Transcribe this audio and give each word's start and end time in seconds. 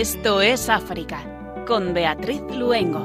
Esto 0.00 0.40
es 0.40 0.68
África, 0.68 1.64
con 1.66 1.92
Beatriz 1.92 2.40
Luengo. 2.56 3.00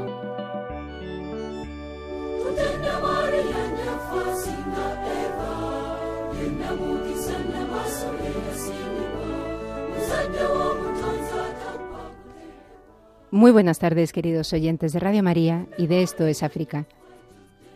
Muy 13.32 13.52
buenas 13.52 13.80
tardes, 13.80 14.14
queridos 14.14 14.54
oyentes 14.54 14.94
de 14.94 15.00
Radio 15.00 15.24
María 15.24 15.66
y 15.80 15.88
de 15.88 16.04
Esto 16.04 16.28
es 16.28 16.44
África. 16.44 16.86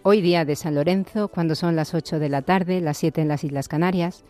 Hoy 0.04 0.22
día 0.22 0.46
de 0.46 0.56
San 0.56 0.76
Lorenzo, 0.76 1.30
cuando 1.30 1.56
son 1.56 1.76
las 1.76 1.96
8 1.96 2.20
de 2.20 2.30
la 2.30 2.44
tarde, 2.44 2.82
las 2.82 3.00
7 3.00 3.22
en 3.22 3.30
las 3.30 3.44
Islas 3.44 3.68
Canarias, 3.68 4.24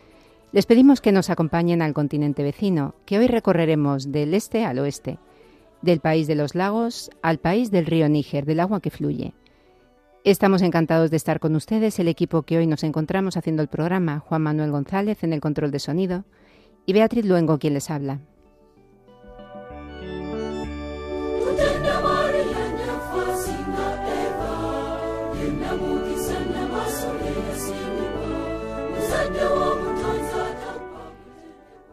les 0.52 0.66
pedimos 0.66 1.00
que 1.00 1.12
nos 1.12 1.30
acompañen 1.30 1.82
al 1.82 1.92
continente 1.92 2.42
vecino, 2.42 2.94
que 3.04 3.18
hoy 3.18 3.26
recorreremos 3.26 4.10
del 4.10 4.32
este 4.32 4.64
al 4.64 4.78
oeste, 4.78 5.18
del 5.82 6.00
país 6.00 6.26
de 6.26 6.34
los 6.34 6.54
lagos 6.54 7.10
al 7.22 7.38
país 7.38 7.70
del 7.70 7.86
río 7.86 8.08
Níger, 8.08 8.46
del 8.46 8.60
agua 8.60 8.80
que 8.80 8.90
fluye. 8.90 9.34
Estamos 10.24 10.62
encantados 10.62 11.10
de 11.10 11.16
estar 11.16 11.38
con 11.38 11.54
ustedes, 11.54 11.98
el 11.98 12.08
equipo 12.08 12.42
que 12.42 12.58
hoy 12.58 12.66
nos 12.66 12.82
encontramos 12.82 13.36
haciendo 13.36 13.62
el 13.62 13.68
programa, 13.68 14.20
Juan 14.20 14.42
Manuel 14.42 14.70
González 14.70 15.22
en 15.22 15.32
el 15.32 15.40
control 15.40 15.70
de 15.70 15.78
sonido 15.78 16.24
y 16.86 16.92
Beatriz 16.92 17.24
Luengo 17.24 17.58
quien 17.58 17.74
les 17.74 17.90
habla. 17.90 18.20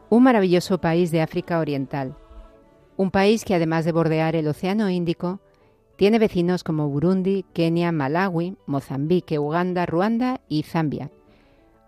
Un 0.10 0.24
maravilloso 0.24 0.80
país 0.80 1.10
de 1.12 1.22
África 1.22 1.60
Oriental. 1.60 2.16
Un 2.96 3.10
país 3.10 3.44
que 3.44 3.56
además 3.56 3.86
de 3.86 3.92
bordear 3.92 4.36
el 4.36 4.48
Océano 4.48 4.90
Índico, 4.90 5.40
tiene 5.96 6.20
vecinos 6.20 6.64
como 6.64 6.90
Burundi, 6.90 7.46
Kenia, 7.54 7.92
Malawi, 7.92 8.56
Mozambique, 8.68 9.40
Uganda, 9.40 9.86
Ruanda 9.86 10.42
y 10.48 10.64
Zambia. 10.64 11.10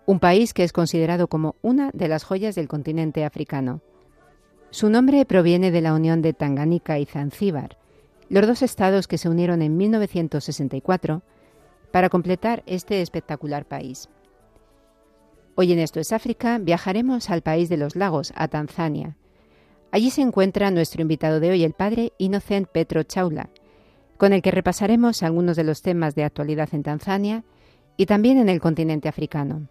Un 0.05 0.19
país 0.19 0.53
que 0.53 0.63
es 0.63 0.73
considerado 0.73 1.27
como 1.27 1.55
una 1.61 1.91
de 1.93 2.07
las 2.07 2.23
joyas 2.23 2.55
del 2.55 2.67
continente 2.67 3.23
africano. 3.23 3.81
Su 4.71 4.89
nombre 4.89 5.25
proviene 5.25 5.69
de 5.69 5.81
la 5.81 5.93
unión 5.93 6.21
de 6.21 6.33
Tanganica 6.33 6.97
y 6.97 7.05
Zanzíbar, 7.05 7.77
los 8.29 8.47
dos 8.47 8.61
estados 8.61 9.07
que 9.07 9.17
se 9.17 9.29
unieron 9.29 9.61
en 9.61 9.77
1964 9.77 11.21
para 11.91 12.09
completar 12.09 12.63
este 12.65 13.01
espectacular 13.01 13.65
país. 13.65 14.09
Hoy 15.59 15.71
en 15.71 15.79
Esto 15.79 15.99
es 15.99 16.13
África 16.13 16.59
viajaremos 16.59 17.31
al 17.31 17.41
país 17.41 17.67
de 17.67 17.77
los 17.77 17.95
lagos, 17.95 18.31
a 18.35 18.47
Tanzania. 18.47 19.17
Allí 19.89 20.11
se 20.11 20.21
encuentra 20.21 20.69
nuestro 20.69 21.01
invitado 21.01 21.39
de 21.39 21.49
hoy, 21.49 21.63
el 21.63 21.73
padre 21.73 22.13
Innocent 22.19 22.67
Petro 22.67 23.01
Chaula, 23.01 23.49
con 24.17 24.33
el 24.33 24.43
que 24.43 24.51
repasaremos 24.51 25.23
algunos 25.23 25.57
de 25.57 25.63
los 25.63 25.81
temas 25.81 26.13
de 26.13 26.25
actualidad 26.25 26.69
en 26.73 26.83
Tanzania 26.83 27.43
y 27.97 28.05
también 28.05 28.37
en 28.37 28.49
el 28.49 28.61
continente 28.61 29.09
africano. 29.09 29.67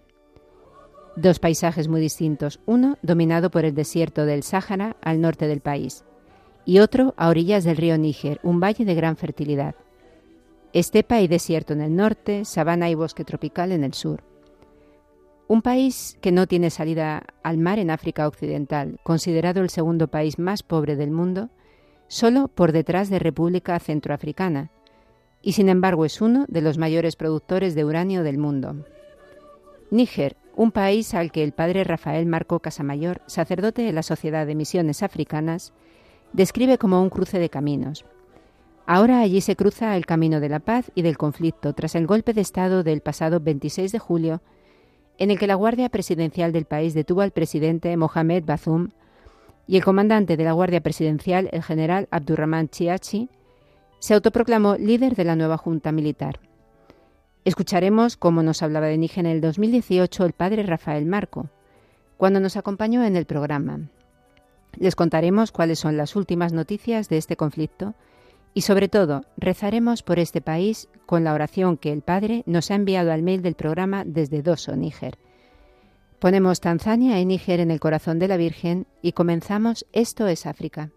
Dos 1.14 1.39
paisajes 1.39 1.87
muy 1.87 2.01
distintos, 2.01 2.59
uno 2.67 2.98
dominado 3.03 3.53
por 3.53 3.64
el 3.64 3.77
desierto 3.77 4.27
del 4.27 4.42
Sáhara 4.42 4.97
al 5.03 5.20
norte 5.20 5.47
del 5.47 5.61
país 5.61 6.05
y 6.64 6.81
otro 6.81 7.14
a 7.17 7.29
orillas 7.29 7.62
del 7.62 7.77
río 7.77 7.97
Níger, 7.97 8.41
un 8.42 8.59
valle 8.59 8.84
de 8.84 8.95
gran 8.97 9.17
fertilidad. 9.17 9.77
Estepa 10.73 11.20
y 11.20 11.29
desierto 11.29 11.75
en 11.75 11.81
el 11.81 11.95
norte, 11.95 12.45
sabana 12.45 12.91
y 12.91 12.97
bosque 12.97 13.23
tropical 13.23 13.70
en 13.70 13.84
el 13.84 13.95
sur. 13.95 14.24
Un 15.48 15.62
país 15.62 16.18
que 16.20 16.33
no 16.33 16.48
tiene 16.48 16.70
salida 16.70 17.23
al 17.45 17.57
mar 17.58 17.79
en 17.79 17.90
África 17.90 18.27
Occidental, 18.27 18.98
considerado 19.05 19.61
el 19.61 19.70
segundo 19.70 20.08
país 20.08 20.40
más 20.40 20.64
pobre 20.64 20.96
del 20.96 21.12
mundo, 21.12 21.51
solo 22.08 22.48
por 22.48 22.73
detrás 22.73 23.11
de 23.11 23.20
República 23.20 23.79
Centroafricana, 23.79 24.70
y 25.42 25.52
sin 25.52 25.68
embargo 25.68 26.05
es 26.05 26.20
uno 26.20 26.46
de 26.48 26.62
los 26.62 26.79
mayores 26.79 27.14
productores 27.14 27.77
de 27.77 27.85
uranio 27.85 28.24
del 28.24 28.39
mundo. 28.39 28.85
Níger, 29.92 30.36
un 30.56 30.73
país 30.73 31.14
al 31.14 31.30
que 31.30 31.45
el 31.45 31.52
padre 31.52 31.85
Rafael 31.85 32.27
Marco 32.27 32.58
Casamayor, 32.58 33.20
sacerdote 33.27 33.83
de 33.83 33.92
la 33.92 34.02
Sociedad 34.02 34.48
de 34.48 34.56
Misiones 34.56 35.05
Africanas, 35.05 35.73
describe 36.33 36.77
como 36.77 37.01
un 37.01 37.08
cruce 37.08 37.39
de 37.39 37.51
caminos. 37.51 38.05
Ahora 38.85 39.20
allí 39.20 39.40
se 39.40 39.55
cruza 39.55 39.96
el 39.96 40.06
camino 40.06 40.40
de 40.40 40.48
la 40.48 40.58
paz 40.58 40.90
y 40.96 41.02
del 41.02 41.17
conflicto 41.17 41.73
tras 41.73 41.95
el 41.95 42.08
golpe 42.08 42.33
de 42.33 42.40
Estado 42.40 42.83
del 42.83 43.01
pasado 43.01 43.39
26 43.39 43.92
de 43.92 43.98
julio 44.01 44.40
en 45.19 45.31
el 45.31 45.39
que 45.39 45.47
la 45.47 45.55
Guardia 45.55 45.89
Presidencial 45.89 46.53
del 46.53 46.65
país 46.65 46.95
detuvo 46.95 47.23
al 47.23 47.31
presidente 47.31 47.97
Mohamed 47.97 48.45
Bazoum 48.45 48.89
y 49.67 49.77
el 49.77 49.85
comandante 49.85 50.37
de 50.37 50.45
la 50.45 50.53
Guardia 50.53 50.81
Presidencial, 50.81 51.49
el 51.53 51.63
general 51.63 52.09
Abdurrahman 52.11 52.69
Chiachi, 52.69 53.29
se 53.99 54.15
autoproclamó 54.15 54.77
líder 54.77 55.17
de 55.17 55.25
la 55.25 55.37
nueva 55.37 55.57
Junta 55.57 55.91
Militar. 55.91 56.41
Escucharemos 57.45 58.17
cómo 58.17 58.43
nos 58.43 58.63
hablaba 58.63 58.87
de 58.87 58.99
Níger 58.99 59.27
en 59.27 59.33
el 59.33 59.41
2018 59.41 60.25
el 60.25 60.33
padre 60.33 60.63
Rafael 60.65 61.07
Marco, 61.07 61.48
cuando 62.17 62.41
nos 62.41 62.57
acompañó 62.57 63.05
en 63.05 63.17
el 63.17 63.25
programa. 63.25 63.81
Les 64.77 64.95
contaremos 64.95 65.53
cuáles 65.53 65.79
son 65.79 65.97
las 65.97 66.17
últimas 66.17 66.53
noticias 66.53 67.09
de 67.09 67.17
este 67.17 67.37
conflicto 67.37 67.95
y 68.56 68.62
sobre 68.62 68.89
todo, 68.89 69.20
rezaremos 69.36 70.02
por 70.02 70.18
este 70.18 70.40
país 70.40 70.89
con 71.05 71.24
la 71.24 71.34
oración 71.34 71.77
que 71.77 71.92
el 71.92 72.00
Padre 72.00 72.42
nos 72.46 72.70
ha 72.70 72.74
enviado 72.74 73.12
al 73.12 73.22
mail 73.22 73.42
del 73.42 73.55
programa 73.55 74.02
desde 74.06 74.40
Doso, 74.40 74.74
Níger. 74.77 75.18
Ponemos 76.18 76.62
Tanzania 76.62 77.20
y 77.20 77.27
Níger 77.27 77.61
en 77.61 77.70
el 77.70 77.80
corazón 77.80 78.18
de 78.18 78.28
la 78.28 78.39
Virgen 78.39 78.86
y 79.02 79.12
comenzamos 79.12 79.84
Esto 79.92 80.27
es 80.27 80.46
África. 80.46 80.90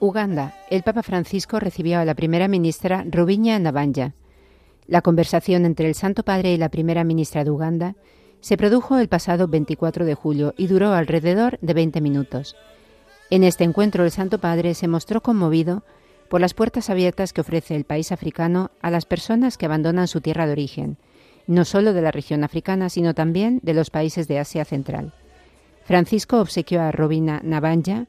Uganda, 0.00 0.54
el 0.70 0.82
Papa 0.82 1.02
Francisco 1.02 1.58
recibió 1.58 1.98
a 1.98 2.04
la 2.04 2.14
primera 2.14 2.46
ministra 2.46 3.04
Rubiña 3.10 3.58
Nabanja. 3.58 4.12
La 4.86 5.00
conversación 5.00 5.64
entre 5.64 5.88
el 5.88 5.94
Santo 5.94 6.24
Padre 6.24 6.52
y 6.52 6.58
la 6.58 6.68
primera 6.68 7.04
ministra 7.04 7.42
de 7.42 7.50
Uganda 7.50 7.96
se 8.40 8.58
produjo 8.58 8.98
el 8.98 9.08
pasado 9.08 9.48
24 9.48 10.04
de 10.04 10.14
julio 10.14 10.52
y 10.58 10.66
duró 10.66 10.92
alrededor 10.92 11.58
de 11.62 11.72
20 11.72 12.02
minutos. 12.02 12.54
En 13.30 13.44
este 13.44 13.64
encuentro 13.64 14.04
el 14.04 14.10
Santo 14.10 14.38
Padre 14.38 14.74
se 14.74 14.86
mostró 14.86 15.22
conmovido 15.22 15.84
por 16.28 16.42
las 16.42 16.52
puertas 16.52 16.90
abiertas 16.90 17.32
que 17.32 17.40
ofrece 17.40 17.74
el 17.74 17.84
país 17.84 18.12
africano 18.12 18.70
a 18.82 18.90
las 18.90 19.06
personas 19.06 19.56
que 19.56 19.64
abandonan 19.64 20.06
su 20.06 20.20
tierra 20.20 20.44
de 20.44 20.52
origen, 20.52 20.98
no 21.46 21.64
solo 21.64 21.94
de 21.94 22.02
la 22.02 22.10
región 22.10 22.44
africana, 22.44 22.90
sino 22.90 23.14
también 23.14 23.60
de 23.62 23.72
los 23.72 23.88
países 23.88 24.28
de 24.28 24.38
Asia 24.38 24.66
Central. 24.66 25.14
Francisco 25.84 26.40
obsequió 26.40 26.82
a 26.82 26.92
Robina 26.92 27.40
Nabanja 27.42 28.06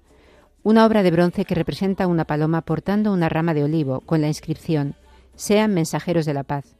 una 0.63 0.85
obra 0.85 1.03
de 1.03 1.11
bronce 1.11 1.45
que 1.45 1.55
representa 1.55 2.07
una 2.07 2.25
paloma 2.25 2.63
portando 2.63 3.13
una 3.13 3.29
rama 3.29 3.53
de 3.53 3.63
olivo 3.63 4.01
con 4.01 4.19
la 4.19 4.27
inscripción 4.27 4.95
Sean 5.35 5.73
mensajeros 5.73 6.25
de 6.25 6.33
la 6.33 6.43
paz, 6.43 6.75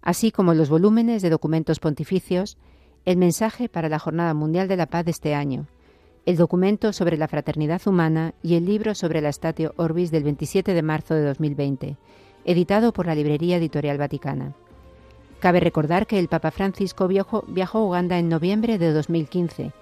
así 0.00 0.30
como 0.30 0.54
los 0.54 0.68
volúmenes 0.68 1.22
de 1.22 1.30
documentos 1.30 1.78
pontificios 1.80 2.56
El 3.04 3.16
mensaje 3.16 3.68
para 3.68 3.88
la 3.88 3.98
Jornada 3.98 4.34
Mundial 4.34 4.68
de 4.68 4.76
la 4.76 4.86
Paz 4.86 5.04
de 5.04 5.10
este 5.10 5.34
año, 5.34 5.66
el 6.24 6.36
documento 6.36 6.92
sobre 6.92 7.16
la 7.16 7.26
fraternidad 7.26 7.82
humana 7.86 8.34
y 8.42 8.54
el 8.54 8.64
libro 8.64 8.94
sobre 8.94 9.20
la 9.20 9.32
Statio 9.32 9.74
Orbis 9.76 10.10
del 10.10 10.22
27 10.22 10.72
de 10.72 10.82
marzo 10.82 11.14
de 11.14 11.24
2020, 11.24 11.96
editado 12.44 12.92
por 12.92 13.06
la 13.06 13.14
Librería 13.14 13.56
Editorial 13.56 13.98
Vaticana. 13.98 14.54
Cabe 15.40 15.58
recordar 15.58 16.06
que 16.06 16.20
el 16.20 16.28
Papa 16.28 16.52
Francisco 16.52 17.08
viajó, 17.08 17.44
viajó 17.48 17.78
a 17.78 17.84
Uganda 17.86 18.18
en 18.18 18.28
noviembre 18.28 18.78
de 18.78 18.92
2015 18.92 19.72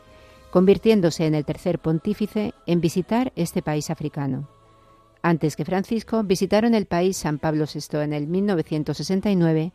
convirtiéndose 0.50 1.26
en 1.26 1.34
el 1.34 1.44
tercer 1.44 1.78
pontífice 1.78 2.54
en 2.66 2.80
visitar 2.80 3.32
este 3.36 3.62
país 3.62 3.90
africano. 3.90 4.48
Antes 5.22 5.56
que 5.56 5.64
Francisco, 5.64 6.22
visitaron 6.24 6.74
el 6.74 6.86
país 6.86 7.18
San 7.18 7.38
Pablo 7.38 7.66
VI 7.66 7.98
en 7.98 8.12
el 8.12 8.26
1969 8.26 9.72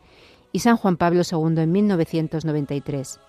y 0.52 0.60
San 0.60 0.78
Juan 0.78 0.98
Pablo 0.98 1.22
II 1.30 1.62
en 1.62 1.72
1993. 1.72 3.20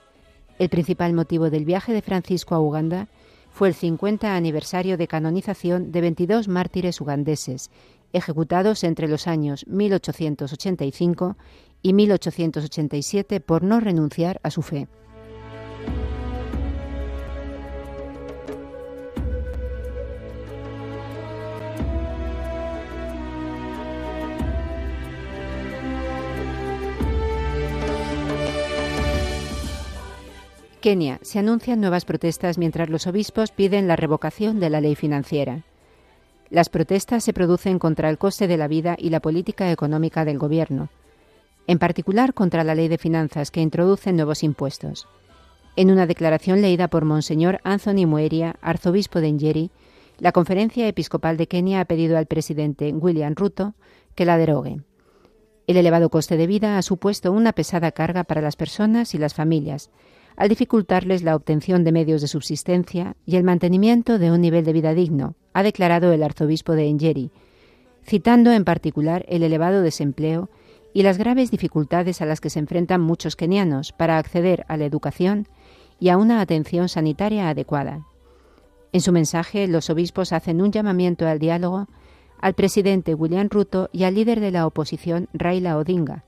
El 0.58 0.68
principal 0.70 1.12
motivo 1.12 1.50
del 1.50 1.66
viaje 1.66 1.92
de 1.92 2.00
Francisco 2.00 2.54
a 2.54 2.60
Uganda 2.60 3.08
fue 3.50 3.68
el 3.68 3.74
50 3.74 4.34
aniversario 4.34 4.96
de 4.96 5.08
canonización 5.08 5.92
de 5.92 6.00
22 6.00 6.48
mártires 6.48 7.00
ugandeses, 7.00 7.70
ejecutados 8.12 8.84
entre 8.84 9.08
los 9.08 9.26
años 9.26 9.66
1885 9.66 11.36
y 11.82 11.92
1887 11.92 13.40
por 13.40 13.62
no 13.62 13.80
renunciar 13.80 14.40
a 14.42 14.50
su 14.50 14.62
fe. 14.62 14.88
Kenia 30.87 31.19
se 31.23 31.41
anuncian 31.41 31.81
nuevas 31.81 32.05
protestas 32.05 32.59
mientras 32.59 32.88
los 32.91 33.09
obispos 33.09 33.50
piden 33.50 33.88
la 33.88 33.97
revocación 33.97 34.61
de 34.61 34.71
la 34.71 34.81
ley 34.81 34.94
financiera. 34.94 35.65
Las 36.49 36.69
protestas 36.69 37.25
se 37.25 37.33
producen 37.33 37.81
contra 37.81 38.09
el 38.09 38.19
coste 38.19 38.47
de 38.47 38.56
la 38.56 38.69
vida 38.69 38.94
y 38.97 39.11
la 39.11 39.19
política 39.19 39.73
económica 39.73 40.25
del 40.25 40.38
gobierno, 40.38 40.88
en 41.67 41.81
particular 41.81 42.35
contra 42.35 42.62
la 42.62 42.77
ley 42.77 42.87
de 42.87 42.99
finanzas 42.99 43.50
que 43.50 43.62
introduce 43.62 44.12
nuevos 44.12 44.44
impuestos. 44.44 45.09
En 45.75 45.91
una 45.91 46.06
declaración 46.06 46.62
leída 46.62 46.87
por 46.87 47.05
Monseñor 47.05 47.59
Anthony 47.65 48.06
Mueria, 48.06 48.55
arzobispo 48.61 49.21
de 49.21 49.33
Njeri, 49.33 49.71
la 50.21 50.31
Conferencia 50.31 50.87
Episcopal 50.87 51.37
de 51.37 51.49
Kenia 51.49 51.81
ha 51.81 51.85
pedido 51.87 52.17
al 52.17 52.27
presidente 52.27 52.93
William 52.93 53.35
Ruto 53.35 53.75
que 54.15 54.25
la 54.25 54.38
derogue. 54.38 54.83
El 55.67 55.79
elevado 55.79 56.11
coste 56.11 56.37
de 56.37 56.47
vida 56.47 56.79
ha 56.79 56.83
supuesto 56.83 57.33
una 57.33 57.53
pesada 57.55 57.91
carga 57.91 58.23
para 58.23 58.41
las 58.41 58.55
personas 58.55 59.17
y 59.17 59.19
las 59.19 59.35
familias, 59.35 59.91
al 60.37 60.49
dificultarles 60.49 61.23
la 61.23 61.35
obtención 61.35 61.83
de 61.85 61.93
medios 61.93 62.21
de 62.21 62.29
subsistencia 62.29 63.17
y 63.25 63.37
el 63.37 63.44
mantenimiento 63.44 64.19
de 64.19 64.31
un 64.31 64.41
nivel 64.41 64.65
de 64.65 64.73
vida 64.73 64.94
digno, 64.94 65.35
ha 65.55 65.62
declarado 65.62 66.12
el 66.12 66.23
arzobispo 66.23 66.73
de 66.73 66.88
Engeri, 66.88 67.31
citando 68.05 68.53
en 68.53 68.65
particular 68.65 69.25
el 69.29 69.43
elevado 69.43 69.83
desempleo 69.83 70.50
y 70.93 71.03
las 71.03 71.19
graves 71.19 71.50
dificultades 71.50 72.23
a 72.23 72.27
las 72.27 72.41
que 72.41 72.50
se 72.50 72.59
enfrentan 72.59 73.00
muchos 73.00 73.37
kenianos 73.37 73.93
para 73.93 74.19
acceder 74.19 74.65
a 74.69 74.77
la 74.77 74.85
educación 74.85 75.49
y 75.99 76.11
a 76.11 76.19
una 76.19 76.41
atención 76.41 76.88
sanitaria 76.88 77.49
adecuada. 77.49 78.06
En 78.93 79.00
su 79.00 79.12
mensaje, 79.12 79.67
los 79.67 79.91
obispos 79.91 80.33
hacen 80.33 80.61
un 80.61 80.73
llamamiento 80.73 81.27
al 81.27 81.38
diálogo 81.38 81.88
al 82.41 82.55
presidente 82.55 83.15
William 83.15 83.49
Ruto 83.50 83.88
y 83.93 84.05
al 84.05 84.15
líder 84.15 84.41
de 84.41 84.50
la 84.50 84.67
oposición 84.67 85.29
Raila 85.33 85.79
Odinga, 85.79 86.25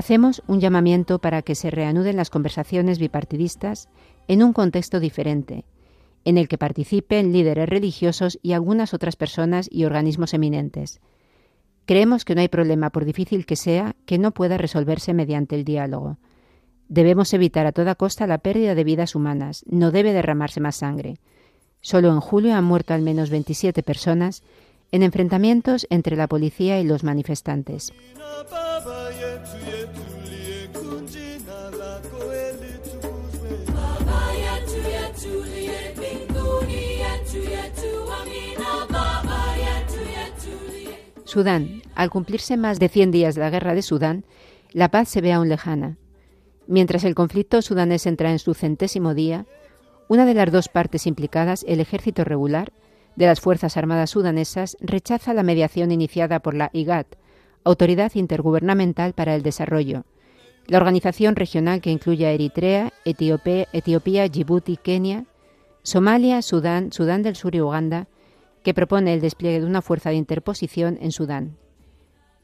Hacemos 0.00 0.42
un 0.46 0.60
llamamiento 0.60 1.18
para 1.18 1.42
que 1.42 1.54
se 1.54 1.70
reanuden 1.70 2.16
las 2.16 2.30
conversaciones 2.30 2.98
bipartidistas 2.98 3.90
en 4.28 4.42
un 4.42 4.54
contexto 4.54 4.98
diferente, 4.98 5.66
en 6.24 6.38
el 6.38 6.48
que 6.48 6.56
participen 6.56 7.34
líderes 7.34 7.68
religiosos 7.68 8.38
y 8.42 8.52
algunas 8.54 8.94
otras 8.94 9.16
personas 9.16 9.68
y 9.70 9.84
organismos 9.84 10.32
eminentes. 10.32 11.02
Creemos 11.84 12.24
que 12.24 12.34
no 12.34 12.40
hay 12.40 12.48
problema, 12.48 12.88
por 12.88 13.04
difícil 13.04 13.44
que 13.44 13.56
sea, 13.56 13.94
que 14.06 14.16
no 14.16 14.30
pueda 14.30 14.56
resolverse 14.56 15.12
mediante 15.12 15.54
el 15.54 15.66
diálogo. 15.66 16.16
Debemos 16.88 17.34
evitar 17.34 17.66
a 17.66 17.72
toda 17.72 17.94
costa 17.94 18.26
la 18.26 18.38
pérdida 18.38 18.74
de 18.74 18.84
vidas 18.84 19.14
humanas. 19.14 19.66
No 19.68 19.90
debe 19.90 20.14
derramarse 20.14 20.60
más 20.60 20.76
sangre. 20.76 21.18
Solo 21.82 22.08
en 22.08 22.20
julio 22.20 22.54
han 22.54 22.64
muerto 22.64 22.94
al 22.94 23.02
menos 23.02 23.28
27 23.28 23.82
personas 23.82 24.42
en 24.92 25.02
enfrentamientos 25.02 25.86
entre 25.90 26.16
la 26.16 26.28
policía 26.28 26.80
y 26.80 26.84
los 26.84 27.04
manifestantes. 27.04 27.92
Sudán. 41.30 41.82
Al 41.94 42.10
cumplirse 42.10 42.56
más 42.56 42.80
de 42.80 42.88
100 42.88 43.12
días 43.12 43.34
de 43.36 43.40
la 43.40 43.50
guerra 43.50 43.74
de 43.74 43.82
Sudán, 43.82 44.24
la 44.72 44.90
paz 44.90 45.08
se 45.08 45.20
ve 45.20 45.32
aún 45.32 45.48
lejana. 45.48 45.96
Mientras 46.66 47.04
el 47.04 47.14
conflicto 47.14 47.62
sudanés 47.62 48.06
entra 48.06 48.32
en 48.32 48.40
su 48.40 48.52
centésimo 48.54 49.14
día, 49.14 49.46
una 50.08 50.26
de 50.26 50.34
las 50.34 50.50
dos 50.50 50.68
partes 50.68 51.06
implicadas, 51.06 51.64
el 51.68 51.78
ejército 51.78 52.24
regular 52.24 52.72
de 53.16 53.26
las 53.26 53.40
Fuerzas 53.40 53.76
Armadas 53.76 54.10
sudanesas, 54.10 54.76
rechaza 54.80 55.34
la 55.34 55.42
mediación 55.42 55.92
iniciada 55.92 56.40
por 56.40 56.54
la 56.54 56.70
IGAD, 56.72 57.06
Autoridad 57.64 58.12
Intergubernamental 58.14 59.12
para 59.12 59.34
el 59.34 59.42
Desarrollo, 59.42 60.04
la 60.66 60.78
organización 60.78 61.36
regional 61.36 61.80
que 61.80 61.90
incluye 61.90 62.26
a 62.26 62.32
Eritrea, 62.32 62.92
Etiopía, 63.04 63.66
Etiopía, 63.72 64.28
Djibouti, 64.28 64.76
Kenia, 64.76 65.26
Somalia, 65.82 66.42
Sudán, 66.42 66.92
Sudán 66.92 67.22
del 67.22 67.36
Sur 67.36 67.54
y 67.54 67.60
Uganda, 67.60 68.06
que 68.62 68.74
propone 68.74 69.14
el 69.14 69.20
despliegue 69.20 69.60
de 69.60 69.66
una 69.66 69.82
fuerza 69.82 70.10
de 70.10 70.16
interposición 70.16 70.98
en 71.00 71.12
Sudán. 71.12 71.56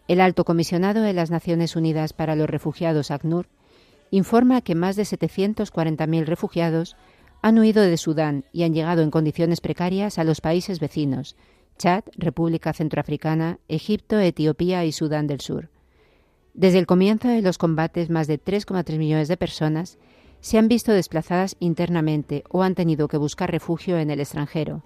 El 0.08 0.20
alto 0.20 0.44
comisionado 0.44 1.02
de 1.02 1.12
las 1.12 1.30
Naciones 1.30 1.76
Unidas 1.76 2.12
para 2.12 2.36
los 2.36 2.48
Refugiados, 2.48 3.10
ACNUR, 3.10 3.48
informa 4.10 4.60
que 4.60 4.74
más 4.74 4.96
de 4.96 5.02
740.000 5.02 6.24
refugiados 6.24 6.96
han 7.46 7.60
huido 7.60 7.84
de 7.84 7.96
Sudán 7.96 8.44
y 8.52 8.64
han 8.64 8.74
llegado 8.74 9.02
en 9.02 9.12
condiciones 9.12 9.60
precarias 9.60 10.18
a 10.18 10.24
los 10.24 10.40
países 10.40 10.80
vecinos, 10.80 11.36
Chad, 11.78 12.02
República 12.16 12.72
Centroafricana, 12.72 13.60
Egipto, 13.68 14.18
Etiopía 14.18 14.84
y 14.84 14.90
Sudán 14.90 15.28
del 15.28 15.40
Sur. 15.40 15.70
Desde 16.54 16.80
el 16.80 16.86
comienzo 16.86 17.28
de 17.28 17.42
los 17.42 17.56
combates, 17.56 18.10
más 18.10 18.26
de 18.26 18.42
3,3 18.42 18.98
millones 18.98 19.28
de 19.28 19.36
personas 19.36 19.96
se 20.40 20.58
han 20.58 20.66
visto 20.66 20.90
desplazadas 20.90 21.54
internamente 21.60 22.42
o 22.50 22.64
han 22.64 22.74
tenido 22.74 23.06
que 23.06 23.16
buscar 23.16 23.48
refugio 23.48 23.96
en 23.96 24.10
el 24.10 24.18
extranjero. 24.18 24.82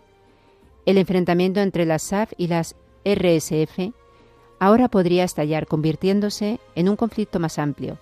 El 0.85 0.99
enfrentamiento 0.99 1.61
entre 1.61 1.87
las 1.87 2.03
SAF 2.03 2.35
y 2.37 2.49
las 2.49 2.77
RSF 3.07 3.95
ahora 4.59 4.89
podría 4.91 5.25
estallar 5.25 5.67
convirtiéndose 5.67 6.61
en 6.75 6.91
un 6.91 6.97
conflicto 6.97 7.41
más 7.41 7.59
amplio, 7.59 7.97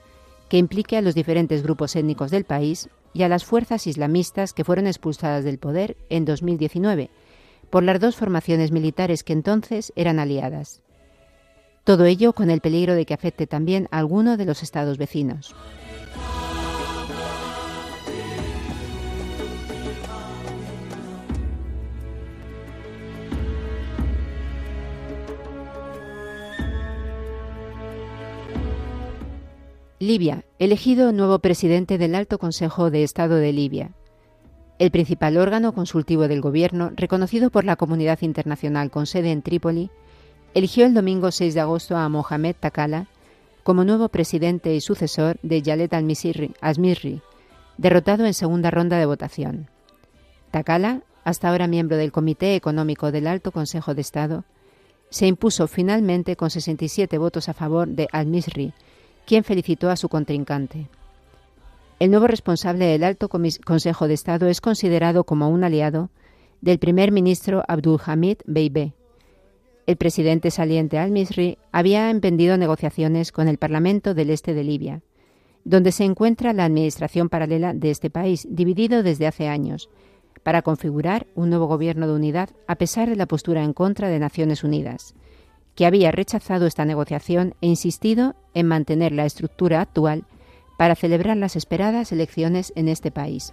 que 0.49 0.59
implique 0.59 0.97
a 0.97 1.03
los 1.03 1.15
diferentes 1.15 1.63
grupos 1.63 1.95
étnicos 1.95 2.33
del 2.33 2.43
país 2.43 2.89
y 3.13 3.23
a 3.23 3.29
las 3.29 3.45
fuerzas 3.45 3.87
islamistas 3.87 4.53
que 4.53 4.65
fueron 4.65 4.87
expulsadas 4.87 5.45
del 5.45 5.59
poder 5.59 5.97
en 6.09 6.25
2019 6.25 7.11
por 7.71 7.83
las 7.83 8.01
dos 8.01 8.17
formaciones 8.17 8.73
militares 8.73 9.25
que 9.25 9.33
entonces 9.33 9.93
eran 9.97 10.19
aliadas. 10.19 10.83
Todo 11.85 12.05
ello 12.05 12.33
con 12.33 12.51
el 12.51 12.61
peligro 12.61 12.95
de 12.95 13.07
que 13.07 13.15
afecte 13.15 13.47
también 13.47 13.89
a 13.91 13.99
alguno 13.99 14.37
de 14.37 14.45
los 14.45 14.63
estados 14.63 14.99
vecinos. 14.99 15.55
Libia, 30.01 30.45
elegido 30.61 31.11
nuevo 31.11 31.41
presidente 31.41 31.99
del 31.99 32.15
Alto 32.15 32.39
Consejo 32.39 32.89
de 32.89 33.03
Estado 33.03 33.35
de 33.35 33.53
Libia. 33.53 33.91
El 34.79 34.93
principal 34.93 35.37
órgano 35.37 35.75
consultivo 35.75 36.29
del 36.29 36.41
gobierno, 36.41 36.93
reconocido 36.95 37.51
por 37.51 37.65
la 37.65 37.75
comunidad 37.75 38.21
internacional 38.23 38.93
con 38.93 39.07
sede 39.07 39.33
en 39.33 39.43
Trípoli, 39.43 39.91
eligió 40.55 40.87
el 40.87 40.95
domingo 40.95 41.33
6 41.33 41.53
de 41.53 41.61
agosto 41.61 41.97
a 41.97 42.09
Mohamed 42.09 42.55
Takala 42.61 43.09
como 43.65 43.83
nuevo 43.83 44.09
presidente 44.09 44.73
y 44.73 44.81
sucesor 44.81 45.37
de 45.43 45.63
Yalet 45.63 45.93
al-Misri, 45.93 47.21
derrotado 47.77 48.25
en 48.25 48.35
segunda 48.35 48.71
ronda 48.71 48.99
de 48.99 49.07
votación. 49.07 49.69
Takala, 50.53 51.03
hasta 51.25 51.49
ahora 51.49 51.67
miembro 51.67 51.97
del 51.97 52.13
Comité 52.13 52.55
Económico 52.55 53.11
del 53.11 53.27
Alto 53.27 53.51
Consejo 53.51 53.97
de 53.97 54.03
Estado, 54.03 54.45
se 55.11 55.27
impuso 55.27 55.67
finalmente 55.67 56.37
con 56.37 56.51
67 56.51 57.19
votos 57.19 57.49
a 57.49 57.53
favor 57.53 57.89
de 57.89 58.07
al-Misri, 58.13 58.75
quien 59.29 59.45
felicitó 59.45 59.91
a 59.91 59.97
su 59.97 60.09
contrincante. 60.09 60.89
El 62.01 62.11
nuevo 62.11 62.29
responsable 62.29 62.87
del 62.87 63.05
Alto 63.05 63.29
Consejo 63.29 64.09
de 64.09 64.15
Estado 64.15 64.49
es 64.49 64.63
considerado 64.63 65.25
como 65.25 65.51
un 65.51 65.65
aliado 65.65 66.09
del 66.63 66.79
primer 66.79 67.13
ministro 67.13 67.63
Abdul 67.69 68.01
Hamid 68.03 68.39
Beibe. 68.47 68.95
El 69.87 69.97
presidente 69.99 70.51
saliente 70.51 70.99
al-Misri 70.99 71.59
había 71.73 72.09
emprendido 72.09 72.57
negociaciones 72.57 73.31
con 73.31 73.49
el 73.49 73.59
Parlamento 73.59 74.15
del 74.15 74.31
Este 74.31 74.55
de 74.55 74.65
Libia, 74.65 75.03
donde 75.63 75.93
se 75.93 76.05
encuentra 76.05 76.55
la 76.55 76.65
administración 76.65 77.29
paralela 77.29 77.75
de 77.75 77.91
este 77.91 78.09
país, 78.09 78.47
dividido 78.49 79.03
desde 79.03 79.27
hace 79.27 79.47
años, 79.47 79.91
para 80.43 80.63
configurar 80.63 81.27
un 81.35 81.51
nuevo 81.51 81.67
gobierno 81.67 82.07
de 82.07 82.15
unidad 82.15 82.49
a 82.67 82.77
pesar 82.77 83.11
de 83.11 83.17
la 83.17 83.27
postura 83.27 83.63
en 83.63 83.75
contra 83.75 84.09
de 84.09 84.21
Naciones 84.21 84.65
Unidas 84.65 85.15
que 85.79 85.87
había 85.87 86.11
rechazado 86.11 86.67
esta 86.67 86.85
negociación 86.85 87.55
e 87.61 87.69
insistido 87.69 88.35
en 88.53 88.67
mantener 88.67 89.13
la 89.13 89.27
estructura 89.27 89.81
actual 89.81 90.25
para 90.77 90.97
celebrar 90.97 91.37
las 91.37 91.55
esperadas 91.55 92.11
elecciones 92.11 92.73
en 92.75 92.89
este 92.89 93.13
país. 93.13 93.53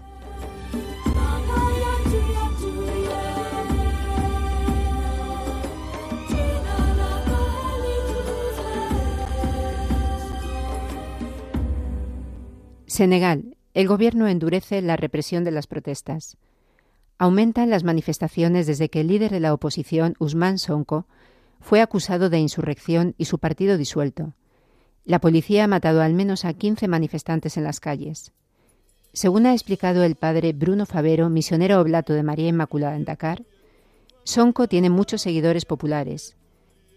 Senegal. 12.88 13.56
El 13.76 13.88
gobierno 13.88 14.28
endurece 14.28 14.82
la 14.82 14.98
represión 14.98 15.44
de 15.44 15.52
las 15.52 15.68
protestas. 15.68 16.38
aumentan 17.20 17.70
las 17.70 17.84
manifestaciones 17.84 18.66
desde 18.66 18.90
que 18.90 19.02
el 19.02 19.10
líder 19.10 19.30
de 19.30 19.40
la 19.42 19.54
oposición, 19.54 20.16
Usman 20.18 20.58
Sonko, 20.58 21.06
fue 21.66 21.82
acusado 21.82 22.30
de 22.30 22.38
insurrección 22.38 23.16
y 23.18 23.26
su 23.26 23.40
partido 23.40 23.76
disuelto. 23.76 24.36
La 25.04 25.18
policía 25.18 25.64
ha 25.64 25.68
matado 25.68 26.04
al 26.04 26.14
menos 26.14 26.46
a 26.46 26.54
15 26.54 26.88
manifestantes 26.88 27.58
en 27.58 27.64
las 27.64 27.80
calles. 27.80 28.34
Según 29.14 29.48
ha 29.48 29.54
explicado 29.54 30.04
el 30.04 30.14
padre 30.14 30.54
Bruno 30.54 30.86
Favero, 30.86 31.28
misionero 31.28 31.82
oblato 31.82 32.14
de 32.14 32.22
María 32.22 32.50
Inmaculada 32.50 32.96
en 32.96 33.04
Dakar, 33.04 33.46
Sonko 34.24 34.68
tiene 34.68 34.92
muchos 34.92 35.24
seguidores 35.24 35.66
populares. 35.66 36.38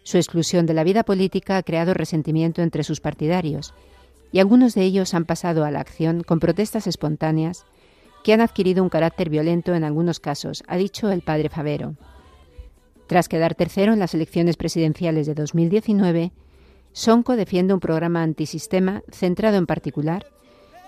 Su 0.02 0.18
exclusión 0.18 0.66
de 0.66 0.74
la 0.74 0.84
vida 0.84 1.02
política 1.02 1.56
ha 1.56 1.62
creado 1.62 1.94
resentimiento 1.94 2.60
entre 2.60 2.84
sus 2.84 3.00
partidarios, 3.00 3.72
y 4.32 4.38
algunos 4.38 4.74
de 4.74 4.82
ellos 4.82 5.14
han 5.14 5.24
pasado 5.24 5.64
a 5.64 5.70
la 5.70 5.80
acción 5.80 6.22
con 6.22 6.40
protestas 6.40 6.86
espontáneas 6.86 7.64
que 8.22 8.34
han 8.34 8.42
adquirido 8.42 8.82
un 8.82 8.90
carácter 8.90 9.30
violento 9.30 9.74
en 9.74 9.84
algunos 9.84 10.20
casos, 10.20 10.62
ha 10.66 10.76
dicho 10.76 11.10
el 11.10 11.22
padre 11.22 11.48
Favero. 11.48 11.94
Tras 13.08 13.28
quedar 13.30 13.54
tercero 13.54 13.94
en 13.94 13.98
las 13.98 14.12
elecciones 14.12 14.58
presidenciales 14.58 15.26
de 15.26 15.34
2019, 15.34 16.30
Sonko 16.92 17.36
defiende 17.36 17.72
un 17.72 17.80
programa 17.80 18.22
antisistema 18.22 19.02
centrado 19.10 19.56
en 19.56 19.66
particular 19.66 20.26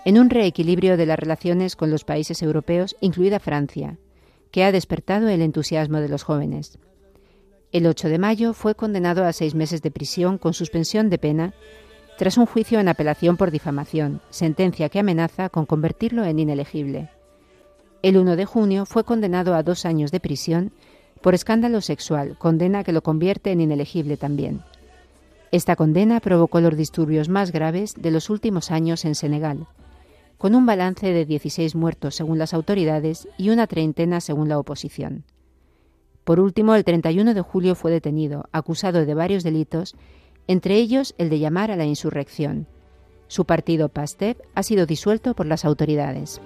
en 0.05 0.19
un 0.19 0.29
reequilibrio 0.29 0.97
de 0.97 1.07
las 1.07 1.17
relaciones 1.17 1.75
con 1.75 1.89
los 1.89 2.05
países 2.05 2.43
europeos, 2.43 2.95
incluida 3.01 3.39
Francia, 3.39 3.97
que 4.51 4.63
ha 4.63 4.71
despertado 4.71 5.29
el 5.29 5.41
entusiasmo 5.41 5.97
de 5.97 6.09
los 6.09 6.21
jóvenes. 6.21 6.77
El 7.71 7.87
8 7.87 8.09
de 8.09 8.19
mayo 8.19 8.53
fue 8.53 8.75
condenado 8.75 9.25
a 9.25 9.33
seis 9.33 9.55
meses 9.55 9.81
de 9.81 9.89
prisión 9.89 10.37
con 10.37 10.53
suspensión 10.53 11.09
de 11.09 11.17
pena 11.17 11.53
tras 12.19 12.37
un 12.37 12.45
juicio 12.45 12.79
en 12.79 12.87
apelación 12.87 13.35
por 13.35 13.49
difamación, 13.49 14.21
sentencia 14.29 14.89
que 14.89 14.99
amenaza 14.99 15.49
con 15.49 15.65
convertirlo 15.65 16.23
en 16.23 16.37
inelegible. 16.37 17.09
El 18.03 18.17
1 18.17 18.35
de 18.35 18.45
junio 18.45 18.85
fue 18.85 19.03
condenado 19.05 19.55
a 19.55 19.63
dos 19.63 19.85
años 19.85 20.11
de 20.11 20.19
prisión 20.19 20.71
por 21.21 21.33
escándalo 21.33 21.81
sexual, 21.81 22.37
condena 22.37 22.83
que 22.83 22.91
lo 22.91 23.03
convierte 23.03 23.51
en 23.51 23.61
inelegible 23.61 24.17
también. 24.17 24.61
Esta 25.51 25.75
condena 25.75 26.19
provocó 26.19 26.61
los 26.61 26.77
disturbios 26.77 27.29
más 27.29 27.51
graves 27.51 27.93
de 27.97 28.11
los 28.11 28.29
últimos 28.29 28.71
años 28.71 29.05
en 29.05 29.15
Senegal, 29.15 29.67
con 30.37 30.55
un 30.55 30.65
balance 30.65 31.11
de 31.11 31.25
16 31.25 31.75
muertos 31.75 32.15
según 32.15 32.39
las 32.39 32.53
autoridades 32.53 33.27
y 33.37 33.49
una 33.49 33.67
treintena 33.67 34.21
según 34.21 34.49
la 34.49 34.57
oposición. 34.57 35.23
Por 36.23 36.39
último, 36.39 36.75
el 36.75 36.83
31 36.83 37.33
de 37.33 37.41
julio 37.41 37.75
fue 37.75 37.91
detenido, 37.91 38.47
acusado 38.51 39.05
de 39.05 39.13
varios 39.13 39.43
delitos, 39.43 39.95
entre 40.47 40.77
ellos 40.77 41.13
el 41.17 41.29
de 41.29 41.39
llamar 41.39 41.71
a 41.71 41.75
la 41.75 41.85
insurrección. 41.85 42.67
Su 43.27 43.45
partido 43.45 43.89
PASTEP 43.89 44.39
ha 44.55 44.63
sido 44.63 44.85
disuelto 44.85 45.35
por 45.35 45.45
las 45.45 45.65
autoridades. 45.65 46.41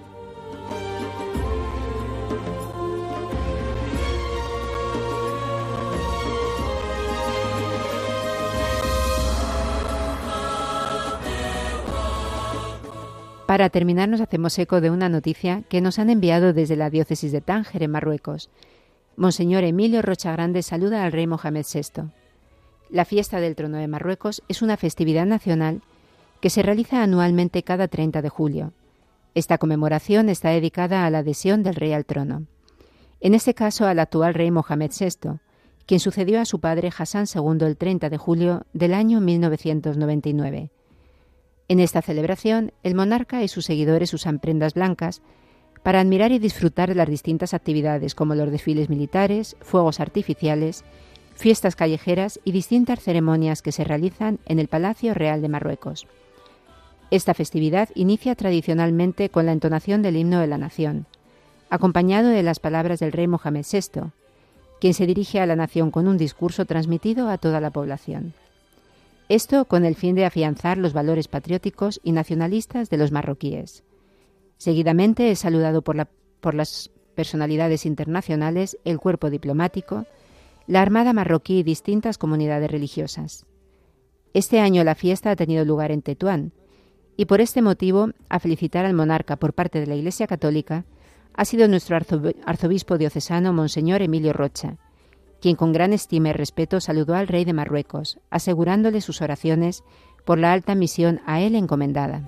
Para 13.47 13.69
terminar, 13.69 14.09
nos 14.09 14.21
hacemos 14.21 14.57
eco 14.57 14.81
de 14.81 14.89
una 14.89 15.07
noticia 15.07 15.61
que 15.69 15.79
nos 15.79 15.99
han 15.99 16.09
enviado 16.09 16.51
desde 16.51 16.75
la 16.75 16.89
diócesis 16.89 17.31
de 17.31 17.41
Tánger, 17.41 17.83
en 17.83 17.91
Marruecos. 17.91 18.49
Monseñor 19.17 19.63
Emilio 19.63 20.01
Rochagrande 20.01 20.63
saluda 20.63 21.05
al 21.05 21.11
rey 21.11 21.27
Mohamed 21.27 21.65
VI. 21.71 22.09
La 22.89 23.05
fiesta 23.05 23.39
del 23.39 23.55
trono 23.55 23.77
de 23.77 23.87
Marruecos 23.87 24.41
es 24.47 24.63
una 24.63 24.77
festividad 24.77 25.27
nacional 25.27 25.83
que 26.41 26.49
se 26.49 26.63
realiza 26.63 27.03
anualmente 27.03 27.61
cada 27.61 27.87
30 27.87 28.23
de 28.23 28.29
julio. 28.29 28.73
Esta 29.35 29.59
conmemoración 29.59 30.29
está 30.29 30.49
dedicada 30.49 31.05
a 31.05 31.09
la 31.11 31.19
adhesión 31.19 31.61
del 31.61 31.75
rey 31.75 31.93
al 31.93 32.05
trono. 32.05 32.47
En 33.21 33.35
este 33.35 33.53
caso, 33.53 33.85
al 33.85 33.99
actual 33.99 34.33
rey 34.33 34.49
Mohamed 34.49 34.91
VI, 34.99 35.39
quien 35.85 35.99
sucedió 35.99 36.41
a 36.41 36.45
su 36.45 36.59
padre 36.59 36.89
Hassan 36.97 37.25
II 37.33 37.65
el 37.65 37.77
30 37.77 38.09
de 38.09 38.17
julio 38.17 38.65
del 38.73 38.95
año 38.95 39.21
1999. 39.21 40.71
En 41.67 41.79
esta 41.79 42.01
celebración, 42.01 42.73
el 42.83 42.95
monarca 42.95 43.43
y 43.43 43.47
sus 43.47 43.65
seguidores 43.65 44.13
usan 44.13 44.39
prendas 44.39 44.75
blancas 44.75 45.21
para 45.81 45.99
admirar 45.99 46.31
y 46.31 46.39
disfrutar 46.39 46.89
de 46.89 46.95
las 46.95 47.09
distintas 47.09 47.53
actividades 47.53 48.15
como 48.15 48.35
los 48.35 48.51
desfiles 48.51 48.89
militares, 48.89 49.55
fuegos 49.61 49.99
artificiales, 49.99 50.83
fiestas 51.35 51.75
callejeras 51.75 52.39
y 52.43 52.51
distintas 52.51 53.01
ceremonias 53.01 53.61
que 53.61 53.71
se 53.71 53.83
realizan 53.83 54.39
en 54.45 54.59
el 54.59 54.67
Palacio 54.67 55.13
Real 55.13 55.41
de 55.41 55.49
Marruecos. 55.49 56.07
Esta 57.11 57.33
festividad 57.33 57.89
inicia 57.93 58.35
tradicionalmente 58.35 59.29
con 59.29 59.45
la 59.45 59.51
entonación 59.51 60.01
del 60.01 60.17
himno 60.17 60.39
de 60.39 60.47
la 60.47 60.57
nación, 60.57 61.05
acompañado 61.69 62.29
de 62.29 62.43
las 62.43 62.59
palabras 62.59 62.99
del 62.99 63.11
rey 63.11 63.27
Mohamed 63.27 63.65
VI, 63.71 64.11
quien 64.79 64.93
se 64.93 65.05
dirige 65.05 65.39
a 65.39 65.45
la 65.45 65.55
nación 65.55 65.91
con 65.91 66.07
un 66.07 66.17
discurso 66.17 66.65
transmitido 66.65 67.29
a 67.29 67.37
toda 67.37 67.59
la 67.59 67.71
población. 67.71 68.33
Esto 69.27 69.65
con 69.65 69.85
el 69.85 69.95
fin 69.95 70.15
de 70.15 70.25
afianzar 70.25 70.77
los 70.77 70.93
valores 70.93 71.27
patrióticos 71.27 71.99
y 72.03 72.11
nacionalistas 72.11 72.91
de 72.91 72.97
los 72.97 73.11
marroquíes. 73.11 73.83
Seguidamente 74.57 75.31
es 75.31 75.39
saludado 75.39 75.81
por, 75.81 75.95
las 76.53 76.91
personalidades 77.15 77.87
internacionales, 77.87 78.77
el 78.85 78.99
cuerpo 78.99 79.31
diplomático, 79.31 80.05
la 80.67 80.81
Armada 80.81 81.11
marroquí 81.11 81.59
y 81.59 81.63
distintas 81.63 82.19
comunidades 82.19 82.69
religiosas. 82.69 83.45
Este 84.33 84.59
año 84.59 84.83
la 84.83 84.95
fiesta 84.95 85.31
ha 85.31 85.35
tenido 85.35 85.65
lugar 85.65 85.91
en 85.91 86.03
Tetuán, 86.03 86.51
y 87.17 87.25
por 87.25 87.41
este 87.41 87.61
motivo, 87.61 88.09
a 88.29 88.39
felicitar 88.39 88.85
al 88.85 88.93
monarca 88.93 89.37
por 89.37 89.53
parte 89.53 89.79
de 89.79 89.87
la 89.87 89.95
Iglesia 89.95 90.27
Católica, 90.27 90.85
ha 91.33 91.45
sido 91.45 91.67
nuestro 91.67 91.97
arzobispo 92.45 92.97
diocesano, 92.97 93.53
Monseñor 93.53 94.01
Emilio 94.01 94.33
Rocha, 94.33 94.77
quien 95.41 95.55
con 95.55 95.73
gran 95.73 95.93
estima 95.93 96.29
y 96.29 96.33
respeto 96.33 96.79
saludó 96.79 97.15
al 97.15 97.27
rey 97.27 97.45
de 97.45 97.53
Marruecos, 97.53 98.19
asegurándole 98.29 99.01
sus 99.01 99.21
oraciones 99.21 99.83
por 100.25 100.39
la 100.39 100.53
alta 100.53 100.75
misión 100.75 101.21
a 101.25 101.41
él 101.41 101.55
encomendada. 101.55 102.27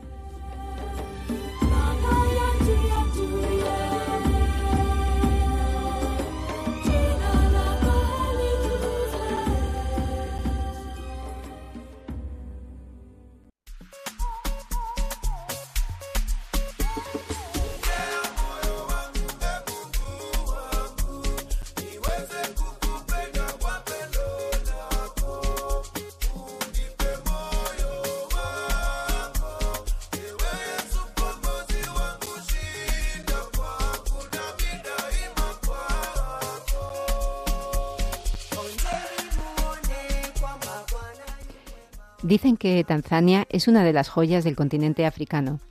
Dicen 42.28 42.58
que 42.58 42.84
Tanzania 42.84 43.48
es 43.50 43.70
una 43.70 43.86
de 43.86 43.94
las 43.94 44.10
joyas 44.10 44.44
del 44.44 44.58
continente 44.58 45.06
africano. 45.06 45.62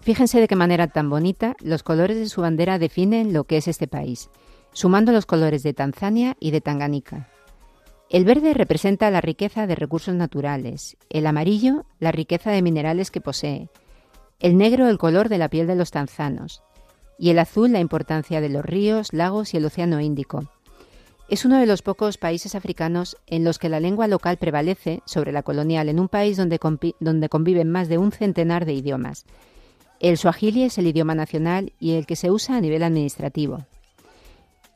Fíjense 0.00 0.40
de 0.40 0.48
qué 0.48 0.56
manera 0.56 0.86
tan 0.86 1.10
bonita 1.10 1.54
los 1.60 1.82
colores 1.82 2.16
de 2.16 2.30
su 2.30 2.40
bandera 2.40 2.78
definen 2.78 3.34
lo 3.34 3.44
que 3.44 3.58
es 3.58 3.68
este 3.68 3.86
país, 3.86 4.30
sumando 4.72 5.12
los 5.12 5.26
colores 5.26 5.62
de 5.62 5.74
Tanzania 5.74 6.34
y 6.40 6.50
de 6.50 6.62
Tanganica. 6.62 7.28
El 8.08 8.24
verde 8.24 8.54
representa 8.54 9.10
la 9.10 9.20
riqueza 9.20 9.66
de 9.66 9.74
recursos 9.74 10.14
naturales, 10.14 10.96
el 11.10 11.26
amarillo 11.26 11.84
la 11.98 12.10
riqueza 12.10 12.50
de 12.50 12.62
minerales 12.62 13.10
que 13.10 13.20
posee, 13.20 13.68
el 14.40 14.56
negro 14.56 14.88
el 14.88 14.96
color 14.96 15.28
de 15.28 15.36
la 15.36 15.50
piel 15.50 15.66
de 15.66 15.76
los 15.76 15.90
tanzanos 15.90 16.62
y 17.18 17.28
el 17.28 17.38
azul 17.38 17.70
la 17.70 17.80
importancia 17.80 18.40
de 18.40 18.48
los 18.48 18.64
ríos, 18.64 19.12
lagos 19.12 19.52
y 19.52 19.58
el 19.58 19.66
océano 19.66 20.00
Índico, 20.00 20.48
es 21.28 21.44
uno 21.44 21.58
de 21.58 21.66
los 21.66 21.82
pocos 21.82 22.18
países 22.18 22.54
africanos 22.54 23.16
en 23.26 23.44
los 23.44 23.58
que 23.58 23.68
la 23.68 23.80
lengua 23.80 24.06
local 24.06 24.36
prevalece 24.36 25.02
sobre 25.06 25.32
la 25.32 25.42
colonial 25.42 25.88
en 25.88 26.00
un 26.00 26.08
país 26.08 26.36
donde, 26.36 26.60
donde 27.00 27.28
conviven 27.28 27.70
más 27.70 27.88
de 27.88 27.98
un 27.98 28.12
centenar 28.12 28.66
de 28.66 28.74
idiomas. 28.74 29.24
El 30.00 30.18
suajili 30.18 30.64
es 30.64 30.78
el 30.78 30.88
idioma 30.88 31.14
nacional 31.14 31.72
y 31.78 31.92
el 31.92 32.06
que 32.06 32.16
se 32.16 32.30
usa 32.30 32.56
a 32.56 32.60
nivel 32.60 32.82
administrativo. 32.82 33.64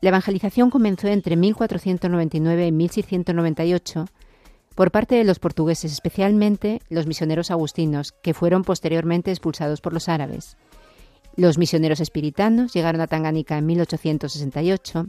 La 0.00 0.10
evangelización 0.10 0.70
comenzó 0.70 1.08
entre 1.08 1.36
1499 1.36 2.66
y 2.66 2.72
1698 2.72 4.06
por 4.76 4.90
parte 4.90 5.14
de 5.14 5.24
los 5.24 5.38
portugueses, 5.38 5.90
especialmente 5.90 6.80
los 6.90 7.06
misioneros 7.06 7.50
agustinos, 7.50 8.12
que 8.22 8.34
fueron 8.34 8.62
posteriormente 8.62 9.30
expulsados 9.30 9.80
por 9.80 9.92
los 9.94 10.08
árabes. 10.08 10.56
Los 11.34 11.58
misioneros 11.58 12.00
espiritanos 12.00 12.72
llegaron 12.72 13.00
a 13.00 13.06
Tanganica 13.06 13.58
en 13.58 13.66
1868 13.66 15.08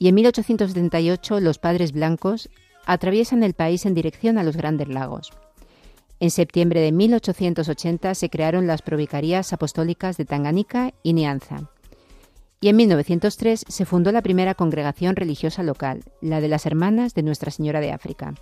y 0.00 0.08
en 0.08 0.14
1878 0.16 1.40
los 1.40 1.58
padres 1.58 1.92
blancos 1.92 2.48
atraviesan 2.86 3.44
el 3.44 3.52
país 3.52 3.84
en 3.84 3.94
dirección 3.94 4.38
a 4.38 4.42
los 4.42 4.56
Grandes 4.56 4.88
Lagos. 4.88 5.30
En 6.18 6.30
septiembre 6.30 6.80
de 6.80 6.90
1880 6.90 8.14
se 8.14 8.30
crearon 8.30 8.66
las 8.66 8.82
provicarías 8.82 9.52
apostólicas 9.52 10.16
de 10.16 10.24
Tanganica 10.24 10.92
y 11.04 11.12
Nianza. 11.12 11.70
y 12.62 12.68
en 12.68 12.76
1903 12.76 13.64
se 13.66 13.84
fundó 13.86 14.10
la 14.12 14.20
primera 14.20 14.54
congregación 14.54 15.16
religiosa 15.16 15.62
local, 15.62 16.02
la 16.20 16.42
de 16.42 16.48
las 16.48 16.66
Hermanas 16.66 17.14
de 17.14 17.22
Nuestra 17.22 17.50
Señora 17.50 17.80
de 17.80 17.92
África. 17.92 18.34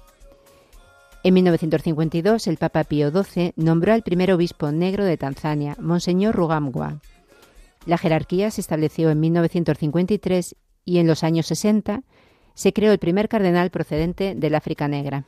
En 1.25 1.35
1952 1.35 2.47
el 2.47 2.57
Papa 2.57 2.85
Pío 2.85 3.11
XII 3.11 3.53
nombró 3.57 3.93
al 3.93 4.03
primer 4.03 4.33
obispo 4.33 4.71
negro 4.71 5.05
de 5.05 5.17
Tanzania, 5.17 5.77
Monseñor 5.81 6.35
Rugamgwa. 6.35 7.01
La 7.87 7.99
jerarquía 7.99 8.51
se 8.51 8.61
estableció 8.61 9.11
en 9.11 9.21
1953 9.21 10.57
y 10.89 10.99
en 10.99 11.07
los 11.07 11.23
años 11.23 11.47
60 11.47 12.01
se 12.55 12.73
creó 12.73 12.93
el 12.93 12.99
primer 12.99 13.29
cardenal 13.29 13.71
procedente 13.71 14.35
del 14.35 14.55
África 14.55 14.89
Negra. 14.89 15.25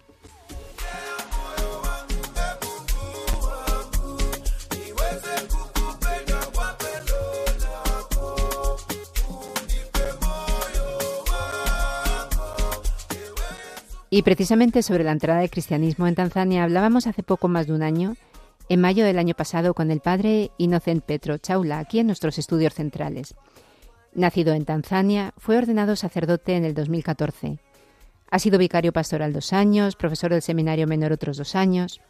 Y 14.13 14.23
precisamente 14.23 14.83
sobre 14.83 15.05
la 15.05 15.13
entrada 15.13 15.41
del 15.41 15.51
cristianismo 15.51 16.07
en 16.07 16.15
Tanzania 16.15 16.65
hablábamos 16.65 17.07
hace 17.07 17.23
poco 17.23 17.49
más 17.49 17.67
de 17.67 17.75
un 17.75 17.83
año, 17.83 18.17
en 18.71 18.81
mayo 18.81 19.05
del 19.05 19.19
año 19.19 19.35
pasado, 19.35 19.75
con 19.75 19.91
el 19.91 20.01
padre 20.01 20.51
Inocent 20.57 21.05
Petro 21.05 21.37
Chaula, 21.37 21.79
aquí 21.81 21.99
en 21.99 22.07
nuestros 22.07 22.39
estudios 22.39 22.75
centrales. 22.75 23.35
Nacido 24.15 24.55
en 24.55 24.65
Tanzania, 24.65 25.35
fue 25.37 25.57
ordenado 25.57 25.95
sacerdote 25.95 26.57
en 26.57 26.65
el 26.65 26.75
2014. 26.75 27.59
Ha 28.31 28.39
sido 28.39 28.59
vicario 28.59 28.93
pastoral 28.93 29.33
dos 29.33 29.53
años, 29.53 29.97
profesor 29.97 30.33
del 30.33 30.43
seminario 30.43 30.87
menor 30.87 31.13
otros 31.13 31.37
dos 31.37 31.55
años, 31.55 32.01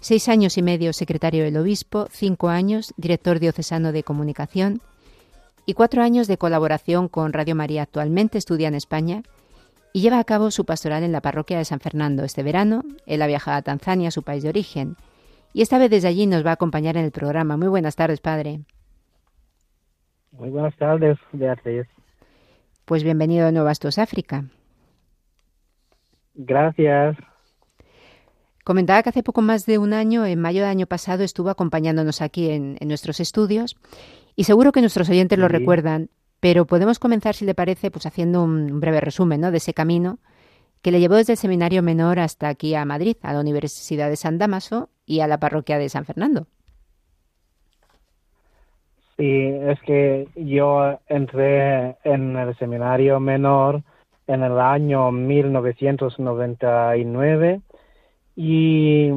seis 0.00 0.28
años 0.28 0.58
y 0.58 0.62
medio 0.62 0.92
secretario 0.92 1.44
del 1.44 1.56
obispo, 1.56 2.06
cinco 2.10 2.48
años 2.48 2.94
director 2.96 3.40
diocesano 3.40 3.92
de 3.92 4.02
comunicación 4.02 4.80
y 5.66 5.74
cuatro 5.74 6.02
años 6.02 6.26
de 6.26 6.38
colaboración 6.38 7.08
con 7.08 7.32
Radio 7.32 7.54
María. 7.54 7.82
Actualmente 7.82 8.38
estudia 8.38 8.68
en 8.68 8.74
España 8.74 9.22
y 9.92 10.00
lleva 10.00 10.18
a 10.18 10.24
cabo 10.24 10.50
su 10.50 10.64
pastoral 10.64 11.02
en 11.02 11.12
la 11.12 11.20
parroquia 11.20 11.58
de 11.58 11.64
San 11.64 11.80
Fernando. 11.80 12.24
Este 12.24 12.42
verano 12.42 12.82
él 13.06 13.22
ha 13.22 13.26
viajado 13.26 13.56
a 13.56 13.62
Tanzania, 13.62 14.10
su 14.10 14.22
país 14.22 14.42
de 14.42 14.48
origen, 14.48 14.96
y 15.52 15.62
esta 15.62 15.78
vez 15.78 15.90
desde 15.90 16.08
allí 16.08 16.26
nos 16.26 16.46
va 16.46 16.50
a 16.50 16.54
acompañar 16.54 16.96
en 16.96 17.04
el 17.04 17.10
programa. 17.10 17.56
Muy 17.56 17.68
buenas 17.68 17.96
tardes, 17.96 18.20
padre. 18.20 18.60
Muy 20.40 20.48
buenas 20.48 20.74
tardes, 20.76 21.18
Beatriz. 21.32 21.86
Pues 22.86 23.04
bienvenido 23.04 23.44
de 23.44 23.52
nuevo 23.52 23.68
a 23.68 23.72
Estos 23.72 23.98
África. 23.98 24.46
Gracias. 26.34 27.18
Comentaba 28.64 29.02
que 29.02 29.10
hace 29.10 29.22
poco 29.22 29.42
más 29.42 29.66
de 29.66 29.76
un 29.76 29.92
año, 29.92 30.24
en 30.24 30.40
mayo 30.40 30.62
del 30.62 30.70
año 30.70 30.86
pasado, 30.86 31.24
estuvo 31.24 31.50
acompañándonos 31.50 32.22
aquí 32.22 32.48
en, 32.48 32.78
nuestros 32.80 33.20
estudios 33.20 33.76
y 34.34 34.44
seguro 34.44 34.72
que 34.72 34.80
nuestros 34.80 35.10
oyentes 35.10 35.38
lo 35.38 35.46
recuerdan 35.46 36.08
pero 36.40 36.66
podemos 36.66 36.98
comenzar, 36.98 37.34
si 37.34 37.44
le 37.44 37.54
parece, 37.54 37.90
pues 37.90 38.06
haciendo 38.06 38.42
un 38.42 38.80
breve 38.80 39.02
resumen 39.02 39.42
¿no? 39.42 39.50
de 39.50 39.58
ese 39.58 39.74
camino 39.74 40.20
que 40.80 40.90
le 40.90 41.00
llevó 41.00 41.16
desde 41.16 41.34
el 41.34 41.38
seminario 41.38 41.82
menor 41.82 42.18
hasta 42.18 42.48
aquí 42.48 42.74
a 42.74 42.86
Madrid, 42.86 43.18
a 43.20 43.34
la 43.34 43.40
Universidad 43.40 44.08
de 44.08 44.16
San 44.16 44.38
Damaso 44.38 44.88
y 45.04 45.20
a 45.20 45.26
la 45.26 45.38
parroquia 45.38 45.76
de 45.76 45.90
San 45.90 46.06
Fernando. 46.06 46.46
Sí, 49.20 49.28
es 49.28 49.78
que 49.82 50.26
yo 50.34 50.98
entré 51.06 51.94
en 52.04 52.38
el 52.38 52.56
seminario 52.56 53.20
menor 53.20 53.82
en 54.26 54.42
el 54.42 54.58
año 54.58 55.12
1999 55.12 57.60
y, 58.34 59.10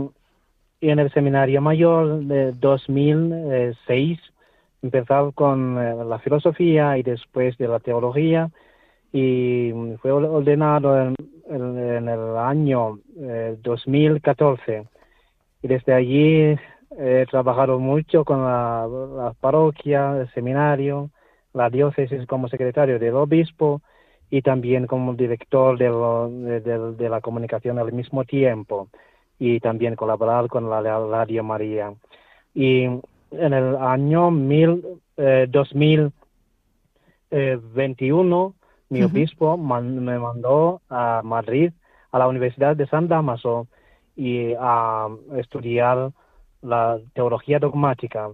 y 0.81 0.89
en 0.89 0.99
el 0.99 1.09
seminario 1.13 1.61
mayor 1.61 2.19
de 2.25 2.51
2006 2.51 4.19
empezado 4.81 5.31
con 5.31 5.77
eh, 5.77 5.95
la 6.03 6.19
filosofía 6.19 6.97
y 6.97 7.03
después 7.03 7.57
de 7.57 7.69
la 7.69 7.79
teología 7.79 8.51
y 9.13 9.71
fue 10.01 10.11
ordenado 10.11 11.01
en, 11.01 11.15
el 11.47 12.37
año 12.37 12.99
2014 13.61 14.61
eh, 14.67 14.83
y 15.61 15.67
desde 15.69 15.93
allí 15.93 16.57
he 16.97 17.25
trabajado 17.29 17.79
mucho 17.79 18.23
con 18.25 18.43
la, 18.43 19.33
parroquia, 19.39 20.19
el 20.21 20.31
seminario, 20.33 21.09
la 21.53 21.69
diócesis 21.69 22.25
como 22.27 22.47
secretario 22.47 22.99
del 22.99 23.15
obispo 23.15 23.81
y 24.29 24.41
también 24.41 24.87
como 24.87 25.13
director 25.13 25.77
de, 25.77 26.59
de, 26.61 27.09
la 27.09 27.21
comunicación 27.21 27.77
al 27.79 27.93
mismo 27.93 28.23
tiempo 28.23 28.89
y 29.37 29.59
también 29.59 29.95
colaborar 29.95 30.47
con 30.47 30.69
la 30.69 30.81
Radio 30.81 31.43
María. 31.43 31.93
Y 32.53 32.83
en 32.83 33.01
el 33.31 33.75
año 33.75 34.31
mil, 34.31 34.83
2021, 35.15 36.13
eh, 37.31 38.53
mi 38.89 39.03
obispo 39.03 39.57
me 39.57 40.19
mandó 40.19 40.81
a 40.89 41.21
Madrid, 41.23 41.71
a 42.11 42.19
la 42.19 42.27
Universidad 42.27 42.75
de 42.75 42.87
San 42.87 43.07
Damaso, 43.07 43.67
y 44.15 44.53
a 44.59 45.07
estudiar 45.37 46.11
la 46.63 46.99
teología 47.13 47.59
dogmática. 47.59 48.31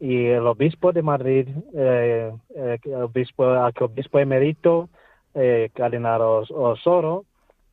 Y 0.00 0.26
el 0.26 0.46
obispo 0.46 0.92
de 0.92 1.02
Madrid, 1.02 1.48
eh, 1.74 2.32
eh 2.56 2.78
el 2.84 3.02
obispo, 3.02 4.18
emérito, 4.18 4.88
eh, 5.34 5.70
Cardenal 5.74 6.22
Osoro, 6.22 7.24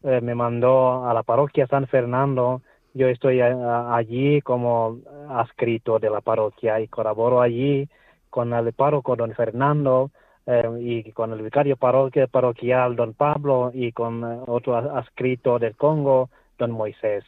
eh, 0.03 0.19
me 0.21 0.35
mandó 0.35 1.05
a 1.07 1.13
la 1.13 1.23
parroquia 1.23 1.67
San 1.67 1.87
Fernando 1.87 2.61
yo 2.93 3.07
estoy 3.07 3.39
allí 3.39 4.41
como 4.41 4.99
adscrito 5.29 5.97
de 5.99 6.09
la 6.09 6.19
parroquia 6.19 6.79
y 6.81 6.87
colaboro 6.87 7.41
allí 7.41 7.87
con 8.29 8.53
el 8.53 8.73
párroco 8.73 9.15
don 9.15 9.33
Fernando 9.33 10.11
eh, 10.45 10.69
y 10.79 11.11
con 11.13 11.31
el 11.31 11.41
vicario 11.41 11.77
parroquial 11.77 12.95
don 12.97 13.13
Pablo 13.13 13.71
y 13.73 13.93
con 13.93 14.23
eh, 14.23 14.39
otro 14.45 14.75
adscrito 14.75 15.57
del 15.57 15.75
Congo 15.77 16.29
don 16.57 16.71
Moisés. 16.71 17.23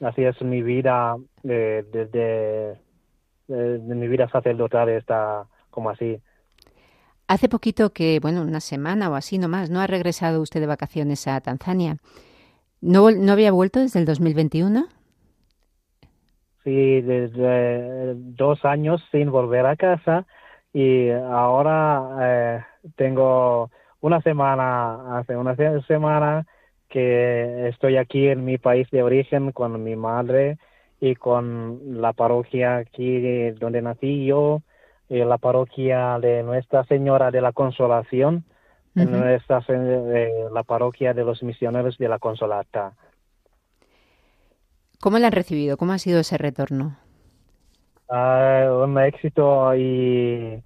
Así 0.00 0.24
es 0.24 0.40
mi 0.42 0.62
vida 0.62 1.16
eh, 1.44 1.84
desde 1.90 2.78
mi 3.48 4.08
vida 4.08 4.28
sacerdotal 4.28 4.88
está 4.90 5.46
como 5.70 5.90
así. 5.90 6.20
Hace 7.26 7.48
poquito 7.48 7.92
que, 7.92 8.20
bueno, 8.20 8.42
una 8.42 8.60
semana 8.60 9.10
o 9.10 9.14
así 9.14 9.38
nomás, 9.38 9.70
¿no 9.70 9.80
ha 9.80 9.86
regresado 9.86 10.40
usted 10.40 10.60
de 10.60 10.66
vacaciones 10.66 11.26
a 11.28 11.40
Tanzania? 11.40 11.96
¿No, 12.80 13.10
¿No 13.10 13.32
había 13.32 13.52
vuelto 13.52 13.80
desde 13.80 13.98
el 13.98 14.06
2021? 14.06 14.86
Sí, 16.64 17.00
desde 17.00 18.14
dos 18.14 18.64
años 18.64 19.02
sin 19.10 19.30
volver 19.30 19.66
a 19.66 19.76
casa 19.76 20.26
y 20.72 21.10
ahora 21.10 22.16
eh, 22.20 22.64
tengo 22.96 23.70
una 24.00 24.20
semana, 24.22 25.18
hace 25.18 25.36
una 25.36 25.56
semana 25.86 26.46
que 26.88 27.68
estoy 27.68 27.96
aquí 27.96 28.28
en 28.28 28.44
mi 28.44 28.58
país 28.58 28.88
de 28.90 29.02
origen 29.02 29.52
con 29.52 29.82
mi 29.82 29.96
madre 29.96 30.58
y 31.00 31.14
con 31.14 32.00
la 32.00 32.12
parroquia 32.12 32.76
aquí 32.78 33.50
donde 33.52 33.82
nací 33.82 34.26
yo, 34.26 34.62
y 35.08 35.18
la 35.18 35.38
parroquia 35.38 36.18
de 36.18 36.42
Nuestra 36.42 36.84
Señora 36.84 37.30
de 37.30 37.40
la 37.40 37.52
Consolación 37.52 38.44
en 38.94 39.12
la 40.52 40.62
parroquia 40.64 41.14
de 41.14 41.24
los 41.24 41.42
misioneros 41.42 41.98
de 41.98 42.08
la 42.08 42.18
Consolata. 42.18 42.94
¿Cómo 45.00 45.18
le 45.18 45.26
han 45.26 45.32
recibido? 45.32 45.76
¿Cómo 45.76 45.92
ha 45.92 45.98
sido 45.98 46.18
ese 46.20 46.36
retorno? 46.36 46.96
Uh, 48.08 48.82
un 48.84 48.98
éxito 48.98 49.74
y 49.76 50.62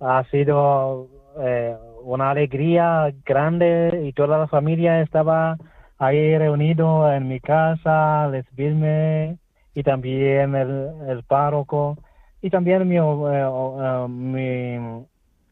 ha 0.00 0.24
sido 0.30 1.08
eh, 1.40 1.76
una 2.06 2.30
alegría 2.30 3.12
grande 3.24 4.02
y 4.04 4.12
toda 4.12 4.38
la 4.38 4.46
familia 4.46 5.00
estaba 5.02 5.58
ahí 5.98 6.38
reunido 6.38 7.12
en 7.12 7.26
mi 7.26 7.40
casa, 7.40 8.28
recibirme 8.28 9.38
y 9.74 9.82
también 9.82 10.54
el, 10.54 10.90
el 11.08 11.22
párroco 11.24 11.98
y 12.40 12.50
también 12.50 12.86
mi, 12.88 12.96
eh, 12.96 14.06
mi 14.08 15.04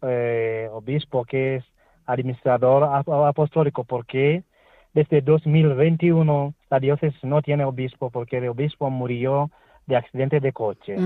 eh, 0.02 0.68
obispo 0.72 1.24
que 1.24 1.56
es 1.56 1.64
administrador 2.06 2.84
apostólico 2.84 3.82
porque 3.82 4.44
desde 4.92 5.22
2021 5.22 6.54
la 6.70 6.78
diócesis 6.78 7.24
no 7.24 7.42
tiene 7.42 7.64
obispo 7.64 8.10
porque 8.10 8.38
el 8.38 8.48
obispo 8.48 8.90
murió 8.90 9.50
de 9.86 9.96
accidente 9.96 10.38
de 10.38 10.52
coche. 10.52 10.96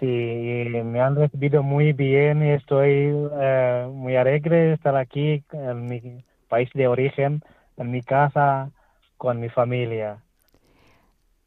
Sí, 0.00 0.06
me 0.06 1.00
han 1.00 1.16
recibido 1.16 1.62
muy 1.62 1.92
bien 1.92 2.44
y 2.44 2.50
estoy 2.50 3.12
eh, 3.40 3.88
muy 3.90 4.16
alegre 4.16 4.56
de 4.56 4.72
estar 4.74 4.96
aquí 4.96 5.44
en 5.52 5.86
mi 5.86 6.24
país 6.48 6.68
de 6.74 6.88
origen, 6.88 7.42
en 7.76 7.90
mi 7.90 8.02
casa, 8.02 8.70
con 9.16 9.40
mi 9.40 9.48
familia. 9.48 10.18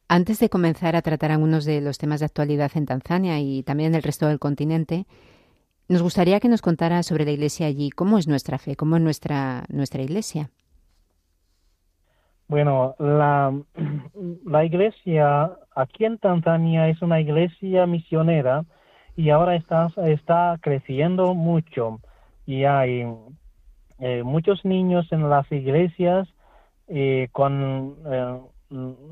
Antes 0.08 0.40
de 0.40 0.50
comenzar 0.50 0.96
a 0.96 1.02
tratar 1.02 1.32
algunos 1.32 1.66
de 1.66 1.82
los 1.82 1.98
temas 1.98 2.22
de 2.22 2.26
actualidad 2.26 2.72
en 2.76 2.86
Tanzania 2.86 3.40
y 3.40 3.62
también 3.64 3.92
en 3.92 3.96
el 3.96 4.04
resto 4.04 4.28
del 4.28 4.40
continente, 4.40 5.06
nos 5.88 6.02
gustaría 6.02 6.40
que 6.40 6.50
nos 6.50 6.62
contara 6.62 7.04
sobre 7.04 7.26
la 7.26 7.32
iglesia 7.32 7.68
allí. 7.68 7.92
¿Cómo 7.92 8.18
es 8.18 8.28
nuestra 8.28 8.58
fe? 8.58 8.76
¿Cómo 8.76 8.96
es 8.96 9.02
nuestra, 9.02 9.66
nuestra 9.70 10.02
iglesia? 10.02 10.50
Bueno, 12.50 12.96
la, 12.98 13.54
la 14.44 14.66
iglesia 14.66 15.52
aquí 15.76 16.06
en 16.06 16.18
Tanzania 16.18 16.90
es 16.90 17.00
una 17.04 17.22
iglesia 17.22 17.86
misionera 17.86 18.66
y 19.16 19.30
ahora 19.30 19.56
está, 19.56 19.90
está 20.08 20.58
creciendo 20.60 21.36
mucho 21.36 22.00
y 22.48 22.64
hay 22.64 23.06
eh, 24.00 24.24
muchos 24.24 24.66
niños 24.66 25.08
en 25.12 25.30
las 25.30 25.50
iglesias 25.52 26.28
eh, 26.88 27.30
con 27.34 27.98
eh, 28.08 28.40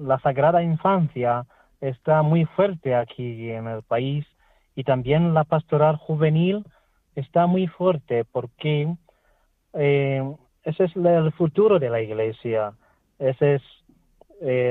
la 0.02 0.18
Sagrada 0.22 0.64
Infancia 0.64 1.46
está 1.80 2.24
muy 2.24 2.46
fuerte 2.46 2.96
aquí 2.96 3.52
en 3.52 3.68
el 3.68 3.84
país 3.84 4.26
y 4.76 4.84
también 4.84 5.36
la 5.36 5.44
pastoral 5.44 5.98
juvenil 5.98 6.66
está 7.16 7.46
muy 7.46 7.68
fuerte 7.68 8.26
porque 8.26 8.92
ese 9.74 10.84
es 10.84 10.96
el 10.96 11.32
futuro 11.34 11.78
de 11.78 11.92
la 11.92 12.02
iglesia. 12.02 12.74
Ese 13.20 13.56
es 13.56 13.62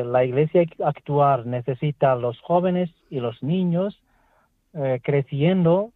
la 0.06 0.24
iglesia 0.24 0.64
actual 0.84 1.50
necesita 1.50 2.12
a 2.12 2.16
los 2.16 2.40
jóvenes 2.40 2.88
y 3.10 3.18
los 3.18 3.42
niños 3.42 4.00
creciendo, 5.02 5.90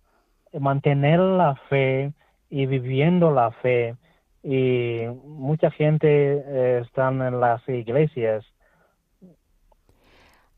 mantener 0.59 1.21
la 1.21 1.55
fe 1.69 2.13
y 2.49 2.67
viviendo 2.67 3.31
la 3.31 3.53
fe 3.53 3.95
y 4.43 5.03
mucha 5.25 5.71
gente 5.71 6.09
eh, 6.09 6.83
está 6.85 7.09
en 7.09 7.41
las 7.41 7.67
iglesias. 7.69 8.45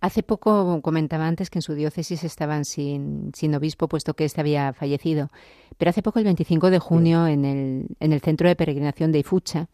Hace 0.00 0.22
poco 0.22 0.81
comentaba 0.83 1.26
antes 1.26 1.48
que 1.48 1.59
en 1.59 1.62
su 1.62 1.74
diócesis 1.74 2.24
estaban 2.24 2.64
sin, 2.64 3.33
sin 3.35 3.55
obispo, 3.55 3.88
puesto 3.88 4.14
que 4.14 4.24
éste 4.24 4.40
había 4.40 4.72
fallecido. 4.72 5.28
Pero 5.78 5.90
hace 5.90 6.02
poco, 6.02 6.18
el 6.18 6.24
25 6.24 6.70
de 6.70 6.78
junio, 6.81 7.26
en, 7.28 7.44
el, 7.44 7.87
en 8.00 8.12
el 8.12 8.20
centro 8.20 8.48
de 8.48 8.57
peregrinación 8.57 9.12
de 9.12 9.20
Ifucha, 9.20 9.68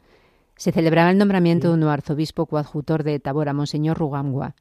se 0.58 0.72
celebraba 0.72 1.12
el 1.12 1.18
nombramiento 1.18 1.68
de 1.68 1.74
un 1.74 1.80
nuevo 1.80 1.92
arzobispo 1.92 2.46
coadjutor 2.46 3.04
de 3.04 3.20
Tabora, 3.20 3.52
Monseñor 3.52 3.96
Rugangua. 3.96 4.56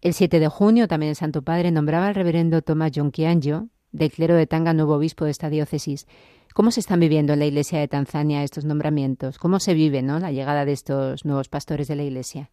El 0.00 0.12
7 0.12 0.40
de 0.40 0.48
junio, 0.48 0.88
también 0.88 1.10
el 1.10 1.16
Santo 1.16 1.42
Padre 1.42 1.70
nombraba 1.70 2.08
al 2.08 2.16
reverendo 2.16 2.62
Tomás 2.62 2.90
Yonquianjo, 2.90 3.68
del 3.92 4.10
clero 4.10 4.34
de 4.34 4.48
Tanga, 4.48 4.74
nuevo 4.74 4.96
obispo 4.96 5.24
de 5.24 5.30
esta 5.30 5.48
diócesis. 5.48 6.08
¿Cómo 6.52 6.72
se 6.72 6.80
están 6.80 6.98
viviendo 6.98 7.32
en 7.32 7.38
la 7.38 7.46
Iglesia 7.46 7.78
de 7.78 7.86
Tanzania 7.86 8.42
estos 8.42 8.64
nombramientos? 8.64 9.38
¿Cómo 9.38 9.60
se 9.60 9.72
vive 9.72 10.02
¿no? 10.02 10.18
la 10.18 10.32
llegada 10.32 10.64
de 10.64 10.72
estos 10.72 11.24
nuevos 11.24 11.48
pastores 11.48 11.86
de 11.86 11.94
la 11.94 12.02
Iglesia? 12.02 12.50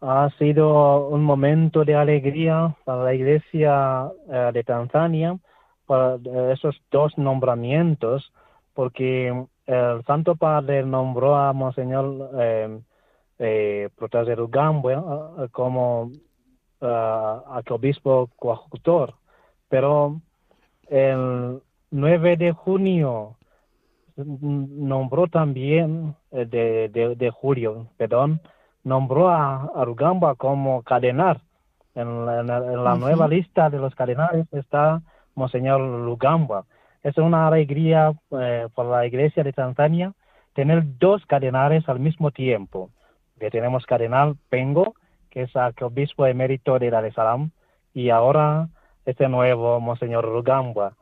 Ha 0.00 0.30
sido 0.36 1.06
un 1.10 1.22
momento 1.22 1.84
de 1.84 1.94
alegría 1.94 2.74
para 2.84 3.04
la 3.04 3.14
Iglesia 3.14 4.10
eh, 4.28 4.50
de 4.52 4.64
Tanzania, 4.64 5.38
para 5.86 6.16
eh, 6.16 6.54
esos 6.54 6.74
dos 6.90 7.16
nombramientos, 7.16 8.32
porque 8.74 9.32
el 9.66 10.04
Santo 10.04 10.36
Padre 10.36 10.84
nombró 10.84 11.36
a 11.36 11.52
Monseñor 11.52 12.30
eh, 12.38 12.80
eh 13.38 13.88
como 15.52 16.10
arcobispo 16.80 18.28
coadjutor, 18.36 19.14
pero 19.68 20.20
el 20.88 21.60
9 21.90 22.36
de 22.36 22.52
junio 22.52 23.36
nombró 24.16 25.26
también, 25.28 26.14
eh, 26.30 26.46
de, 26.46 27.14
de, 27.16 27.30
julio, 27.30 27.88
perdón, 27.96 28.40
nombró 28.84 29.28
a, 29.28 29.70
Arugamba 29.74 30.34
como 30.34 30.82
cardenal. 30.82 31.40
En 31.94 32.24
la, 32.24 32.42
nueva 32.96 33.28
lista 33.28 33.68
de 33.68 33.78
los 33.78 33.94
cardenales 33.94 34.46
está 34.52 35.02
Monseñor 35.34 35.80
Lugamba. 35.80 36.64
Es 37.02 37.16
una 37.18 37.48
alegría 37.48 38.12
eh, 38.30 38.68
para 38.74 38.88
la 38.88 39.06
iglesia 39.06 39.42
de 39.42 39.52
Tanzania 39.52 40.12
tener 40.54 40.82
dos 40.98 41.24
cardenales 41.26 41.88
al 41.88 41.98
mismo 41.98 42.30
tiempo. 42.30 42.90
Que 43.38 43.50
tenemos 43.50 43.86
cardenal 43.86 44.36
Pengo, 44.48 44.94
que 45.30 45.42
es 45.42 45.56
arcobispo 45.56 46.26
emérito 46.26 46.78
de 46.78 46.90
Dar 46.90 47.04
es 47.04 47.14
Salaam, 47.14 47.50
y 47.94 48.10
ahora 48.10 48.68
este 49.04 49.28
nuevo 49.28 49.80
Monseñor 49.80 50.26
Lugamba 50.28 50.94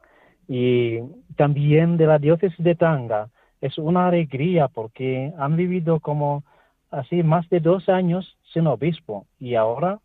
y 0.48 0.98
también 1.36 1.96
de 1.96 2.06
la 2.06 2.18
diócesis 2.18 2.58
de 2.64 2.74
Tanga. 2.74 3.28
Es 3.60 3.78
una 3.78 4.08
alegría 4.08 4.66
porque 4.66 5.32
han 5.38 5.56
vivido 5.56 6.00
como 6.00 6.42
así 6.90 7.22
más 7.22 7.48
de 7.50 7.60
dos 7.60 7.88
años 7.88 8.36
sin 8.52 8.66
obispo 8.66 9.26
y 9.38 9.54
ahora 9.54 10.00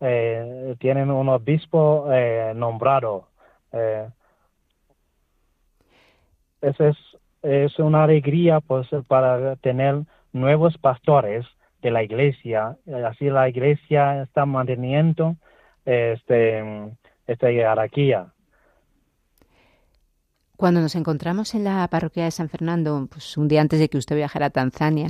eh, 0.00 0.74
tienen 0.80 1.10
un 1.10 1.28
obispo 1.28 2.08
eh, 2.10 2.52
nombrado. 2.56 3.28
Eh, 3.72 4.08
es, 6.64 6.96
es 7.42 7.78
una 7.78 8.04
alegría 8.04 8.60
pues, 8.60 8.88
para 9.06 9.56
tener 9.56 10.02
nuevos 10.32 10.76
pastores 10.78 11.46
de 11.82 11.90
la 11.90 12.02
iglesia. 12.02 12.76
Así 13.06 13.26
la 13.26 13.48
iglesia 13.48 14.22
está 14.22 14.46
manteniendo 14.46 15.36
este, 15.84 16.62
esta 17.26 17.48
jerarquía. 17.48 18.26
Cuando 20.56 20.80
nos 20.80 20.94
encontramos 20.94 21.54
en 21.54 21.64
la 21.64 21.86
parroquia 21.88 22.24
de 22.24 22.30
San 22.30 22.48
Fernando, 22.48 23.08
pues 23.10 23.36
un 23.36 23.48
día 23.48 23.60
antes 23.60 23.80
de 23.80 23.88
que 23.88 23.98
usted 23.98 24.16
viajara 24.16 24.46
a 24.46 24.50
Tanzania, 24.50 25.08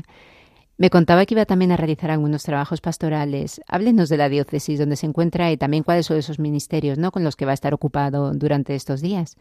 me 0.76 0.90
contaba 0.90 1.24
que 1.24 1.34
iba 1.34 1.44
también 1.44 1.70
a 1.70 1.76
realizar 1.76 2.10
algunos 2.10 2.42
trabajos 2.42 2.80
pastorales. 2.80 3.60
Háblenos 3.68 4.08
de 4.08 4.16
la 4.16 4.28
diócesis 4.28 4.78
donde 4.78 4.96
se 4.96 5.06
encuentra 5.06 5.52
y 5.52 5.56
también 5.56 5.84
cuáles 5.84 6.06
son 6.06 6.16
esos 6.16 6.40
ministerios 6.40 6.98
¿no? 6.98 7.12
con 7.12 7.22
los 7.22 7.36
que 7.36 7.44
va 7.44 7.52
a 7.52 7.54
estar 7.54 7.74
ocupado 7.74 8.32
durante 8.32 8.74
estos 8.74 9.00
días. 9.00 9.36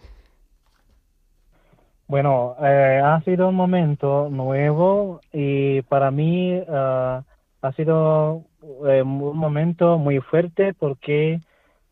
Bueno, 2.14 2.56
eh, 2.62 3.02
ha 3.04 3.20
sido 3.22 3.50
un 3.50 3.56
momento 3.56 4.30
nuevo 4.30 5.20
y 5.34 5.82
para 5.82 6.12
mí 6.12 6.52
eh, 6.52 6.64
ha 6.68 7.72
sido 7.76 8.44
eh, 8.86 9.02
un 9.02 9.36
momento 9.36 9.98
muy 9.98 10.20
fuerte 10.20 10.76
porque 10.76 11.40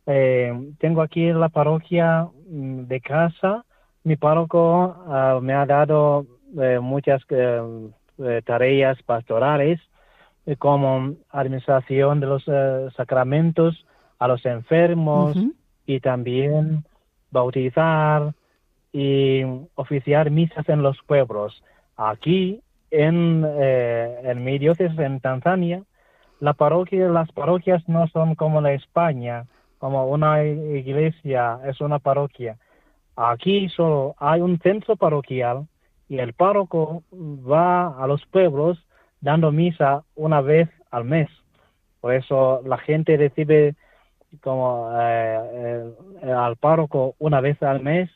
tengo 0.06 1.02
aquí 1.02 1.32
la 1.32 1.50
parroquia 1.50 2.28
mm, 2.48 2.82
de 2.82 3.02
casa. 3.02 3.66
Mi 4.04 4.16
párroco 4.16 4.96
ah, 5.08 5.40
me 5.42 5.54
ha 5.56 5.66
dado 5.66 6.28
eh, 6.56 6.78
muchas 6.80 7.24
eh, 7.30 7.90
eh, 8.20 8.44
tareas 8.46 9.02
pastorales 9.02 9.80
como 10.60 11.16
administración 11.32 12.20
de 12.20 12.28
los 12.28 12.46
sacramentos 12.96 13.88
a 14.20 14.28
los 14.28 14.46
enfermos 14.46 15.36
y 15.88 16.00
también 16.00 16.86
bautizar 17.32 18.36
y 18.92 19.44
oficiar 19.76 20.32
misas 20.32 20.68
en 20.70 20.82
los 20.82 20.98
pueblos. 21.08 21.64
Aquí 21.98 22.62
en, 22.90 23.46
en 23.46 24.44
mi 24.44 24.58
diócesis 24.60 24.98
en 25.00 25.20
Tanzania, 25.20 25.84
la 26.40 26.54
parroquia, 26.54 27.08
las 27.10 27.32
parroquias 27.32 27.88
no 27.88 28.08
son 28.08 28.36
como 28.36 28.62
la 28.62 28.74
España, 28.74 29.46
como 29.78 30.08
una 30.08 30.44
iglesia 30.44 31.60
es 31.66 31.82
una 31.82 32.00
parroquia 32.00 32.58
Aquí 33.16 33.70
solo 33.70 34.16
hay 34.18 34.42
un 34.42 34.58
centro 34.60 34.96
parroquial 34.96 35.68
y 36.08 36.20
el 36.20 36.34
párroco 36.34 37.04
va 37.14 38.02
a 38.02 38.08
los 38.08 38.26
pueblos 38.26 38.78
dando 39.20 39.52
misa 39.52 40.04
una 40.16 40.42
vez 40.42 40.70
al 40.92 41.06
mes. 41.06 41.30
Por 42.00 42.14
eso 42.14 42.62
la 42.66 42.78
gente 42.78 43.18
recibe 43.18 43.76
como 44.42 44.90
eh, 45.00 45.94
al 46.34 46.56
párroco 46.56 47.16
una 47.20 47.42
vez 47.42 47.62
al 47.62 47.82
mes 47.82 48.10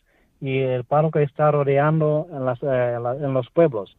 y 0.45 0.60
el 0.60 0.84
párroco 0.84 1.19
está 1.19 1.49
rodeando 1.51 2.27
en, 2.31 2.45
las, 2.45 2.62
eh, 2.62 2.95
en 2.95 3.34
los 3.34 3.49
pueblos. 3.49 3.97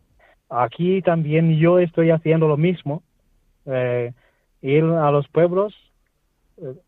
Aquí 0.48 1.02
también 1.02 1.56
yo 1.56 1.78
estoy 1.80 2.10
haciendo 2.10 2.46
lo 2.46 2.56
mismo, 2.56 3.02
eh, 3.64 4.12
ir 4.62 4.84
a 4.84 5.10
los 5.10 5.26
pueblos, 5.28 5.74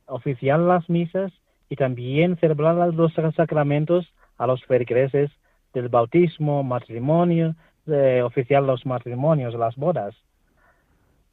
oficiar 0.06 0.60
las 0.60 0.88
misas 0.88 1.32
y 1.68 1.76
también 1.76 2.36
celebrar 2.36 2.94
los 2.94 3.12
sacramentos 3.34 4.06
a 4.38 4.46
los 4.46 4.64
feligreses 4.64 5.30
del 5.74 5.88
bautismo, 5.88 6.62
matrimonio, 6.62 7.54
oficiar 8.24 8.62
los 8.62 8.86
matrimonios, 8.86 9.54
las 9.54 9.76
bodas, 9.76 10.14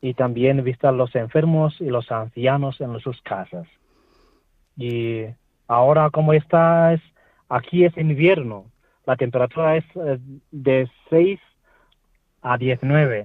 y 0.02 0.14
también 0.16 0.64
visitar 0.64 0.94
los 0.94 1.16
enfermos 1.16 1.80
y 1.80 1.86
los 1.86 2.12
ancianos 2.12 2.82
en 2.82 3.00
sus 3.00 3.22
casas. 3.22 3.68
Y 4.76 5.26
ahora 5.68 6.10
como 6.10 6.34
está, 6.34 6.94
es, 6.94 7.02
aquí 7.50 7.86
es 7.86 7.98
invierno, 7.98 8.66
la 9.06 9.16
temperatura 9.16 9.78
es 9.78 9.86
de 10.52 10.90
6 11.10 11.40
a 12.42 12.58
19. 12.58 13.24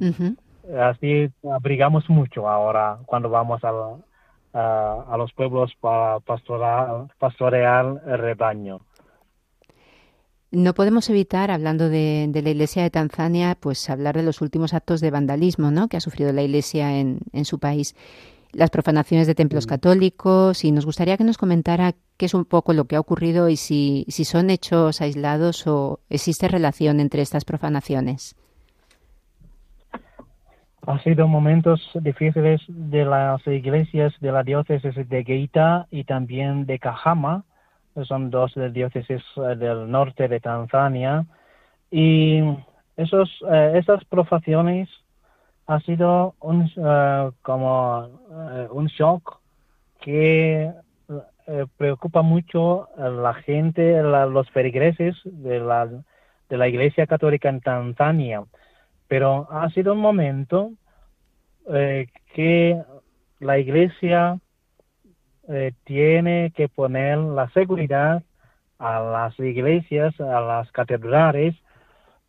Así 0.78 1.30
abrigamos 1.50 2.08
mucho 2.08 2.48
ahora 2.48 2.98
cuando 3.06 3.28
vamos 3.30 3.62
a, 3.64 3.70
a, 4.52 5.16
los 5.16 5.32
pueblos 5.32 5.72
para 5.80 6.20
pastorar, 6.20 7.06
pastorear 7.18 8.02
el 8.06 8.18
rebaño. 8.18 8.80
No 10.52 10.74
podemos 10.74 11.08
evitar, 11.08 11.50
hablando 11.50 11.88
de, 11.88 12.28
la 12.32 12.50
Iglesia 12.50 12.82
de 12.82 12.90
Tanzania, 12.90 13.56
pues 13.58 13.88
hablar 13.88 14.16
de 14.16 14.24
los 14.24 14.40
últimos 14.40 14.74
actos 14.74 15.00
de 15.00 15.12
vandalismo 15.12 15.70
¿no? 15.70 15.88
que 15.88 15.96
ha 15.96 16.00
sufrido 16.00 16.32
la 16.32 16.42
Iglesia 16.42 16.98
en, 16.98 17.20
en 17.32 17.44
su 17.44 17.60
país. 17.60 17.94
Las 18.52 18.70
profanaciones 18.70 19.26
de 19.26 19.34
templos 19.34 19.66
católicos 19.66 20.64
y 20.64 20.72
nos 20.72 20.84
gustaría 20.84 21.16
que 21.16 21.24
nos 21.24 21.38
comentara 21.38 21.92
qué 22.16 22.26
es 22.26 22.34
un 22.34 22.44
poco 22.44 22.72
lo 22.72 22.86
que 22.86 22.96
ha 22.96 23.00
ocurrido 23.00 23.48
y 23.48 23.56
si, 23.56 24.04
si 24.08 24.24
son 24.24 24.50
hechos 24.50 25.00
aislados 25.00 25.66
o 25.66 26.00
existe 26.08 26.48
relación 26.48 27.00
entre 27.00 27.22
estas 27.22 27.44
profanaciones. 27.44 28.36
ha 30.86 30.98
sido 31.00 31.28
momentos 31.28 31.80
difíciles 31.94 32.60
de 32.68 33.04
las 33.04 33.46
iglesias 33.46 34.12
de 34.20 34.32
la 34.32 34.42
diócesis 34.42 35.08
de 35.08 35.24
Geita 35.24 35.86
y 35.90 36.04
también 36.04 36.66
de 36.66 36.78
Kahama, 36.78 37.44
son 38.04 38.30
dos 38.30 38.54
diócesis 38.72 39.22
eh, 39.36 39.56
del 39.56 39.90
norte 39.90 40.28
de 40.28 40.40
Tanzania, 40.40 41.26
y 41.90 42.40
esos, 42.96 43.28
eh, 43.50 43.72
esas 43.74 44.04
profanaciones 44.04 44.88
ha 45.70 45.80
sido 45.80 46.34
un, 46.40 46.70
eh, 46.76 47.30
como 47.42 48.08
un 48.70 48.86
shock 48.86 49.38
que 50.00 50.72
preocupa 51.76 52.22
mucho 52.22 52.88
a 52.96 53.08
la 53.08 53.34
gente, 53.34 54.02
los 54.02 54.48
feligreses 54.50 55.16
de 55.24 55.58
la, 55.58 55.86
de 56.48 56.56
la 56.56 56.68
Iglesia 56.68 57.06
Católica 57.06 57.48
en 57.48 57.60
Tanzania. 57.60 58.44
Pero 59.08 59.48
ha 59.50 59.68
sido 59.70 59.94
un 59.94 60.00
momento 60.00 60.72
eh, 61.72 62.08
que 62.34 62.82
la 63.38 63.58
iglesia 63.58 64.38
eh, 65.48 65.72
tiene 65.84 66.52
que 66.54 66.68
poner 66.68 67.18
la 67.18 67.48
seguridad 67.50 68.22
a 68.78 69.00
las 69.00 69.38
iglesias, 69.38 70.18
a 70.20 70.40
las 70.40 70.70
catedrales, 70.72 71.54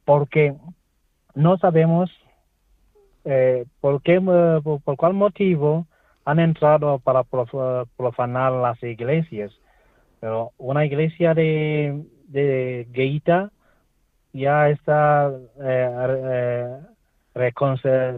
porque 0.06 0.54
no 1.34 1.58
sabemos 1.58 2.12
eh, 3.26 3.66
por 3.80 4.02
qué, 4.02 4.20
por, 4.22 4.96
cuál 4.98 5.14
motivo 5.14 5.88
han 6.26 6.40
entrado 6.40 7.00
para 7.00 7.24
profanar 7.24 8.52
las 8.54 8.82
iglesias. 8.84 9.52
Pero 10.20 10.52
una 10.58 10.86
iglesia 10.86 11.34
de, 11.34 12.04
de 12.28 12.88
Geita 12.94 13.52
ya 14.34 14.70
está 14.70 15.32
eh, 15.62 16.82
eh, 17.36 17.52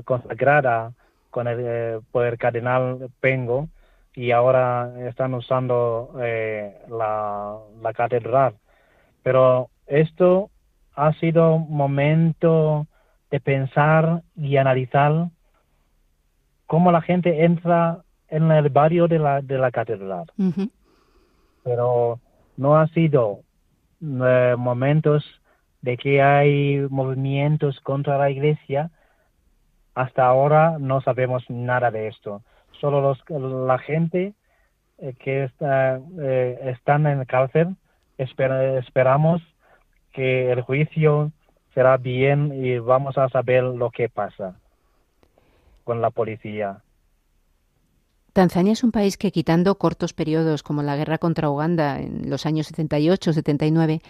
consagrada 0.05 0.93
con 1.29 1.47
el, 1.47 1.59
eh, 1.61 1.99
por 2.11 2.25
el 2.25 2.37
cardenal 2.37 3.09
Pengo 3.19 3.69
y 4.13 4.31
ahora 4.31 4.91
están 5.07 5.33
usando 5.33 6.11
la, 6.15 7.57
la 7.81 7.93
catedral. 7.93 8.55
Pero 9.23 9.69
esto 9.87 10.51
ha 10.95 11.13
sido 11.13 11.55
un 11.55 11.75
momento 11.75 12.85
de 13.33 13.39
pensar 13.39 14.21
y 14.35 14.57
analizar 14.57 15.29
cómo 16.67 16.91
la 16.91 17.01
gente 17.01 17.45
entra 17.45 18.03
en 18.27 18.51
el 18.51 18.69
barrio 18.69 19.07
de 19.07 19.17
la, 19.17 19.41
de 19.41 19.57
la 19.57 19.71
catedral. 19.71 20.25
Pero 21.63 22.19
no 22.57 22.77
ha 22.77 22.87
sido 22.89 23.39
momentos 23.99 25.25
de 25.81 25.97
que 25.97 26.21
hay 26.21 26.85
movimientos 26.91 27.79
contra 27.79 28.19
la 28.19 28.29
iglesia, 28.29 28.91
hasta 29.95 30.27
ahora 30.27 30.77
no 30.79 31.01
sabemos 31.01 31.43
nada 31.49 31.89
de 31.89 32.09
esto. 32.09 32.43
Solo 32.79 33.01
los, 33.01 33.17
la 33.67 33.79
gente 33.79 34.35
eh, 34.99 35.15
que 35.17 35.45
está, 35.45 35.99
eh, 36.21 36.59
están 36.65 37.07
en 37.07 37.21
el 37.21 37.25
cárcel, 37.25 37.77
esperamos 38.19 39.41
que 40.11 40.51
el 40.51 40.61
juicio 40.61 41.31
será 41.73 41.97
bien 41.97 42.63
y 42.63 42.77
vamos 42.79 43.17
a 43.17 43.29
saber 43.29 43.63
lo 43.63 43.89
que 43.89 44.09
pasa 44.09 44.55
con 45.83 46.01
la 46.01 46.11
policía. 46.11 46.81
Tanzania 48.33 48.73
es 48.73 48.83
un 48.83 48.91
país 48.91 49.17
que 49.17 49.31
quitando 49.31 49.77
cortos 49.77 50.13
periodos 50.13 50.63
como 50.63 50.81
la 50.81 50.95
guerra 50.95 51.19
contra 51.19 51.49
Uganda 51.49 51.99
en 51.99 52.29
los 52.29 52.45
años 52.45 52.71
78-79, 52.73 54.01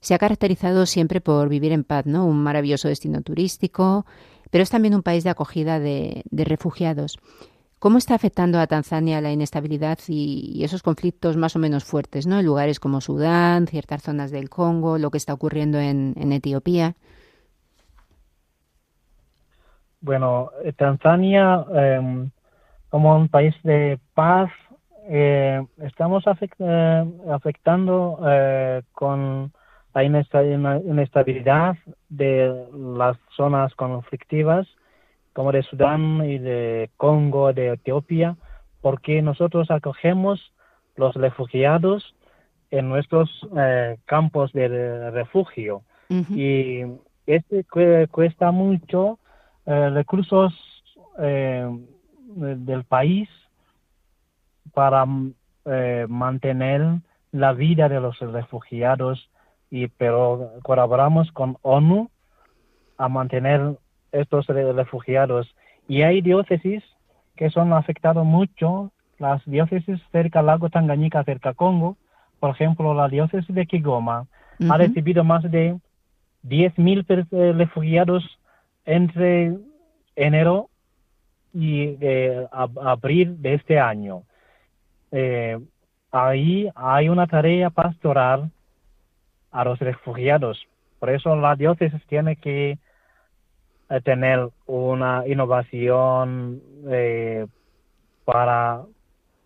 se 0.00 0.14
ha 0.14 0.18
caracterizado 0.18 0.86
siempre 0.86 1.20
por 1.20 1.48
vivir 1.48 1.72
en 1.72 1.84
paz, 1.84 2.06
¿no? 2.06 2.26
Un 2.26 2.42
maravilloso 2.42 2.88
destino 2.88 3.20
turístico, 3.22 4.06
pero 4.50 4.62
es 4.62 4.70
también 4.70 4.94
un 4.94 5.02
país 5.02 5.24
de 5.24 5.30
acogida 5.30 5.78
de, 5.78 6.22
refugiados. 6.30 7.18
¿Cómo 7.78 7.98
está 7.98 8.14
afectando 8.14 8.58
a 8.58 8.66
Tanzania 8.66 9.20
la 9.20 9.30
inestabilidad 9.30 9.98
y, 10.08 10.64
esos 10.64 10.82
conflictos 10.82 11.36
más 11.36 11.56
o 11.56 11.58
menos 11.58 11.84
fuertes, 11.84 12.26
¿no? 12.26 12.38
En 12.38 12.46
lugares 12.46 12.80
como 12.80 13.02
Sudán, 13.02 13.66
ciertas 13.66 14.02
zonas 14.02 14.30
del 14.30 14.48
Congo, 14.48 14.96
lo 14.96 15.10
que 15.10 15.18
está 15.18 15.34
ocurriendo 15.34 15.78
en, 15.78 16.32
Etiopía. 16.32 16.94
Bueno, 20.00 20.50
eh, 20.64 20.72
Tanzania, 20.72 21.66
em, 21.74 22.30
como 22.88 23.14
un 23.14 23.28
país 23.28 23.54
de 23.62 23.98
paz, 24.14 24.50
eh, 25.08 25.62
estamos 25.78 26.24
eh, 26.26 27.04
afectando 27.30 28.18
con 28.92 29.52
hay 29.96 30.08
una 30.08 30.76
inestabilidad 30.78 31.76
de 32.10 32.66
las 32.74 33.16
zonas 33.34 33.74
conflictivas 33.74 34.66
como 35.36 35.52
de 35.52 35.62
Sudán 35.64 36.22
y 36.24 36.38
de 36.38 36.88
Congo, 36.96 37.52
de 37.52 37.74
Etiopía, 37.74 38.38
porque 38.80 39.20
nosotros 39.20 39.70
acogemos 39.70 40.40
los 40.96 41.14
refugiados 41.14 42.14
en 42.70 42.88
nuestros 42.88 43.28
eh, 43.54 43.98
campos 44.06 44.50
de 44.54 45.10
refugio. 45.10 45.82
Y 46.08 46.84
este 47.26 47.66
cuesta 48.10 48.50
mucho 48.50 49.18
eh, 49.66 49.90
recursos 49.90 50.54
eh, 51.18 51.68
del 52.34 52.84
país 52.84 53.28
para 54.72 55.04
mantener 56.08 56.80
la 57.32 57.52
vida 57.52 57.90
de 57.90 58.00
los 58.00 58.18
refugiados 58.20 59.28
y 59.68 59.88
pero 59.88 60.52
colaboramos 60.62 61.30
con 61.32 61.58
ONU 61.60 62.08
a 62.96 63.08
mantener 63.08 63.76
estos 64.12 64.46
refugiados 64.46 65.54
y 65.88 66.02
hay 66.02 66.20
diócesis 66.20 66.82
que 67.36 67.50
son 67.50 67.72
afectados 67.72 68.24
mucho 68.24 68.90
las 69.18 69.44
diócesis 69.44 70.00
cerca 70.12 70.40
al 70.40 70.46
lago 70.46 70.70
Tanganyika 70.70 71.24
cerca 71.24 71.54
Congo 71.54 71.96
por 72.40 72.50
ejemplo 72.50 72.94
la 72.94 73.08
diócesis 73.08 73.54
de 73.54 73.66
Kigoma 73.66 74.26
ha 74.70 74.78
recibido 74.78 75.22
más 75.22 75.42
de 75.50 75.78
10.000 76.44 77.26
eh, 77.30 77.52
refugiados 77.52 78.24
entre 78.84 79.56
enero 80.14 80.70
y 81.52 81.96
eh, 82.00 82.46
abril 82.52 83.40
de 83.40 83.54
este 83.54 83.78
año. 83.78 84.22
Eh, 85.10 85.58
ahí 86.12 86.70
hay 86.74 87.08
una 87.08 87.26
tarea 87.26 87.70
pastoral 87.70 88.50
a 89.50 89.64
los 89.64 89.78
refugiados. 89.78 90.66
Por 90.98 91.10
eso 91.10 91.34
la 91.36 91.56
diócesis 91.56 92.04
tiene 92.06 92.36
que 92.36 92.78
eh, 93.90 94.00
tener 94.00 94.48
una 94.66 95.26
innovación 95.26 96.62
eh, 96.88 97.46
para 98.24 98.82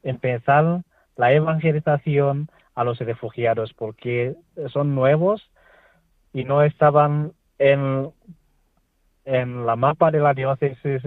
empezar 0.02 0.82
la 1.16 1.32
evangelización 1.32 2.48
a 2.74 2.84
los 2.84 2.98
refugiados, 2.98 3.74
porque 3.74 4.34
son 4.72 4.94
nuevos 4.94 5.50
y 6.32 6.44
no 6.44 6.62
estaban 6.62 7.32
en, 7.58 8.10
en 9.24 9.66
la 9.66 9.76
mapa 9.76 10.10
de 10.10 10.20
la 10.20 10.32
diócesis 10.32 11.02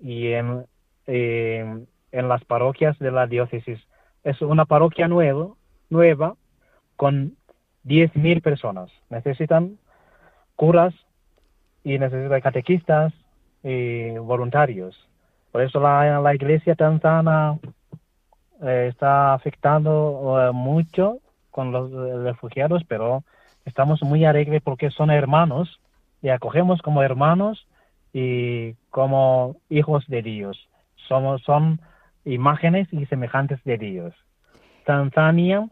y 0.00 0.32
en, 0.32 0.66
eh, 1.06 1.84
en 2.12 2.28
las 2.28 2.44
parroquias 2.44 2.98
de 2.98 3.12
la 3.12 3.26
diócesis. 3.26 3.78
Es 4.24 4.42
una 4.42 4.64
parroquia 4.64 5.06
nueva, 5.06 5.48
nueva 5.88 6.34
con 6.96 7.36
10.000 7.84 8.42
personas. 8.42 8.90
Necesitan 9.10 9.78
curas 10.56 10.94
y 11.86 12.00
necesitan 12.00 12.40
catequistas 12.40 13.12
y 13.62 14.10
voluntarios. 14.18 14.96
Por 15.52 15.62
eso 15.62 15.78
la, 15.78 16.20
la 16.20 16.34
iglesia 16.34 16.74
tanzana 16.74 17.60
eh, 18.60 18.88
está 18.90 19.34
afectando 19.34 20.36
eh, 20.40 20.52
mucho 20.52 21.18
con 21.52 21.70
los 21.70 21.92
refugiados, 22.24 22.82
pero 22.88 23.22
estamos 23.64 24.02
muy 24.02 24.24
alegres 24.24 24.62
porque 24.64 24.90
son 24.90 25.12
hermanos 25.12 25.80
y 26.22 26.30
acogemos 26.30 26.82
como 26.82 27.04
hermanos 27.04 27.68
y 28.12 28.72
como 28.90 29.54
hijos 29.68 30.04
de 30.08 30.22
Dios. 30.22 30.68
Somos, 31.06 31.40
son 31.42 31.80
imágenes 32.24 32.88
y 32.92 33.06
semejantes 33.06 33.62
de 33.62 33.78
Dios. 33.78 34.12
Tanzania 34.84 35.68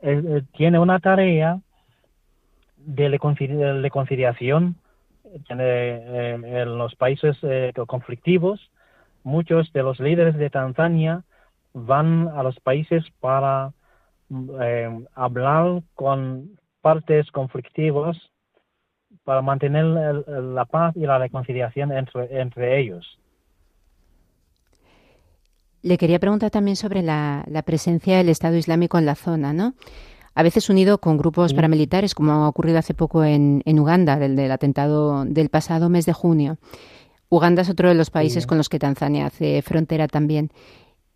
eh, 0.00 0.22
eh, 0.24 0.42
tiene 0.56 0.78
una 0.78 1.00
tarea 1.00 1.58
de 2.76 3.08
reconciliación 3.08 4.76
eh, 5.48 6.38
en 6.42 6.78
los 6.78 6.94
países 6.96 7.36
conflictivos. 7.86 8.70
Muchos 9.22 9.72
de 9.72 9.82
los 9.82 10.00
líderes 10.00 10.36
de 10.36 10.50
Tanzania 10.50 11.24
van 11.72 12.28
a 12.28 12.42
los 12.42 12.58
países 12.60 13.04
para 13.20 13.72
hablar 15.14 15.82
con 15.94 16.58
partes 16.80 17.30
conflictivas 17.30 18.16
para 19.24 19.42
mantener 19.42 19.84
la 19.84 20.64
paz 20.64 20.96
y 20.96 21.00
la 21.00 21.18
reconciliación 21.18 21.92
entre, 21.92 22.40
entre 22.40 22.80
ellos. 22.80 23.18
Le 25.82 25.96
quería 25.96 26.18
preguntar 26.18 26.50
también 26.50 26.76
sobre 26.76 27.02
la, 27.02 27.44
presencia 27.64 28.18
del 28.18 28.28
Estado 28.28 28.56
Islámico 28.56 28.98
en 28.98 29.06
la 29.06 29.14
zona, 29.14 29.52
¿no? 29.52 29.74
A 30.34 30.42
veces 30.42 30.70
unido 30.70 30.98
con 30.98 31.18
grupos 31.18 31.54
paramilitares, 31.54 32.14
como 32.14 32.32
ha 32.32 32.48
ocurrido 32.48 32.78
hace 32.78 32.94
poco 32.94 33.24
en, 33.24 33.62
Uganda, 33.66 34.16
del, 34.16 34.36
del, 34.36 34.52
atentado 34.52 35.24
del 35.24 35.48
pasado 35.48 35.88
mes 35.88 36.06
de 36.06 36.12
junio. 36.12 36.58
Uganda 37.28 37.62
es 37.62 37.70
otro 37.70 37.88
de 37.88 37.94
los 37.94 38.10
países 38.10 38.46
con 38.46 38.58
los 38.58 38.68
que 38.68 38.78
Tanzania 38.78 39.26
hace 39.26 39.62
frontera 39.62 40.08
también. 40.08 40.50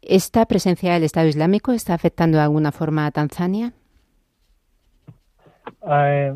¿Esta 0.02 0.44
presencia 0.46 0.92
del 0.92 1.04
Estado 1.04 1.28
Islámico 1.28 1.72
está 1.72 1.94
afectando 1.94 2.38
de 2.38 2.44
alguna 2.44 2.72
forma 2.72 3.06
a 3.06 3.10
Tanzania? 3.10 3.72
Eh, 5.88 6.34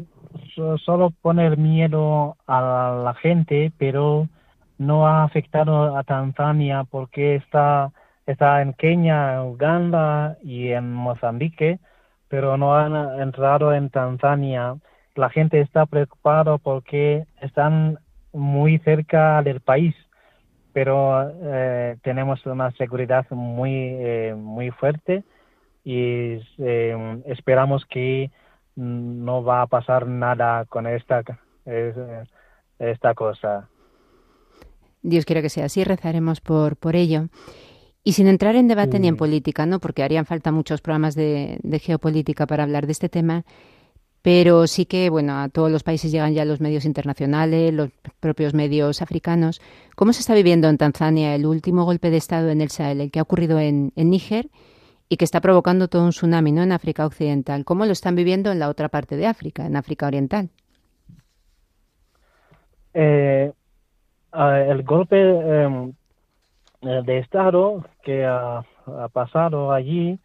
solo 0.84 1.10
poner 1.22 1.58
miedo 1.58 2.36
a 2.46 3.02
la 3.04 3.14
gente, 3.14 3.72
pero 3.78 4.28
no 4.78 5.06
ha 5.06 5.24
afectado 5.24 5.96
a 5.96 6.02
Tanzania 6.04 6.84
porque 6.90 7.36
está, 7.36 7.92
está 8.26 8.62
en 8.62 8.72
Kenia, 8.72 9.42
Uganda 9.42 10.38
y 10.42 10.68
en 10.68 10.92
Mozambique, 10.92 11.78
pero 12.28 12.56
no 12.56 12.76
han 12.76 13.20
entrado 13.20 13.72
en 13.74 13.90
Tanzania. 13.90 14.76
La 15.14 15.30
gente 15.30 15.60
está 15.60 15.86
preocupada 15.86 16.58
porque 16.58 17.24
están 17.40 17.98
muy 18.32 18.78
cerca 18.78 19.42
del 19.42 19.60
país, 19.60 19.94
pero 20.72 21.30
eh, 21.42 21.96
tenemos 22.02 22.44
una 22.46 22.70
seguridad 22.72 23.26
muy, 23.30 23.72
eh, 23.72 24.34
muy 24.36 24.70
fuerte 24.70 25.24
y 25.84 26.40
eh, 26.58 27.22
esperamos 27.26 27.84
que 27.86 28.30
no 28.76 29.42
va 29.42 29.62
a 29.62 29.66
pasar 29.66 30.06
nada 30.06 30.64
con 30.66 30.86
esta, 30.86 31.22
esta 32.78 33.14
cosa. 33.14 33.68
Dios 35.02 35.24
quiera 35.24 35.42
que 35.42 35.48
sea 35.48 35.64
así, 35.64 35.82
rezaremos 35.82 36.40
por, 36.40 36.76
por 36.76 36.94
ello. 36.94 37.24
Y 38.04 38.12
sin 38.12 38.26
entrar 38.26 38.56
en 38.56 38.68
debate 38.68 38.98
ni 38.98 39.08
en 39.08 39.16
política, 39.16 39.66
¿no? 39.66 39.80
Porque 39.80 40.02
harían 40.02 40.24
falta 40.24 40.50
muchos 40.52 40.80
programas 40.80 41.14
de, 41.14 41.58
de, 41.62 41.78
geopolítica 41.78 42.46
para 42.46 42.62
hablar 42.62 42.86
de 42.86 42.92
este 42.92 43.08
tema. 43.08 43.44
Pero 44.22 44.66
sí 44.66 44.86
que, 44.86 45.10
bueno, 45.10 45.38
a 45.38 45.48
todos 45.48 45.70
los 45.70 45.82
países 45.82 46.10
llegan 46.10 46.34
ya 46.34 46.44
los 46.44 46.60
medios 46.60 46.84
internacionales, 46.84 47.72
los 47.72 47.90
propios 48.20 48.54
medios 48.54 49.02
africanos. 49.02 49.60
¿Cómo 49.94 50.12
se 50.12 50.20
está 50.20 50.34
viviendo 50.34 50.68
en 50.68 50.78
Tanzania 50.78 51.34
el 51.34 51.46
último 51.46 51.84
golpe 51.84 52.10
de 52.10 52.16
Estado 52.16 52.50
en 52.50 52.60
el 52.60 52.70
Sahel, 52.70 53.00
el 53.00 53.10
que 53.10 53.18
ha 53.18 53.22
ocurrido 53.22 53.58
en, 53.60 53.92
en 53.94 54.10
Níger 54.10 54.48
y 55.08 55.16
que 55.16 55.24
está 55.24 55.40
provocando 55.40 55.88
todo 55.88 56.04
un 56.04 56.10
tsunami, 56.10 56.52
¿no? 56.52 56.62
En 56.62 56.72
África 56.72 57.06
Occidental. 57.06 57.64
¿Cómo 57.64 57.86
lo 57.86 57.92
están 57.92 58.14
viviendo 58.14 58.52
en 58.52 58.58
la 58.58 58.68
otra 58.68 58.88
parte 58.88 59.16
de 59.16 59.26
África, 59.26 59.66
en 59.66 59.76
África 59.76 60.06
Oriental? 60.06 60.50
Eh, 62.92 63.52
el 64.32 64.82
golpe 64.82 65.16
em, 65.18 65.88
eh, 65.88 65.92
de 66.80 67.18
Estado 67.18 67.84
que 68.02 68.24
ha, 68.24 68.64
pasado 69.12 69.72
allí 69.72 70.18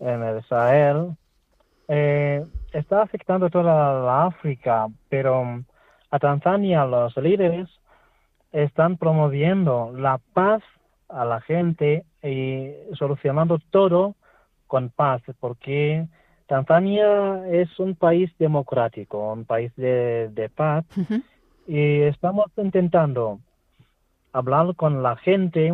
en 0.00 0.22
el 0.22 0.42
Sahel 0.44 1.16
eh, 1.88 2.44
está 2.72 3.02
afectando 3.02 3.50
toda 3.50 4.02
la 4.02 4.26
África, 4.26 4.88
pero 5.08 5.42
em, 5.42 5.64
a 6.10 6.18
Tanzania 6.18 6.84
los 6.86 7.16
líderes 7.16 7.68
están 8.52 8.96
promoviendo 8.96 9.92
la 9.96 10.18
paz 10.32 10.62
a 11.08 11.24
la 11.24 11.40
gente 11.40 12.04
y 12.22 12.72
solucionando 12.94 13.58
todo 13.70 14.14
con 14.66 14.90
paz, 14.90 15.22
porque 15.38 16.06
Tanzania 16.46 17.48
es 17.50 17.78
un 17.78 17.94
país 17.94 18.30
democrático, 18.38 19.32
un 19.32 19.44
país 19.44 19.72
de, 19.76 20.50
paz, 20.54 20.84
y 21.66 22.00
estamos 22.02 22.46
intentando 22.56 23.40
hablar 24.34 24.74
con 24.76 25.02
la 25.02 25.16
gente 25.16 25.72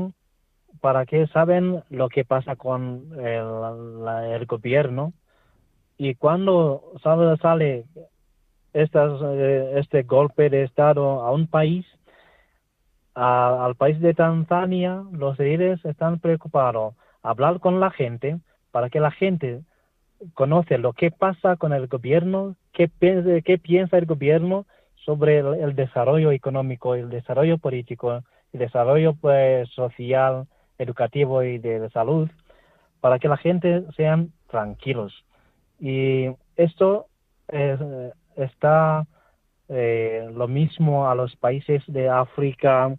para 0.81 1.07
que 1.07 1.27
saben 1.29 1.83
lo 1.90 2.09
que 2.09 2.25
pasa 2.25 2.55
con 2.55 3.11
el, 3.18 4.46
gobierno. 4.46 5.12
Y 5.99 6.14
cuando 6.14 6.92
sale, 7.03 7.37
sale 7.38 7.85
eh, 8.73 9.73
este 9.77 10.03
golpe 10.05 10.49
de 10.49 10.62
estado 10.62 11.23
a 11.23 11.33
un 11.33 11.49
país 11.49 11.85
al 13.14 13.75
país 13.75 14.01
de 14.01 14.14
Tanzania 14.14 15.03
los 15.11 15.37
líderes 15.38 15.85
están 15.85 16.20
preocupados 16.20 16.94
hablar 17.23 17.59
con 17.59 17.81
la 17.81 17.90
gente 17.90 18.38
para 18.70 18.88
que 18.88 19.01
la 19.01 19.11
gente 19.11 19.62
conoce 20.35 20.79
lo 20.79 20.92
que 20.92 21.11
pasa 21.11 21.57
con 21.57 21.73
el 21.73 21.87
gobierno, 21.88 22.57
qué 22.73 22.88
piensa, 22.88 23.99
el 23.99 24.07
gobierno 24.07 24.66
sobre 24.94 25.38
el, 25.38 25.75
desarrollo 25.75 26.31
económico, 26.31 26.94
el 26.94 27.09
desarrollo 27.09 27.59
político, 27.59 28.12
el 28.14 28.23
desarrollo 28.53 29.15
pues, 29.15 29.69
social, 29.71 30.47
educativo 30.79 31.43
y 31.43 31.59
de, 31.59 31.89
salud, 31.91 32.29
para 33.01 33.19
que 33.19 33.29
la 33.29 33.37
gente 33.37 33.85
sean 33.97 34.33
tranquilos. 34.49 35.25
Y 35.79 36.27
esto 36.57 37.07
está 38.37 39.07
eh, 39.69 40.29
lo 40.35 40.49
mismo 40.49 41.09
a 41.09 41.15
los 41.15 41.37
países 41.37 41.83
de 41.87 42.09
África 42.09 42.95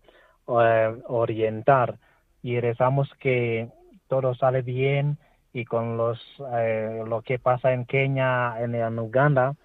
eh, 0.48 0.96
oriental 1.08 1.98
y 2.42 2.60
rezamos 2.60 3.10
que 3.20 3.70
todo 4.08 4.34
sale 4.36 4.62
bien 4.62 5.18
y 5.54 5.66
con 5.66 5.98
los 5.98 6.20
eh, 6.54 7.04
lo 7.08 7.22
que 7.22 7.40
pasa 7.40 7.74
en 7.74 7.86
Kenia, 7.86 8.56
en, 8.60 8.76
en 8.76 9.00
Uganda, 9.00 9.56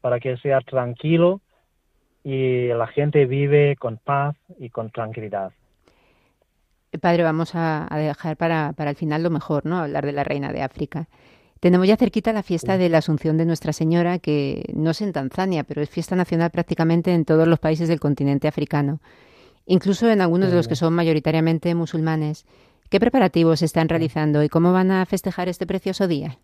para 0.00 0.20
que 0.20 0.36
sea 0.38 0.60
tranquilo 0.60 1.40
y 2.24 2.68
la 2.68 2.86
gente 2.86 3.26
vive 3.26 3.76
con 3.76 3.98
paz 3.98 4.34
y 4.58 4.70
con 4.70 4.90
tranquilidad. 4.90 5.52
Padre, 7.00 7.22
vamos 7.22 7.52
a, 7.54 7.86
dejar 7.92 8.36
para, 8.36 8.72
para, 8.72 8.90
el 8.90 8.96
final 8.96 9.22
lo 9.22 9.30
mejor, 9.30 9.66
¿no? 9.66 9.78
Hablar 9.78 10.06
de 10.06 10.12
la 10.12 10.24
reina 10.24 10.52
de 10.52 10.62
África. 10.62 11.06
Tenemos 11.60 11.86
ya 11.86 11.96
cerquita 11.96 12.32
la 12.32 12.42
fiesta 12.42 12.78
de 12.78 12.88
la 12.88 12.98
Asunción 12.98 13.36
de 13.36 13.46
Nuestra 13.46 13.72
Señora, 13.72 14.18
que 14.18 14.64
no 14.74 14.90
es 14.90 15.00
en 15.02 15.12
Tanzania, 15.12 15.64
pero 15.64 15.82
es 15.82 15.90
fiesta 15.90 16.14
nacional 16.16 16.50
prácticamente 16.50 17.12
en 17.12 17.24
todos 17.24 17.48
los 17.48 17.58
países 17.58 17.88
del 17.88 18.00
continente 18.00 18.48
africano, 18.48 19.00
incluso 19.66 20.10
en 20.10 20.20
algunos 20.20 20.50
de 20.50 20.56
los 20.56 20.68
que 20.68 20.76
son 20.76 20.94
mayoritariamente 20.94 21.74
musulmanes. 21.74 22.46
¿Qué 22.90 23.00
preparativos 23.00 23.60
se 23.60 23.64
están 23.64 23.88
realizando 23.88 24.42
y 24.42 24.48
cómo 24.48 24.72
van 24.72 24.90
a 24.90 25.04
festejar 25.06 25.48
este 25.48 25.66
precioso 25.66 26.06
día? 26.06 26.38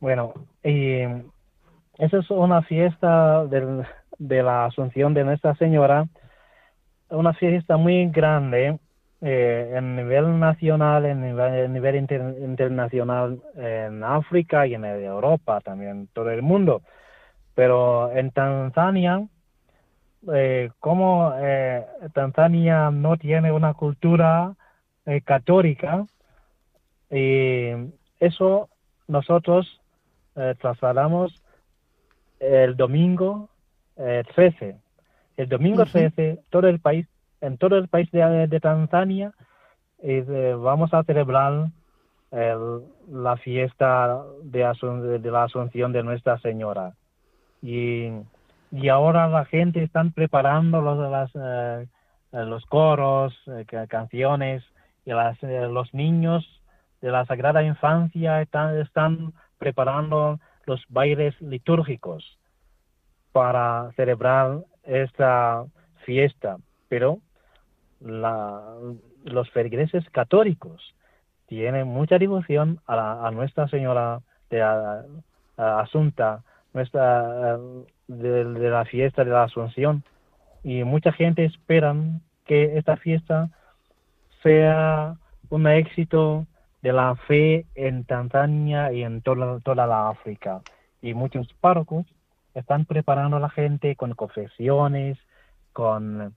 Bueno, 0.00 0.34
eh, 0.62 1.22
esa 1.98 2.18
es 2.18 2.30
una 2.30 2.62
fiesta 2.62 3.44
de 3.44 4.42
la 4.42 4.66
Asunción 4.66 5.14
de 5.14 5.24
Nuestra 5.24 5.54
Señora, 5.56 6.06
una 7.10 7.32
fiesta 7.34 7.76
muy 7.76 8.06
grande 8.10 8.78
eh, 9.20 9.74
en 9.76 9.96
nivel 9.96 10.38
nacional, 10.38 11.04
en 11.06 11.20
nivel, 11.72 11.96
internacional 11.96 13.40
en 13.56 14.04
África 14.04 14.66
y 14.66 14.74
en 14.74 14.84
Europa 14.84 15.60
también, 15.60 16.08
todo 16.12 16.30
el 16.30 16.42
mundo. 16.42 16.82
Pero 17.54 18.12
en 18.12 18.30
Tanzania, 18.30 19.26
eh, 20.32 20.70
como 20.78 21.32
eh, 21.36 21.84
Tanzania 22.12 22.90
no 22.90 23.16
tiene 23.16 23.50
una 23.50 23.74
cultura 23.74 24.54
eh, 25.04 25.20
católica, 25.22 26.04
y 27.10 27.70
eso 28.20 28.68
nosotros 29.06 29.80
eh, 30.36 30.54
trasladamos 30.60 31.42
el 32.40 32.76
domingo 32.76 33.48
13. 33.96 34.68
Eh, 34.68 34.76
el 35.36 35.48
domingo 35.48 35.84
13, 35.84 36.40
todo 36.50 36.68
el 36.68 36.80
país, 36.80 37.06
en 37.40 37.58
todo 37.58 37.76
el 37.76 37.88
país 37.88 38.10
de, 38.10 38.60
Tanzania, 38.60 39.32
eh, 40.02 40.56
vamos 40.58 40.92
a 40.94 41.04
celebrar 41.04 41.68
la 42.30 43.36
fiesta 43.38 44.22
de, 44.42 45.18
de, 45.18 45.30
la 45.30 45.44
Asunción 45.44 45.92
de 45.92 46.02
Nuestra 46.02 46.38
Señora. 46.38 46.94
Y, 47.62 48.10
y 48.70 48.88
ahora 48.88 49.28
la 49.28 49.44
gente 49.44 49.82
está 49.82 50.04
preparando 50.14 50.80
los, 50.82 51.10
las, 51.10 51.30
eh, 51.34 51.86
los 52.32 52.66
coros, 52.66 53.34
canciones, 53.88 54.64
y 55.06 55.10
las, 55.10 55.40
los 55.42 55.94
niños 55.94 56.44
de 57.00 57.10
la 57.10 57.24
Sagrada 57.24 57.62
Infancia 57.62 58.42
están, 58.42 58.76
están 58.78 59.32
preparando 59.58 60.38
los 60.68 60.84
bailes 60.88 61.34
litúrgicos 61.40 62.38
para 63.32 63.90
celebrar 63.96 64.60
esta 64.84 65.64
fiesta, 66.04 66.58
pero 66.88 67.20
los 68.00 69.50
feligreses 69.50 70.08
católicos 70.10 70.94
tienen 71.46 71.88
mucha 71.88 72.18
devoción 72.18 72.80
a, 72.86 73.30
Nuestra 73.32 73.66
Señora 73.68 74.20
de 74.50 74.62
Asunta, 75.56 76.44
nuestra, 76.74 77.58
de, 78.06 78.44
la 78.70 78.84
fiesta 78.84 79.24
de 79.24 79.30
la 79.30 79.44
Asunción, 79.44 80.04
y 80.62 80.84
mucha 80.84 81.12
gente 81.12 81.44
esperan 81.44 82.20
que 82.44 82.76
esta 82.76 82.96
fiesta 82.96 83.48
sea 84.42 85.16
un 85.48 85.66
éxito 85.66 86.46
de 86.82 86.92
la 86.92 87.16
fe 87.16 87.66
en 87.74 88.04
Tanzania 88.04 88.92
y 88.92 89.02
en 89.02 89.22
toda, 89.22 89.58
toda 89.60 89.86
la 89.86 90.10
África. 90.10 90.60
Y 91.02 91.14
muchos 91.14 91.52
párrocos 91.60 92.06
están 92.54 92.84
preparando 92.84 93.36
a 93.36 93.40
la 93.40 93.50
gente 93.50 93.96
con 93.96 94.14
confesiones, 94.14 95.18
con 95.72 96.34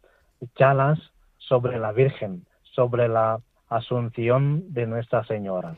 charlas 0.55 0.99
sobre 1.37 1.79
la 1.79 1.91
Virgen, 1.91 2.45
sobre 2.75 3.07
la 3.07 3.39
asunción 3.69 4.73
de 4.73 4.85
Nuestra 4.85 5.23
Señora. 5.25 5.75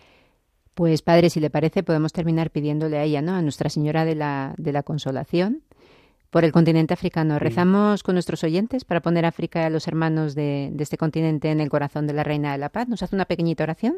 Pues 0.74 1.02
padre, 1.02 1.30
si 1.30 1.40
le 1.40 1.50
parece, 1.50 1.84
podemos 1.84 2.14
terminar 2.14 2.50
pidiéndole 2.50 2.98
a 2.98 3.04
ella, 3.04 3.22
¿no? 3.22 3.36
A 3.36 3.42
Nuestra 3.42 3.70
Señora 3.70 4.06
de 4.06 4.16
la, 4.16 4.56
de 4.58 4.72
la 4.72 4.82
Consolación, 4.82 5.62
por 6.32 6.44
el 6.44 6.52
continente 6.52 6.96
africano. 6.96 7.38
Rezamos 7.38 8.02
con 8.02 8.16
nuestros 8.16 8.44
oyentes 8.44 8.84
para 8.84 9.02
poner 9.02 9.26
a 9.26 9.28
África 9.28 9.66
a 9.66 9.70
los 9.70 9.88
hermanos 9.88 10.34
de, 10.34 10.70
de 10.74 10.84
este 10.84 10.98
continente 10.98 11.52
en 11.52 11.60
el 11.60 11.70
corazón 11.70 12.08
de 12.08 12.14
la 12.14 12.24
Reina 12.24 12.54
de 12.54 12.58
la 12.58 12.70
Paz. 12.70 12.88
¿Nos 12.88 13.04
hace 13.04 13.16
una 13.16 13.26
pequeñita 13.26 13.64
oración? 13.64 13.98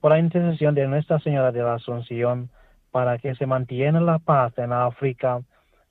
por 0.00 0.12
la 0.12 0.18
intercesión 0.18 0.74
de 0.74 0.86
Nuestra 0.86 1.18
Señora 1.20 1.52
de 1.52 1.62
la 1.62 1.74
Asunción, 1.74 2.50
para 2.90 3.18
que 3.18 3.34
se 3.34 3.46
mantenga 3.46 4.00
la 4.00 4.18
paz 4.18 4.56
en 4.58 4.72
África, 4.72 5.42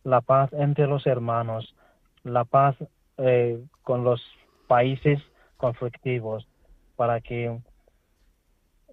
la 0.03 0.21
paz 0.21 0.51
entre 0.53 0.87
los 0.87 1.05
hermanos, 1.05 1.75
la 2.23 2.45
paz 2.45 2.75
eh, 3.17 3.61
con 3.83 4.03
los 4.03 4.21
países 4.67 5.19
conflictivos, 5.57 6.47
para 6.95 7.21
que 7.21 7.59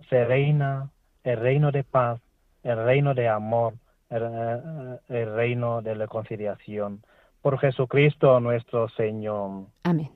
se 0.09 0.25
reina 0.25 0.91
el 1.23 1.39
reino 1.39 1.71
de 1.73 1.85
paz, 1.85 2.21
el 2.63 2.85
reino 2.85 3.15
de 3.15 3.29
amor, 3.29 3.75
el, 4.11 4.23
eh, 4.23 4.99
el 5.09 5.35
reino 5.35 5.83
de 5.83 5.95
la 5.95 6.07
conciliación. 6.07 7.03
Por 7.41 7.59
Jesucristo 7.59 8.41
nuestro 8.41 8.89
Señor. 8.91 9.67
Amén. 9.85 10.11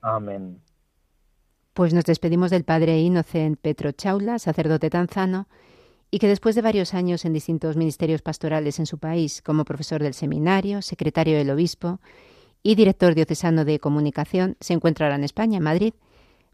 Amén. 0.00 0.60
Pues 1.74 1.94
nos 1.94 2.04
despedimos 2.04 2.50
del 2.50 2.64
padre 2.64 3.00
Innocent 3.00 3.58
Petro 3.58 3.92
Chaula, 3.92 4.38
sacerdote 4.38 4.90
tanzano, 4.90 5.48
y 6.10 6.18
que 6.18 6.28
después 6.28 6.54
de 6.54 6.60
varios 6.60 6.92
años 6.92 7.24
en 7.24 7.32
distintos 7.32 7.78
ministerios 7.78 8.20
pastorales 8.20 8.78
en 8.78 8.84
su 8.84 8.98
país, 8.98 9.40
como 9.40 9.64
profesor 9.64 10.02
del 10.02 10.12
seminario, 10.12 10.82
secretario 10.82 11.38
del 11.38 11.48
obispo 11.48 11.98
y 12.62 12.74
director 12.74 13.14
diocesano 13.14 13.64
de 13.64 13.78
comunicación, 13.78 14.58
se 14.60 14.74
encuentra 14.74 15.06
ahora 15.06 15.16
en 15.16 15.24
España, 15.24 15.56
en 15.56 15.64
Madrid, 15.64 15.94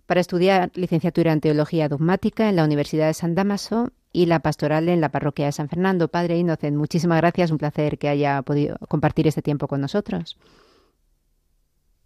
para 0.07 0.21
estudiar 0.21 0.71
licenciatura 0.75 1.33
en 1.33 1.41
Teología 1.41 1.89
Dogmática 1.89 2.49
en 2.49 2.55
la 2.55 2.65
Universidad 2.65 3.09
de 3.09 3.15
San 3.15 3.35
Damaso 3.35 3.91
y 4.13 4.27
la 4.27 4.39
pastoral 4.39 4.89
en 4.89 5.01
la 5.01 5.09
parroquia 5.09 5.47
de 5.47 5.53
San 5.53 5.69
Fernando. 5.69 6.07
Padre 6.07 6.39
Innocent, 6.39 6.77
muchísimas 6.77 7.19
gracias, 7.19 7.51
un 7.51 7.59
placer 7.59 7.99
que 7.99 8.09
haya 8.09 8.41
podido 8.43 8.79
compartir 8.89 9.27
este 9.27 9.43
tiempo 9.43 9.67
con 9.67 9.81
nosotros. 9.81 10.39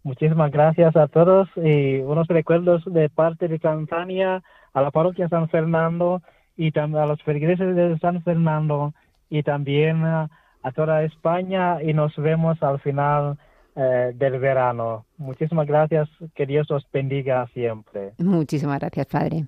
Muchísimas 0.05 0.51
gracias 0.51 0.97
a 0.97 1.07
todos 1.07 1.49
y 1.57 1.99
unos 1.99 2.27
recuerdos 2.27 2.83
de 2.87 3.09
parte 3.09 3.49
de 3.49 3.59
Tanzania 3.59 4.43
a 4.73 4.83
la 4.83 4.91
parroquia 4.91 5.29
San 5.29 5.49
Fernando 5.49 6.23
y 6.57 6.77
a 6.79 7.07
los 7.07 7.23
feligreses 7.23 7.77
de 7.77 7.99
San 7.99 8.23
Fernando 8.23 8.95
y 9.31 9.43
también 9.43 10.05
a, 10.05 10.29
a 10.63 10.73
toda 10.73 11.05
España 11.05 11.83
y 11.83 11.95
nos 11.95 12.15
vemos 12.17 12.63
al 12.63 12.81
final 12.81 13.39
eh, 13.75 14.13
del 14.15 14.39
verano. 14.39 15.07
Muchísimas 15.17 15.67
gracias, 15.67 16.09
que 16.35 16.47
Dios 16.47 16.71
os 16.71 16.87
bendiga 16.93 17.47
siempre. 17.55 18.13
Muchísimas 18.19 18.79
gracias, 18.81 19.07
Padre. 19.07 19.47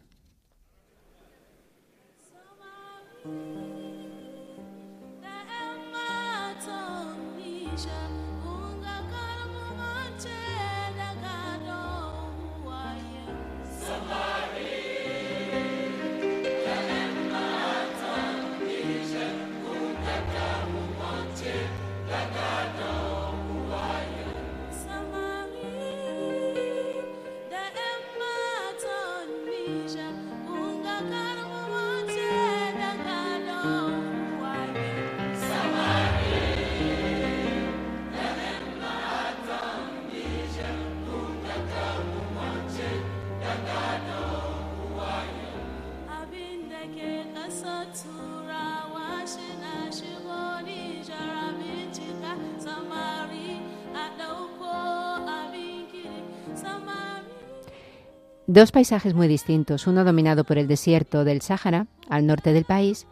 Dos 58.54 58.70
paisajes 58.70 59.14
muy 59.14 59.26
distintos, 59.26 59.88
uno 59.88 60.04
dominado 60.04 60.44
por 60.44 60.58
el 60.58 60.68
desierto 60.68 61.24
del 61.24 61.42
Sáhara, 61.42 61.88
al 62.08 62.24
norte 62.24 62.52
del 62.52 62.64
país, 62.64 63.04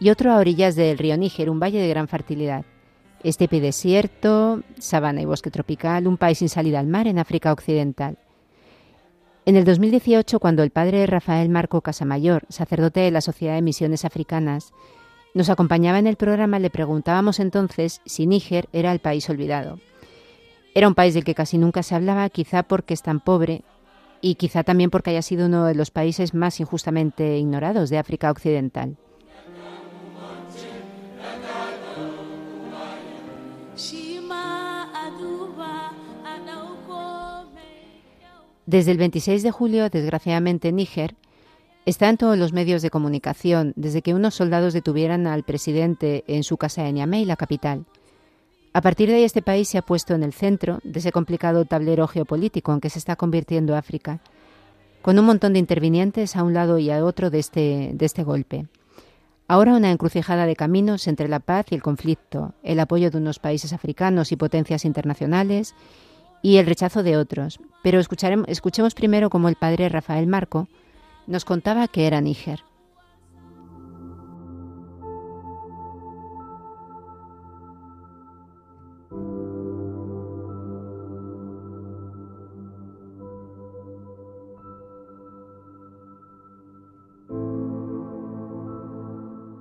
y 0.00 0.10
otro 0.10 0.32
a 0.32 0.38
orillas 0.38 0.74
del 0.74 0.98
río 0.98 1.16
Níger, 1.16 1.48
un 1.48 1.60
valle 1.60 1.78
de 1.80 1.86
gran 1.86 2.08
fertilidad. 2.08 2.64
Estepe 3.22 3.60
desierto, 3.60 4.64
sabana 4.80 5.22
y 5.22 5.26
bosque 5.26 5.52
tropical, 5.52 6.08
un 6.08 6.16
país 6.16 6.38
sin 6.38 6.48
salida 6.48 6.80
al 6.80 6.88
mar 6.88 7.06
en 7.06 7.20
África 7.20 7.52
Occidental. 7.52 8.18
En 9.46 9.54
el 9.54 9.64
2018, 9.64 10.40
cuando 10.40 10.64
el 10.64 10.70
padre 10.70 11.06
Rafael 11.06 11.50
Marco 11.50 11.80
Casamayor, 11.80 12.42
sacerdote 12.48 12.98
de 12.98 13.12
la 13.12 13.20
Sociedad 13.20 13.54
de 13.54 13.62
Misiones 13.62 14.04
Africanas, 14.04 14.72
nos 15.34 15.50
acompañaba 15.50 16.00
en 16.00 16.08
el 16.08 16.16
programa, 16.16 16.58
le 16.58 16.70
preguntábamos 16.70 17.38
entonces 17.38 18.00
si 18.06 18.26
Níger 18.26 18.68
era 18.72 18.90
el 18.90 18.98
país 18.98 19.30
olvidado. 19.30 19.78
Era 20.74 20.88
un 20.88 20.96
país 20.96 21.14
del 21.14 21.22
que 21.22 21.36
casi 21.36 21.58
nunca 21.58 21.84
se 21.84 21.94
hablaba, 21.94 22.28
quizá 22.28 22.64
porque 22.64 22.94
es 22.94 23.02
tan 23.02 23.20
pobre 23.20 23.62
y 24.24 24.36
quizá 24.36 24.64
también 24.64 24.88
porque 24.88 25.10
haya 25.10 25.20
sido 25.20 25.44
uno 25.44 25.66
de 25.66 25.74
los 25.74 25.90
países 25.90 26.32
más 26.32 26.58
injustamente 26.58 27.36
ignorados 27.36 27.90
de 27.90 27.98
África 27.98 28.30
Occidental. 28.30 28.96
Desde 38.64 38.92
el 38.92 38.96
26 38.96 39.42
de 39.42 39.50
julio, 39.50 39.90
desgraciadamente, 39.90 40.72
Níger 40.72 41.16
está 41.84 42.08
en 42.08 42.16
todos 42.16 42.38
los 42.38 42.54
medios 42.54 42.80
de 42.80 42.88
comunicación 42.88 43.74
desde 43.76 44.00
que 44.00 44.14
unos 44.14 44.34
soldados 44.34 44.72
detuvieran 44.72 45.26
al 45.26 45.42
presidente 45.42 46.24
en 46.28 46.44
su 46.44 46.56
casa 46.56 46.82
de 46.82 46.94
Niamey, 46.94 47.26
la 47.26 47.36
capital. 47.36 47.84
A 48.76 48.80
partir 48.80 49.08
de 49.08 49.14
ahí 49.14 49.22
este 49.22 49.40
país 49.40 49.68
se 49.68 49.78
ha 49.78 49.82
puesto 49.82 50.14
en 50.14 50.24
el 50.24 50.32
centro 50.32 50.80
de 50.82 50.98
ese 50.98 51.12
complicado 51.12 51.64
tablero 51.64 52.08
geopolítico 52.08 52.72
en 52.72 52.80
que 52.80 52.90
se 52.90 52.98
está 52.98 53.14
convirtiendo 53.14 53.76
África, 53.76 54.18
con 55.00 55.16
un 55.16 55.26
montón 55.26 55.52
de 55.52 55.60
intervinientes 55.60 56.34
a 56.34 56.42
un 56.42 56.54
lado 56.54 56.78
y 56.78 56.90
a 56.90 57.04
otro 57.04 57.30
de 57.30 57.38
este, 57.38 57.92
de 57.94 58.04
este 58.04 58.24
golpe. 58.24 58.66
Ahora 59.46 59.76
una 59.76 59.92
encrucijada 59.92 60.44
de 60.44 60.56
caminos 60.56 61.06
entre 61.06 61.28
la 61.28 61.38
paz 61.38 61.66
y 61.70 61.76
el 61.76 61.82
conflicto, 61.82 62.54
el 62.64 62.80
apoyo 62.80 63.12
de 63.12 63.18
unos 63.18 63.38
países 63.38 63.72
africanos 63.72 64.32
y 64.32 64.36
potencias 64.36 64.84
internacionales 64.84 65.76
y 66.42 66.56
el 66.56 66.66
rechazo 66.66 67.04
de 67.04 67.16
otros. 67.16 67.60
Pero 67.84 68.00
escuchemos 68.00 68.94
primero 68.94 69.30
cómo 69.30 69.48
el 69.48 69.54
padre 69.54 69.88
Rafael 69.88 70.26
Marco 70.26 70.66
nos 71.28 71.44
contaba 71.44 71.86
que 71.86 72.08
era 72.08 72.20
Níger. 72.20 72.64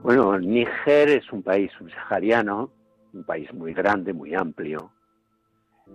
Bueno, 0.04 0.38
Níger 0.38 1.08
es 1.08 1.32
un 1.32 1.42
país 1.44 1.72
subsahariano, 1.78 2.70
un 3.14 3.24
país 3.24 3.52
muy 3.54 3.74
grande, 3.74 4.12
muy 4.12 4.36
amplio, 4.36 4.92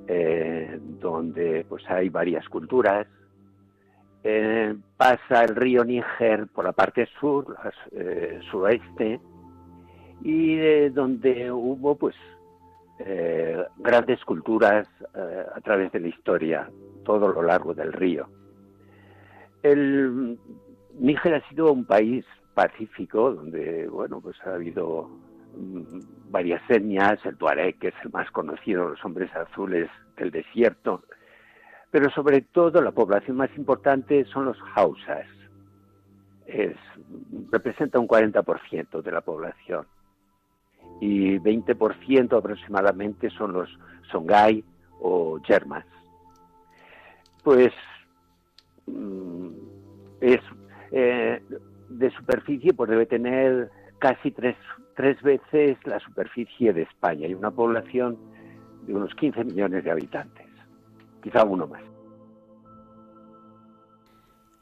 eh, 0.07 0.79
donde 0.81 1.67
pues 1.69 1.83
hay 1.91 2.09
varias 2.09 2.49
culturas. 2.49 3.07
Eh, 4.25 4.75
pasa 4.97 5.45
el 5.45 5.55
río 5.55 5.85
Níger 5.85 6.47
por 6.47 6.65
la 6.65 6.73
parte 6.73 7.07
sur, 7.21 7.55
eh, 7.93 8.41
suroeste, 8.51 9.21
y 10.23 10.57
de 10.57 10.89
donde 10.89 11.53
hubo 11.53 11.95
pues 11.95 12.17
eh, 13.01 13.63
grandes 13.77 14.25
culturas 14.25 14.89
eh, 15.15 15.45
a 15.55 15.61
través 15.61 15.93
de 15.93 16.01
la 16.01 16.09
historia, 16.09 16.71
todo 17.05 17.29
lo 17.29 17.43
largo 17.43 17.75
del 17.75 17.93
río. 17.93 18.27
El 19.63 20.39
Níger 20.99 21.35
ha 21.35 21.49
sido 21.51 21.71
un 21.71 21.85
país 21.85 22.25
pacífico, 22.59 23.33
donde 23.33 23.87
bueno 23.87 24.21
pues 24.21 24.37
ha 24.45 24.55
habido 24.55 25.09
mm, 25.57 26.01
varias 26.29 26.61
etnias, 26.69 27.25
el 27.25 27.37
tuareg, 27.37 27.79
que 27.79 27.89
es 27.89 27.95
el 28.03 28.11
más 28.11 28.29
conocido, 28.33 28.89
los 28.89 29.05
hombres 29.05 29.33
azules 29.37 29.89
del 30.17 30.33
desierto, 30.33 31.05
pero 31.93 32.11
sobre 32.11 32.41
todo 32.41 32.83
la 32.83 32.91
población 32.91 33.37
más 33.37 33.51
importante 33.57 34.25
son 34.25 34.47
los 34.47 34.59
hausas. 34.75 35.29
Es, 36.47 36.75
representa 37.53 38.01
un 38.01 38.09
40% 38.09 39.03
de 39.03 39.13
la 39.13 39.21
población 39.21 39.87
y 41.01 41.39
20% 41.39 42.37
aproximadamente 42.37 43.31
son 43.31 43.53
los 43.53 43.71
songhai 44.11 44.65
o 44.99 45.39
yermas. 45.49 45.85
Pues 47.45 47.73
mm, 48.87 49.49
es 50.21 50.41
eh, 50.91 51.41
de 51.89 52.11
superficie, 52.11 52.73
pues 52.73 52.91
debe 52.91 53.07
tener 53.07 53.71
casi 53.99 54.31
tres, 54.31 54.57
tres 54.95 55.21
veces 55.23 55.79
la 55.85 55.99
superficie 56.01 56.73
de 56.73 56.83
España 56.83 57.27
y 57.27 57.35
una 57.35 57.51
población 57.51 58.17
de 58.87 58.95
unos 58.95 59.15
15 59.15 59.45
millones 59.45 59.85
de 59.85 59.91
habitantes, 59.91 60.47
quizá 61.23 61.45
uno 61.45 61.67
más. 61.67 61.83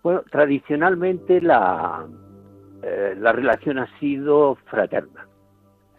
Bueno, 0.02 0.22
tradicionalmente 0.30 1.40
la, 1.40 2.06
eh, 2.82 3.14
la 3.18 3.32
relación 3.32 3.78
ha 3.78 3.98
sido 3.98 4.56
fraterna. 4.66 5.26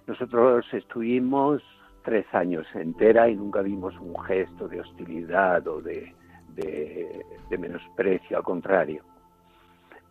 Nosotros 0.08 0.66
estuvimos 0.72 1.62
tres 2.04 2.26
años 2.34 2.66
entera 2.74 3.28
y 3.28 3.36
nunca 3.36 3.62
vimos 3.62 3.94
un 4.00 4.18
gesto 4.24 4.70
de 4.70 4.80
hostilidad 4.80 5.68
o 5.68 5.82
de, 5.82 6.16
de, 6.56 7.58
menosprecio, 7.58 8.38
al 8.38 8.44
contrario. 8.44 9.04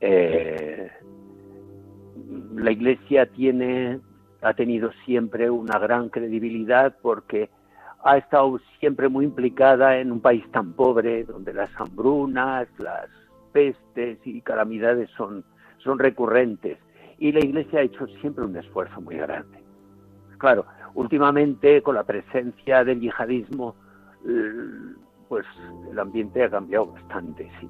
Eh, 0.00 0.90
la 2.54 2.70
Iglesia 2.70 3.26
tiene, 3.26 4.00
ha 4.42 4.54
tenido 4.54 4.90
siempre 5.04 5.50
una 5.50 5.78
gran 5.78 6.08
credibilidad 6.08 6.96
porque 7.00 7.50
ha 8.04 8.16
estado 8.18 8.58
siempre 8.78 9.08
muy 9.08 9.24
implicada 9.24 9.98
en 9.98 10.12
un 10.12 10.20
país 10.20 10.44
tan 10.52 10.72
pobre, 10.72 11.24
donde 11.24 11.52
las 11.52 11.70
hambrunas, 11.80 12.68
las 12.78 13.08
pestes 13.52 14.18
y 14.24 14.40
calamidades 14.42 15.10
son, 15.16 15.44
son 15.78 15.98
recurrentes. 15.98 16.78
Y 17.18 17.32
la 17.32 17.40
Iglesia 17.40 17.80
ha 17.80 17.82
hecho 17.82 18.06
siempre 18.20 18.44
un 18.44 18.56
esfuerzo 18.56 19.00
muy 19.00 19.16
grande. 19.16 19.58
Claro, 20.38 20.66
últimamente 20.94 21.82
con 21.82 21.94
la 21.94 22.04
presencia 22.04 22.84
del 22.84 23.00
yihadismo, 23.00 23.74
pues 25.28 25.46
el 25.90 25.98
ambiente 25.98 26.44
ha 26.44 26.50
cambiado 26.50 26.86
bastante, 26.92 27.50
sí. 27.60 27.68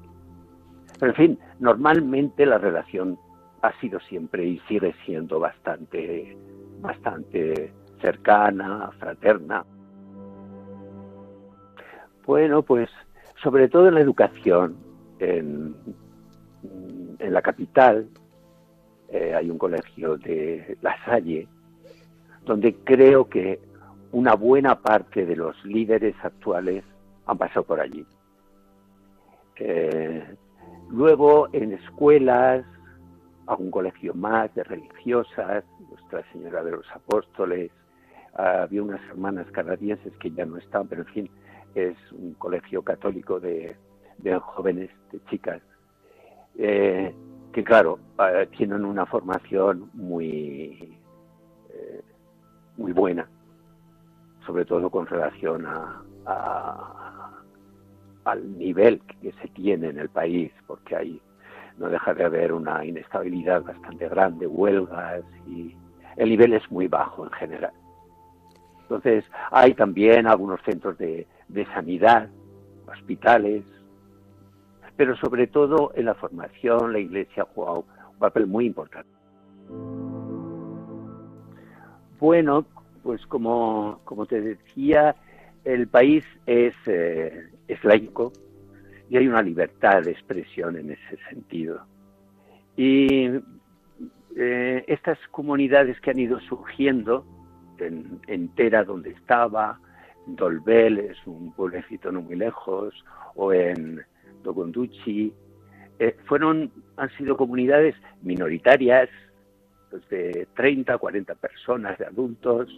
Pero 0.99 1.11
en 1.11 1.15
fin, 1.15 1.39
normalmente 1.59 2.45
la 2.45 2.57
relación 2.57 3.17
ha 3.61 3.71
sido 3.79 3.99
siempre 4.01 4.45
y 4.45 4.59
sigue 4.67 4.93
siendo 5.05 5.39
bastante, 5.39 6.37
bastante 6.79 7.73
cercana, 8.01 8.89
fraterna. 8.99 9.65
Bueno, 12.25 12.61
pues 12.61 12.89
sobre 13.41 13.67
todo 13.69 13.87
en 13.87 13.95
la 13.95 14.01
educación, 14.01 14.77
en, 15.19 15.75
la 17.19 17.41
capital, 17.41 18.07
eh, 19.09 19.33
hay 19.35 19.49
un 19.49 19.57
colegio 19.57 20.17
de 20.17 20.77
La 20.81 20.95
Salle, 21.03 21.47
donde 22.45 22.75
creo 22.83 23.27
que 23.27 23.59
una 24.11 24.35
buena 24.35 24.79
parte 24.79 25.25
de 25.25 25.35
los 25.35 25.63
líderes 25.65 26.15
actuales 26.23 26.83
han 27.25 27.37
pasado 27.37 27.65
por 27.65 27.79
allí. 27.79 28.05
Eh, 29.57 30.35
luego 30.89 31.49
en 31.53 31.73
escuelas, 31.73 32.65
algún 33.47 33.71
colegio 33.71 34.13
más 34.13 34.53
de 34.55 34.63
religiosas, 34.63 35.63
Nuestra 35.89 36.23
Señora 36.31 36.63
de 36.63 36.71
los 36.71 36.85
Apóstoles, 36.93 37.71
había 38.33 38.83
unas 38.83 39.01
hermanas 39.09 39.47
canadienses 39.51 40.13
que 40.17 40.29
ya 40.31 40.45
no 40.45 40.57
están, 40.57 40.87
pero 40.87 41.01
en 41.01 41.07
fin, 41.07 41.29
es 41.75 41.95
un 42.11 42.33
colegio 42.35 42.83
católico 42.83 43.39
de, 43.39 43.75
jóvenes, 44.41 44.91
de 45.11 45.23
chicas, 45.25 45.61
eh, 46.57 47.13
que 47.51 47.63
claro, 47.63 47.99
eh, 48.19 48.47
tienen 48.55 48.85
una 48.85 49.05
formación 49.05 49.89
muy 49.93 50.97
muy 52.77 52.93
buena, 52.93 53.27
sobre 54.45 54.65
todo 54.65 54.89
con 54.89 55.07
relación 55.07 55.65
a, 55.65 56.03
al 58.27 58.57
nivel 58.57 59.01
que 59.21 59.31
se 59.41 59.47
tiene 59.49 59.87
en 59.89 59.99
el 59.99 60.09
país, 60.09 60.51
porque 60.67 60.95
ahí 60.95 61.21
no 61.77 61.87
deja 61.89 62.13
de 62.13 62.25
haber 62.25 62.51
una 62.51 62.83
inestabilidad 62.85 63.63
bastante 63.63 64.09
grande, 64.09 64.47
huelgas 64.47 65.23
y 65.47 65.75
el 66.17 66.29
nivel 66.29 66.53
es 66.53 66.69
muy 66.69 66.87
bajo 66.87 67.23
en 67.23 67.31
general. 67.31 67.71
Entonces, 68.81 69.23
hay 69.51 69.73
también 69.73 70.27
algunos 70.27 70.61
centros 70.63 70.97
de, 70.97 71.27
sanidad, 71.73 72.29
hospitales, 72.87 73.63
pero 74.97 75.15
sobre 75.17 75.47
todo 75.47 75.91
en 75.95 76.05
la 76.05 76.15
formación 76.15 76.91
la 76.93 76.99
Iglesia 76.99 77.45
jugado 77.53 77.85
un 78.11 78.19
papel 78.19 78.47
muy 78.47 78.65
importante. 78.65 79.09
Bueno, 82.19 82.65
pues 83.03 83.25
como 83.27 83.99
te 84.27 84.41
decía, 84.41 85.15
el 85.67 85.87
país 85.87 86.23
es, 86.45 86.73
eh, 86.85 87.49
laico 87.83 88.31
y 89.09 89.17
hay 89.17 89.27
una 89.27 89.41
libertad 89.41 90.01
de 90.03 90.11
expresión 90.11 90.77
en 90.77 90.91
ese 90.91 91.17
sentido. 91.29 91.85
Y 92.77 93.29
eh, 94.37 94.83
estas 94.87 95.19
comunidades 95.29 95.99
que 95.99 96.11
han 96.11 96.19
ido 96.19 96.39
surgiendo, 96.39 97.25
en, 97.79 98.21
en 98.27 98.47
Tera, 98.55 98.85
donde 98.85 99.11
estaba, 99.11 99.79
en 100.25 100.37
Dolbel, 100.37 100.99
es 100.99 101.17
un 101.25 101.51
pueblecito 101.51 102.11
no 102.11 102.21
muy 102.21 102.37
lejos, 102.37 102.93
o 103.35 103.51
en 103.51 104.01
Dogonduchi, 104.43 105.33
eh, 105.99 106.15
fueron, 106.25 106.71
han 106.95 107.09
sido 107.17 107.35
comunidades 107.35 107.95
minoritarias, 108.21 109.09
pues, 109.89 110.07
de 110.09 110.47
30, 110.55 110.97
40 110.97 111.35
personas, 111.35 111.97
de 111.97 112.05
adultos, 112.05 112.69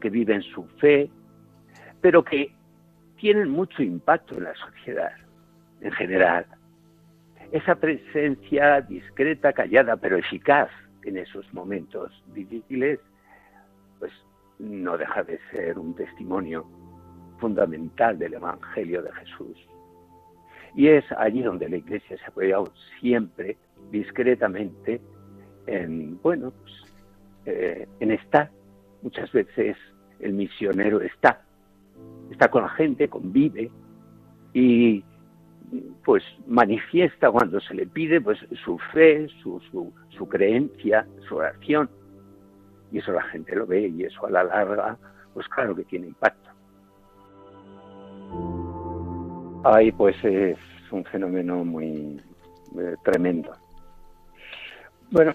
que 0.00 0.08
viven 0.08 0.42
su 0.42 0.64
fe, 0.80 1.10
pero 2.00 2.24
que 2.24 2.52
tienen 3.16 3.50
mucho 3.50 3.82
impacto 3.82 4.36
en 4.36 4.44
la 4.44 4.54
sociedad 4.54 5.12
en 5.80 5.92
general. 5.92 6.46
Esa 7.52 7.74
presencia 7.76 8.80
discreta, 8.82 9.52
callada, 9.52 9.96
pero 9.96 10.16
eficaz 10.16 10.70
en 11.04 11.16
esos 11.16 11.52
momentos 11.54 12.12
difíciles, 12.34 13.00
pues 13.98 14.12
no 14.58 14.98
deja 14.98 15.22
de 15.22 15.38
ser 15.50 15.78
un 15.78 15.94
testimonio 15.94 16.66
fundamental 17.38 18.18
del 18.18 18.34
Evangelio 18.34 19.02
de 19.02 19.12
Jesús. 19.12 19.56
Y 20.74 20.88
es 20.88 21.04
allí 21.12 21.42
donde 21.42 21.68
la 21.68 21.76
Iglesia 21.76 22.16
se 22.18 22.24
ha 22.24 22.28
apoyado 22.28 22.72
siempre, 23.00 23.56
discretamente, 23.90 25.00
en, 25.66 26.20
bueno, 26.20 26.52
pues, 26.62 26.74
eh, 27.46 27.88
en 28.00 28.10
estar. 28.10 28.50
Muchas 29.02 29.30
veces 29.32 29.76
el 30.20 30.34
misionero 30.34 31.00
está, 31.00 31.42
está 32.30 32.48
con 32.48 32.62
la 32.62 32.68
gente, 32.70 33.08
convive 33.08 33.70
y 34.52 35.04
pues 36.04 36.22
manifiesta 36.46 37.30
cuando 37.30 37.60
se 37.60 37.74
le 37.74 37.86
pide 37.86 38.20
pues 38.20 38.38
su 38.64 38.78
fe, 38.92 39.28
su, 39.42 39.60
su, 39.70 39.92
su 40.08 40.28
creencia, 40.28 41.06
su 41.28 41.36
oración. 41.36 41.90
Y 42.90 42.98
eso 42.98 43.12
la 43.12 43.22
gente 43.24 43.54
lo 43.54 43.66
ve 43.66 43.88
y 43.88 44.04
eso 44.04 44.26
a 44.26 44.30
la 44.30 44.44
larga, 44.44 44.96
pues 45.34 45.46
claro 45.48 45.74
que 45.74 45.84
tiene 45.84 46.08
impacto. 46.08 46.48
Ahí 49.64 49.92
pues 49.92 50.16
es 50.24 50.56
un 50.90 51.04
fenómeno 51.04 51.64
muy 51.64 52.20
eh, 52.78 52.94
tremendo. 53.04 53.52
Bueno, 55.10 55.32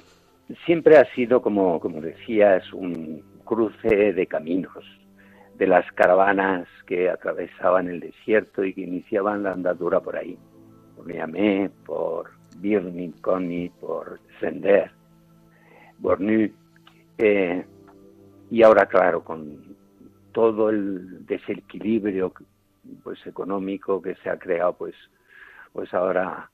siempre 0.66 0.98
ha 0.98 1.06
sido, 1.14 1.41
como, 1.41 1.80
como 1.80 2.02
decías, 2.02 2.72
un 2.74 3.24
cruce 3.44 4.14
de 4.14 4.28
caminos, 4.28 4.84
de 5.58 5.68
las 5.68 5.89
caravanas 5.93 6.68
que 6.88 7.10
atravesaban 7.10 7.88
el 7.88 7.99
desierto 7.99 8.64
y 8.64 8.74
que 8.74 8.82
iniciaban 8.82 9.43
la 9.43 9.51
andadura 9.51 9.99
por 9.99 10.16
ahí, 10.18 10.38
por 10.95 11.08
Niamey, 11.08 11.70
por 11.86 12.32
Birnin, 12.58 13.12
Koni, 13.14 13.70
por 13.70 14.20
Sender, 14.39 14.91
Bornu, 15.99 16.49
eh, 17.18 17.66
y 18.49 18.64
ahora 18.64 18.86
claro, 18.88 19.24
con 19.24 19.76
todo 20.32 20.70
el 20.70 21.26
desequilibrio 21.26 22.34
pues 23.04 23.26
económico 23.26 24.01
que 24.01 24.16
se 24.16 24.30
ha 24.30 24.38
creado, 24.38 24.74
pues, 24.74 24.95
pues 25.72 25.93
ahora 25.93 26.49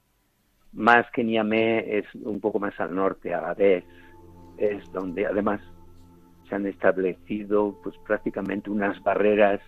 más 0.73 1.09
que 1.11 1.23
Niamey 1.23 1.83
es 1.87 2.05
un 2.15 2.39
poco 2.39 2.59
más 2.59 2.79
al 2.79 2.93
norte, 2.93 3.33
a 3.33 3.41
la 3.41 3.53
vez, 3.53 3.83
es 4.57 4.83
donde 4.91 5.25
además 5.25 5.61
se 6.49 6.55
han 6.55 6.65
establecido 6.65 7.79
pues 7.83 7.95
prácticamente 8.07 8.69
unas 8.69 9.01
barreras 9.03 9.61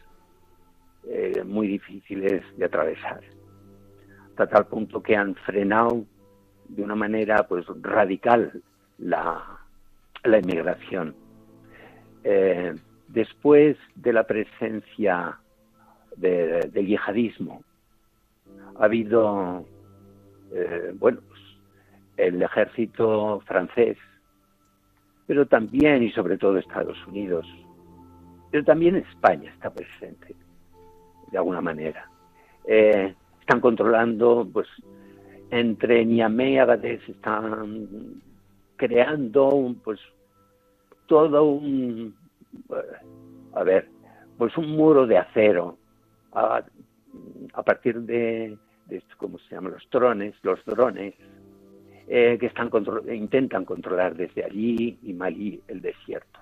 eh, 1.08 1.44
muy 1.46 1.68
difíciles 1.68 2.44
de 2.58 2.66
atravesar, 2.66 3.22
hasta 4.30 4.48
tal 4.48 4.68
punto 4.68 5.02
que 5.02 5.16
han 5.16 5.36
frenado 5.36 6.04
de 6.68 6.84
una 6.84 6.96
manera 6.96 7.48
pues 7.48 7.66
radical 7.82 8.62
la, 8.98 9.60
la 10.24 10.40
inmigración. 10.40 11.16
eh, 12.24 12.76
después 13.08 13.78
de 13.96 14.14
la 14.14 14.24
presencia 14.24 15.38
del 16.18 16.86
yihadismo, 16.86 17.64
ha 18.80 18.86
habido, 18.86 19.66
eh, 20.54 20.94
bueno, 20.96 21.20
pues, 21.28 21.42
el 22.18 22.42
ejército 22.42 23.42
francés, 23.48 23.98
pero 25.28 25.46
también 25.46 26.04
y 26.04 26.12
sobre 26.12 26.38
todo 26.38 26.58
Estados 26.58 26.98
Unidos, 27.08 27.46
pero 28.52 28.64
también 28.64 28.98
España 28.98 29.52
está 29.52 29.70
presente, 29.70 30.36
de 31.32 31.38
alguna 31.38 31.62
manera. 31.62 32.10
Eh, 32.66 33.14
están 33.40 33.62
controlando, 33.62 34.48
pues, 34.52 34.68
entre 35.50 36.06
Niamey 36.06 36.54
y 36.54 36.58
Agadez 36.58 37.02
están 37.08 37.88
creando, 38.76 39.76
pues, 39.84 40.00
todo 41.08 41.44
un, 41.44 42.16
eh, 42.70 43.06
a 43.54 43.64
ver, 43.64 43.88
pues 44.38 44.58
un 44.58 44.72
muro 44.72 45.06
de 45.06 45.18
acero 45.18 45.78
a, 46.34 46.64
partir 47.66 48.00
de, 48.02 48.58
de, 48.88 49.04
¿cómo 49.18 49.38
se 49.40 49.56
llama? 49.56 49.70
Los 49.70 49.88
drones, 49.92 50.34
los 50.44 50.64
drones, 50.66 51.14
eh, 52.14 52.38
que 52.38 52.48
están 52.48 52.70
intentan 53.10 53.64
controlar 53.64 54.18
desde 54.18 54.44
allí 54.44 55.00
y 55.02 55.14
Malí 55.14 55.62
el 55.70 55.82
desierto. 55.82 56.42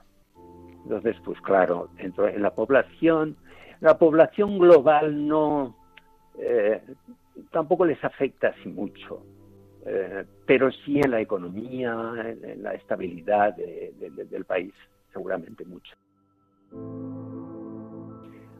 Entonces, 0.84 1.16
pues 1.24 1.40
claro, 1.42 1.92
en 2.00 2.42
la 2.42 2.56
población, 2.56 3.36
la 3.80 3.96
población 4.00 4.58
global 4.58 5.28
no, 5.28 5.78
eh, 6.40 6.82
tampoco 7.52 7.86
les 7.86 8.04
afecta 8.04 8.48
así 8.48 8.68
mucho, 8.68 9.24
eh, 9.86 10.26
pero 10.48 10.72
sí 10.72 11.02
en 11.02 11.12
la 11.12 11.22
economía, 11.22 12.16
en, 12.26 12.64
la 12.64 12.74
estabilidad 12.74 13.56
del 13.56 14.46
país, 14.46 14.74
seguramente 15.14 15.66
mucho. 15.66 15.94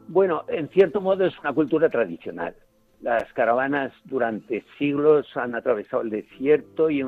Bueno, 0.06 0.44
en 0.46 0.68
cierto 0.68 1.00
modo 1.00 1.24
es 1.24 1.36
una 1.40 1.52
cultura 1.52 1.88
tradicional. 1.88 2.54
Las 3.02 3.32
caravanas 3.32 3.92
durante 4.04 4.64
siglos 4.78 5.26
han 5.36 5.54
atravesado 5.54 6.02
el 6.02 6.10
desierto 6.10 6.90
y, 6.90 7.02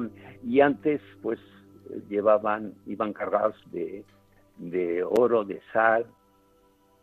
y 0.45 0.61
antes 0.61 1.01
pues 1.22 1.38
llevaban, 2.09 2.74
iban 2.86 3.12
cargados 3.12 3.57
de, 3.70 4.05
de 4.59 5.03
oro, 5.05 5.45
de 5.45 5.61
sal, 5.72 6.07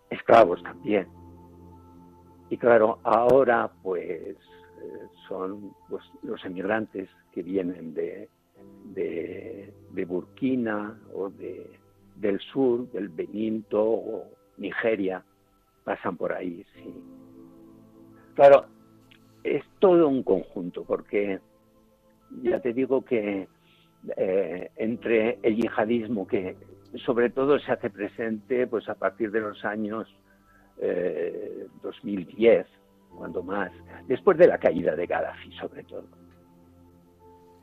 esclavos 0.10 0.62
también. 0.64 1.08
Y 2.50 2.58
claro, 2.58 3.00
ahora 3.04 3.72
pues 3.84 4.36
eh, 4.82 5.08
son 5.28 5.74
pues, 5.88 6.04
los 6.24 6.44
emigrantes 6.46 7.10
que 7.32 7.44
vienen 7.44 7.94
de, 7.94 8.30
de, 8.86 10.06
Burkina 10.06 10.98
o 11.14 11.30
de, 11.30 11.70
del 12.16 12.40
sur, 12.40 12.90
del 12.92 13.10
Beninto 13.10 13.84
o 13.84 14.26
Nigeria, 14.58 15.24
pasan 15.84 16.18
por 16.18 16.34
ahí, 16.34 16.66
sí. 16.74 16.94
Claro, 18.34 18.66
es 19.44 19.64
todo 19.80 20.08
un 20.08 20.24
conjunto, 20.24 20.84
porque 20.84 21.40
ya 22.44 22.60
te 22.60 22.74
digo 22.74 23.04
que 23.04 23.48
eh, 24.16 24.72
entre 24.76 25.40
el 25.42 25.56
yihadismo, 25.56 26.28
que 26.28 26.56
sobre 27.06 27.30
todo 27.30 27.60
se 27.60 27.72
hace 27.72 27.90
presente 27.90 28.68
pues 28.68 28.88
a 28.90 28.96
partir 28.96 29.32
de 29.32 29.42
los 29.42 29.64
años 29.66 30.08
2010, 31.84 32.66
eh, 32.66 32.70
cuando 33.16 33.44
más, 33.44 33.72
después 34.08 34.38
de 34.38 34.48
la 34.48 34.58
caída 34.58 34.96
de 34.96 35.06
Gaddafi, 35.06 35.52
sobre 35.54 35.84
todo. 35.84 36.06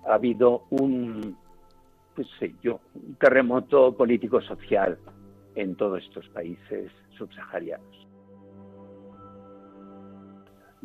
Ha 0.07 0.15
habido 0.15 0.65
un, 0.71 1.37
pues 2.15 2.29
sé 2.39 2.55
yo, 2.63 2.81
un 2.95 3.15
terremoto 3.17 3.97
político-social 3.97 4.99
en 5.55 5.75
todos 5.77 6.03
estos 6.03 6.29
países 6.29 6.93
subsaharianos 7.17 8.06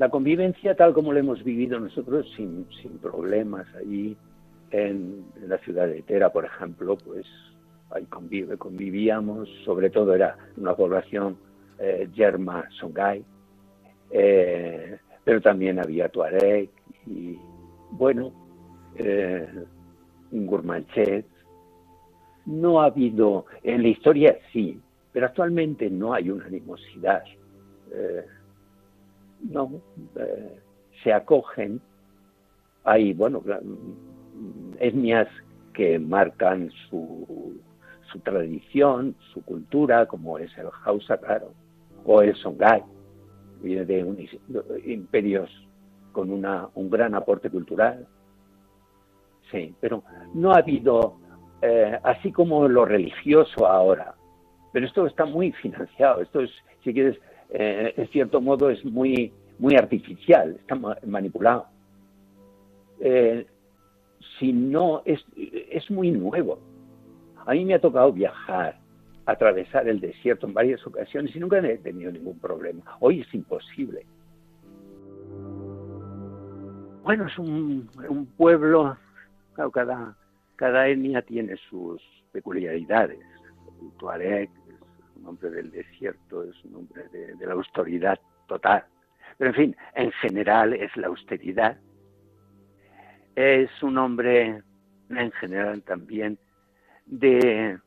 la 0.01 0.09
convivencia 0.09 0.75
tal 0.75 0.93
como 0.93 1.13
lo 1.13 1.19
hemos 1.19 1.43
vivido 1.43 1.79
nosotros 1.79 2.25
sin, 2.35 2.65
problemas 3.03 3.67
allí 3.75 4.17
en, 4.71 5.23
la 5.45 5.59
ciudad 5.59 5.85
de 5.85 6.01
Tera, 6.01 6.31
por 6.31 6.43
ejemplo, 6.43 6.97
pues 6.97 7.23
ahí 7.91 8.03
convivíamos, 8.05 9.47
sobre 9.63 9.91
todo 9.91 10.15
era 10.15 10.35
una 10.57 10.75
población 10.75 11.37
eh, 11.77 12.09
yerma 12.15 12.67
Songhai, 12.79 13.23
eh, 14.09 14.97
pero 15.23 15.39
también 15.39 15.77
había 15.77 16.09
Tuareg 16.09 16.71
y 17.05 17.37
bueno, 17.91 18.31
eh, 18.95 19.47
Gurmanchet. 20.31 21.27
No 22.47 22.81
ha 22.81 22.85
habido, 22.85 23.45
en 23.61 23.83
la 23.83 23.89
historia 23.89 24.35
sí, 24.51 24.81
pero 25.13 25.27
actualmente 25.27 25.91
no 25.91 26.11
hay 26.15 26.31
una 26.31 26.47
animosidad. 26.47 27.23
Eh, 27.93 28.25
no, 29.49 29.81
eh, 30.15 30.59
se 31.03 31.13
acogen. 31.13 31.81
Hay, 32.83 33.13
bueno, 33.13 33.43
etnias 34.79 35.27
que 35.73 35.99
marcan 35.99 36.71
su, 36.89 37.59
su 38.11 38.19
tradición, 38.19 39.15
su 39.33 39.43
cultura, 39.43 40.05
como 40.05 40.37
es 40.37 40.55
el 40.57 40.67
Hausa, 40.83 41.17
claro, 41.17 41.53
o 42.05 42.21
el 42.21 42.35
Songhai, 42.35 42.83
viene 43.61 43.85
de 43.85 44.03
un, 44.03 44.17
imperios 44.85 45.49
con 46.11 46.31
una, 46.31 46.67
un 46.75 46.89
gran 46.89 47.15
aporte 47.15 47.49
cultural. 47.49 48.07
Sí, 49.51 49.73
pero 49.79 50.03
no 50.33 50.51
ha 50.51 50.57
habido, 50.57 51.17
eh, 51.61 51.99
así 52.03 52.31
como 52.31 52.67
lo 52.67 52.85
religioso 52.85 53.67
ahora, 53.67 54.15
pero 54.71 54.85
esto 54.85 55.05
está 55.05 55.25
muy 55.25 55.51
financiado, 55.51 56.21
esto 56.21 56.41
es, 56.41 56.51
si 56.83 56.93
quieres, 56.93 57.17
eh, 57.51 57.93
en 57.97 58.07
cierto 58.09 58.41
modo 58.41 58.69
es 58.69 58.83
muy, 58.85 59.31
muy 59.59 59.75
artificial, 59.75 60.57
está 60.59 60.75
manipulado. 61.05 61.67
Eh, 62.99 63.45
si 64.39 64.53
no, 64.53 65.01
es, 65.05 65.23
es 65.35 65.89
muy 65.91 66.11
nuevo. 66.11 66.59
A 67.45 67.53
mí 67.53 67.65
me 67.65 67.73
ha 67.73 67.81
tocado 67.81 68.11
viajar, 68.13 68.79
atravesar 69.25 69.87
el 69.87 69.99
desierto 69.99 70.47
en 70.47 70.53
varias 70.53 70.85
ocasiones 70.85 71.35
y 71.35 71.39
nunca 71.39 71.59
he 71.59 71.77
tenido 71.77 72.11
ningún 72.11 72.39
problema. 72.39 72.83
Hoy 72.99 73.21
es 73.21 73.33
imposible. 73.33 74.05
Bueno, 77.03 77.25
es 77.25 77.37
un, 77.39 77.89
pueblo, 78.37 78.95
cada, 79.73 80.15
cada 80.55 80.87
etnia 80.87 81.21
tiene 81.23 81.55
sus 81.69 82.01
peculiaridades. 82.31 83.19
El 83.81 83.91
Tuareg 83.97 84.49
un 85.22 85.28
hombre 85.28 85.49
del 85.49 85.72
desierto, 85.72 86.43
es 86.43 86.63
un 86.65 86.76
hombre 86.76 87.03
de, 87.09 87.45
la 87.45 87.53
austeridad 87.53 88.19
total. 88.47 88.84
Pero 89.38 89.51
en 89.51 89.55
fin, 89.55 89.76
en 89.95 90.11
general 90.13 90.74
es 90.74 90.95
la 90.97 91.07
austeridad. 91.07 91.78
Es 93.36 93.69
un 93.82 93.97
hombre, 93.97 94.61
en 95.09 95.32
general 95.34 95.82
también, 95.84 96.38
de 97.05 97.78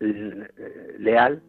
eh, 0.00 0.96
leal, 0.98 1.42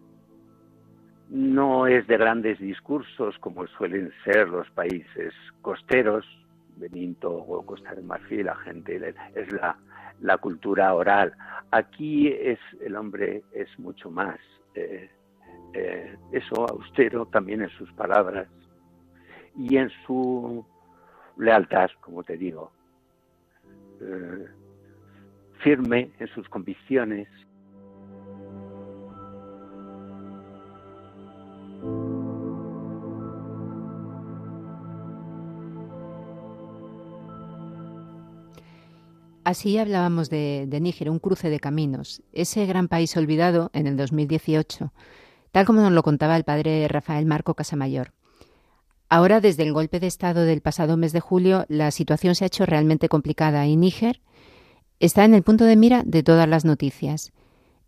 no 1.29 1.87
es 1.87 2.05
de 2.07 2.17
grandes 2.17 2.59
discursos 2.59 3.37
como 3.39 3.65
suelen 3.67 4.11
ser 4.23 4.49
los 4.49 4.69
países 4.71 5.33
costeros, 5.61 6.25
Beninto 6.75 7.31
o 7.31 7.65
Costa 7.65 7.93
del 7.93 8.03
Marfil, 8.03 8.45
la 8.45 8.55
gente 8.55 9.15
es 9.35 9.51
la, 9.53 9.77
la 10.21 10.37
cultura 10.37 10.93
oral. 10.93 11.33
Aquí 11.71 12.27
es 12.27 12.59
el 12.81 12.95
hombre 12.95 13.43
es 13.53 13.67
mucho 13.79 14.09
más 14.09 14.39
eh, 14.75 15.09
eh, 15.73 16.17
eso 16.31 16.67
austero 16.67 17.25
también 17.25 17.61
en 17.61 17.69
sus 17.69 17.91
palabras 17.93 18.47
y 19.57 19.77
en 19.77 19.89
su 20.05 20.65
lealtad, 21.37 21.89
como 22.01 22.23
te 22.23 22.37
digo, 22.37 22.71
eh, 24.01 24.47
firme 25.59 26.11
en 26.19 26.27
sus 26.27 26.47
convicciones. 26.49 27.27
Así 39.43 39.77
hablábamos 39.77 40.29
de, 40.29 40.67
Níger, 40.81 41.09
un 41.09 41.19
cruce 41.19 41.49
de 41.49 41.59
caminos, 41.59 42.21
ese 42.31 42.65
gran 42.65 42.87
país 42.87 43.15
olvidado 43.17 43.71
en 43.73 43.87
el 43.87 43.97
2018, 43.97 44.93
tal 45.51 45.65
como 45.65 45.81
nos 45.81 45.91
lo 45.91 46.01
contaba 46.01 46.37
el 46.37 46.45
padre 46.45 46.87
Rafael 46.87 47.25
Marco 47.25 47.53
Casamayor. 47.53 48.13
Ahora, 49.09 49.41
desde 49.41 49.63
el 49.63 49.73
golpe 49.73 49.99
de 49.99 50.07
Estado 50.07 50.45
del 50.45 50.61
pasado 50.61 50.95
mes 50.95 51.11
de 51.11 51.19
julio, 51.19 51.65
la 51.67 51.91
situación 51.91 52.35
se 52.35 52.45
ha 52.45 52.47
hecho 52.47 52.65
realmente 52.65 53.09
complicada 53.09 53.67
y 53.67 53.75
Níger 53.75 54.21
está 54.99 55.25
en 55.25 55.33
el 55.33 55.43
punto 55.43 55.65
de 55.65 55.75
mira 55.75 56.03
de 56.05 56.23
todas 56.23 56.47
las 56.47 56.63
noticias. 56.63 57.33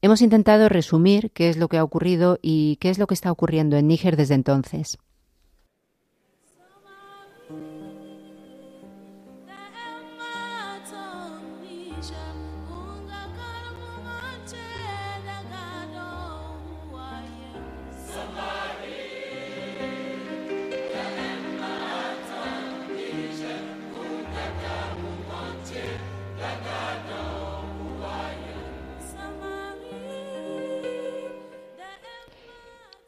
Hemos 0.02 0.22
intentado 0.22 0.68
resumir 0.68 1.32
qué 1.32 1.50
es 1.50 1.56
lo 1.56 1.70
que 1.70 1.78
ha 1.78 1.84
ocurrido 1.86 2.38
y 2.42 2.76
qué 2.82 2.90
es 2.90 3.00
lo 3.00 3.08
que 3.08 3.14
está 3.14 3.32
ocurriendo 3.32 3.78
en 3.78 3.88
Níger 3.88 4.18
desde 4.18 4.36
entonces. 4.36 4.98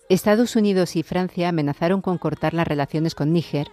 Estados 0.10 0.56
Unidos 0.56 0.96
y 0.96 1.04
Francia 1.04 1.50
amenazaron 1.50 2.02
con 2.02 2.18
cortar 2.18 2.54
las 2.54 2.66
relaciones 2.66 3.14
con 3.14 3.34
Níger, 3.34 3.68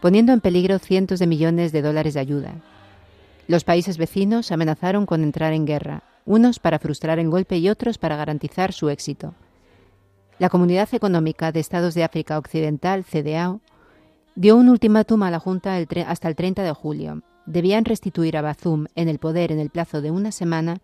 poniendo 0.00 0.32
en 0.32 0.40
peligro 0.40 0.80
cientos 0.80 1.20
de 1.20 1.28
millones 1.28 1.70
de 1.70 1.80
dólares 1.80 2.14
de 2.14 2.20
ayuda. 2.20 2.54
Los 3.46 3.62
países 3.62 3.96
vecinos 3.96 4.50
amenazaron 4.50 5.06
con 5.06 5.22
entrar 5.22 5.52
en 5.52 5.66
guerra, 5.66 6.02
unos 6.26 6.58
para 6.58 6.80
frustrar 6.80 7.20
el 7.20 7.30
golpe 7.30 7.58
y 7.58 7.68
otros 7.68 7.98
para 7.98 8.16
garantizar 8.16 8.72
su 8.72 8.88
éxito. 8.88 9.34
La 10.40 10.48
Comunidad 10.48 10.88
Económica 10.92 11.52
de 11.52 11.60
Estados 11.60 11.94
de 11.94 12.02
África 12.02 12.36
Occidental, 12.36 13.04
CDAO, 13.04 13.60
dio 14.34 14.56
un 14.56 14.70
ultimátum 14.70 15.22
a 15.22 15.30
la 15.30 15.38
Junta 15.38 15.76
hasta 16.06 16.28
el 16.28 16.34
30 16.34 16.64
de 16.64 16.72
julio. 16.72 17.22
Debían 17.46 17.84
restituir 17.84 18.36
a 18.36 18.42
Bazum 18.42 18.86
en 18.96 19.08
el 19.08 19.20
poder 19.20 19.52
en 19.52 19.60
el 19.60 19.70
plazo 19.70 20.00
de 20.00 20.10
una 20.10 20.32
semana 20.32 20.78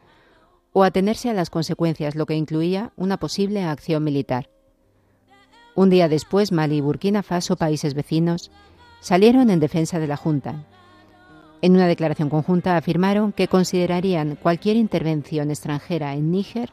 o 0.72 0.84
atenerse 0.84 1.28
a 1.28 1.34
las 1.34 1.50
consecuencias, 1.50 2.14
lo 2.14 2.26
que 2.26 2.34
incluía 2.34 2.92
una 2.96 3.16
posible 3.16 3.64
acción 3.64 4.04
militar. 4.04 4.48
Un 5.76 5.90
día 5.90 6.08
después, 6.08 6.52
Mali 6.52 6.78
y 6.78 6.80
Burkina 6.80 7.22
Faso, 7.22 7.56
países 7.56 7.92
vecinos, 7.92 8.50
salieron 9.00 9.50
en 9.50 9.60
defensa 9.60 9.98
de 9.98 10.06
la 10.06 10.16
Junta. 10.16 10.64
En 11.60 11.74
una 11.74 11.86
declaración 11.86 12.30
conjunta 12.30 12.78
afirmaron 12.78 13.32
que 13.32 13.46
considerarían 13.46 14.36
cualquier 14.36 14.76
intervención 14.76 15.50
extranjera 15.50 16.14
en 16.14 16.30
Níger 16.30 16.72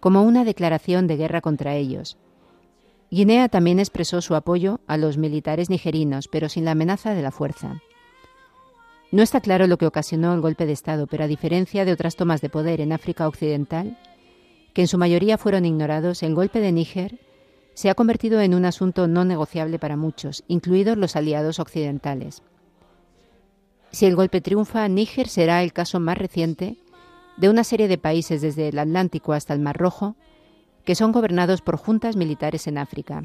como 0.00 0.22
una 0.22 0.44
declaración 0.44 1.06
de 1.06 1.16
guerra 1.16 1.40
contra 1.40 1.76
ellos. 1.76 2.18
Guinea 3.10 3.48
también 3.48 3.78
expresó 3.78 4.20
su 4.20 4.34
apoyo 4.34 4.80
a 4.86 4.98
los 4.98 5.16
militares 5.16 5.70
nigerinos, 5.70 6.28
pero 6.28 6.50
sin 6.50 6.66
la 6.66 6.72
amenaza 6.72 7.14
de 7.14 7.22
la 7.22 7.30
fuerza. 7.30 7.80
No 9.12 9.22
está 9.22 9.40
claro 9.40 9.66
lo 9.66 9.78
que 9.78 9.86
ocasionó 9.86 10.34
el 10.34 10.42
golpe 10.42 10.66
de 10.66 10.72
Estado, 10.72 11.06
pero 11.06 11.24
a 11.24 11.28
diferencia 11.28 11.86
de 11.86 11.92
otras 11.92 12.16
tomas 12.16 12.42
de 12.42 12.50
poder 12.50 12.82
en 12.82 12.92
África 12.92 13.26
Occidental, 13.26 13.96
que 14.74 14.82
en 14.82 14.88
su 14.88 14.98
mayoría 14.98 15.38
fueron 15.38 15.64
ignorados, 15.64 16.22
el 16.22 16.34
golpe 16.34 16.60
de 16.60 16.72
Níger 16.72 17.25
se 17.76 17.90
ha 17.90 17.94
convertido 17.94 18.40
en 18.40 18.54
un 18.54 18.64
asunto 18.64 19.06
no 19.06 19.26
negociable 19.26 19.78
para 19.78 19.98
muchos, 19.98 20.44
incluidos 20.48 20.96
los 20.96 21.14
aliados 21.14 21.60
occidentales. 21.60 22.42
Si 23.90 24.06
el 24.06 24.16
golpe 24.16 24.40
triunfa, 24.40 24.88
Níger 24.88 25.28
será 25.28 25.62
el 25.62 25.74
caso 25.74 26.00
más 26.00 26.16
reciente 26.16 26.78
de 27.36 27.50
una 27.50 27.64
serie 27.64 27.86
de 27.86 27.98
países 27.98 28.40
desde 28.40 28.68
el 28.68 28.78
Atlántico 28.78 29.34
hasta 29.34 29.52
el 29.52 29.60
Mar 29.60 29.76
Rojo 29.76 30.16
que 30.86 30.94
son 30.94 31.12
gobernados 31.12 31.60
por 31.60 31.76
juntas 31.76 32.16
militares 32.16 32.66
en 32.66 32.78
África. 32.78 33.24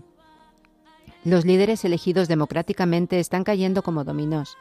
Los 1.24 1.46
líderes 1.46 1.86
elegidos 1.86 2.28
democráticamente 2.28 3.22
están 3.22 3.46
cayendo 3.46 3.84
como 3.84 4.04
dominós. 4.04 4.58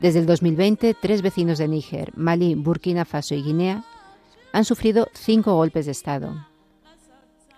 Desde 0.00 0.20
el 0.20 0.26
2020, 0.26 0.94
tres 0.94 1.20
vecinos 1.20 1.58
de 1.58 1.68
Níger, 1.68 2.16
Mali, 2.16 2.54
Burkina 2.54 3.04
Faso 3.04 3.34
y 3.34 3.42
Guinea, 3.42 3.84
han 4.52 4.64
sufrido 4.64 5.08
cinco 5.12 5.54
golpes 5.56 5.84
de 5.84 5.92
Estado. 5.92 6.53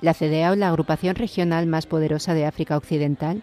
La 0.01 0.13
CDAO, 0.13 0.57
la 0.57 0.69
agrupación 0.69 1.17
regional 1.17 1.67
más 1.67 1.87
poderosa 1.87 2.35
de 2.35 2.45
África 2.45 2.77
Occidental, 2.77 3.43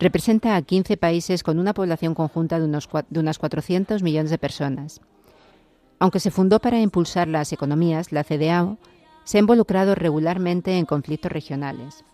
representa 0.00 0.56
a 0.56 0.62
15 0.62 0.96
países 0.96 1.44
con 1.44 1.60
una 1.60 1.72
población 1.72 2.14
conjunta 2.14 2.58
de, 2.58 2.64
unos, 2.64 2.88
unas 3.14 3.38
400 3.38 4.02
millones 4.02 4.30
de 4.30 4.38
personas. 4.38 5.00
Aunque 6.00 6.18
se 6.18 6.32
fundó 6.32 6.58
para 6.58 6.80
impulsar 6.80 7.28
las 7.28 7.52
economías, 7.52 8.10
la 8.10 8.24
CDAO 8.24 8.78
se 9.22 9.38
ha 9.38 9.40
involucrado 9.40 9.94
regularmente 9.94 10.76
en 10.76 10.84
conflictos 10.84 11.30
regionales. 11.30 12.04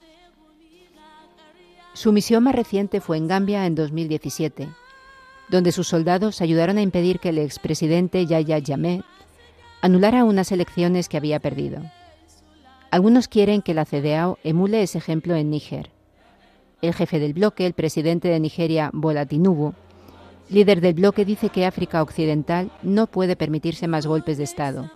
Su 1.95 2.13
misión 2.13 2.45
más 2.45 2.55
reciente 2.55 3.01
fue 3.01 3.17
en 3.17 3.29
Gambia 3.29 3.65
en 3.65 3.75
2017, 3.75 4.69
donde 5.49 5.73
sus 5.73 5.89
soldados 5.89 6.43
ayudaron 6.43 6.77
a 6.77 6.83
impedir 6.83 7.19
que 7.19 7.31
el 7.31 7.39
expresidente 7.39 8.27
Yahya 8.27 8.61
Jammeh 8.65 9.03
anulara 9.81 10.25
unas 10.25 10.53
elecciones 10.53 11.09
que 11.09 11.17
había 11.17 11.41
perdido. 11.41 11.81
Algunos 12.91 13.29
quieren 13.29 13.61
que 13.61 13.75
la 13.75 13.85
CDAO 13.85 14.39
emule 14.45 14.83
ese 14.83 14.99
ejemplo 14.99 15.35
en 15.35 15.51
Níger. 15.51 15.91
El 16.81 16.95
jefe 16.95 17.19
del 17.19 17.35
bloque, 17.35 17.67
el 17.67 17.75
presidente 17.75 18.29
de 18.29 18.41
Nigeria, 18.41 18.91
Bola 18.95 19.27
Tinubu, 19.27 19.75
líder 20.49 20.81
del 20.81 20.95
bloque, 20.95 21.25
dice 21.25 21.51
que 21.51 21.67
África 21.67 22.03
Occidental 22.03 22.71
no 22.83 23.07
puede 23.07 23.37
permitirse 23.37 23.89
más 23.89 24.07
golpes 24.07 24.39
de 24.39 24.45
Estado 24.45 24.91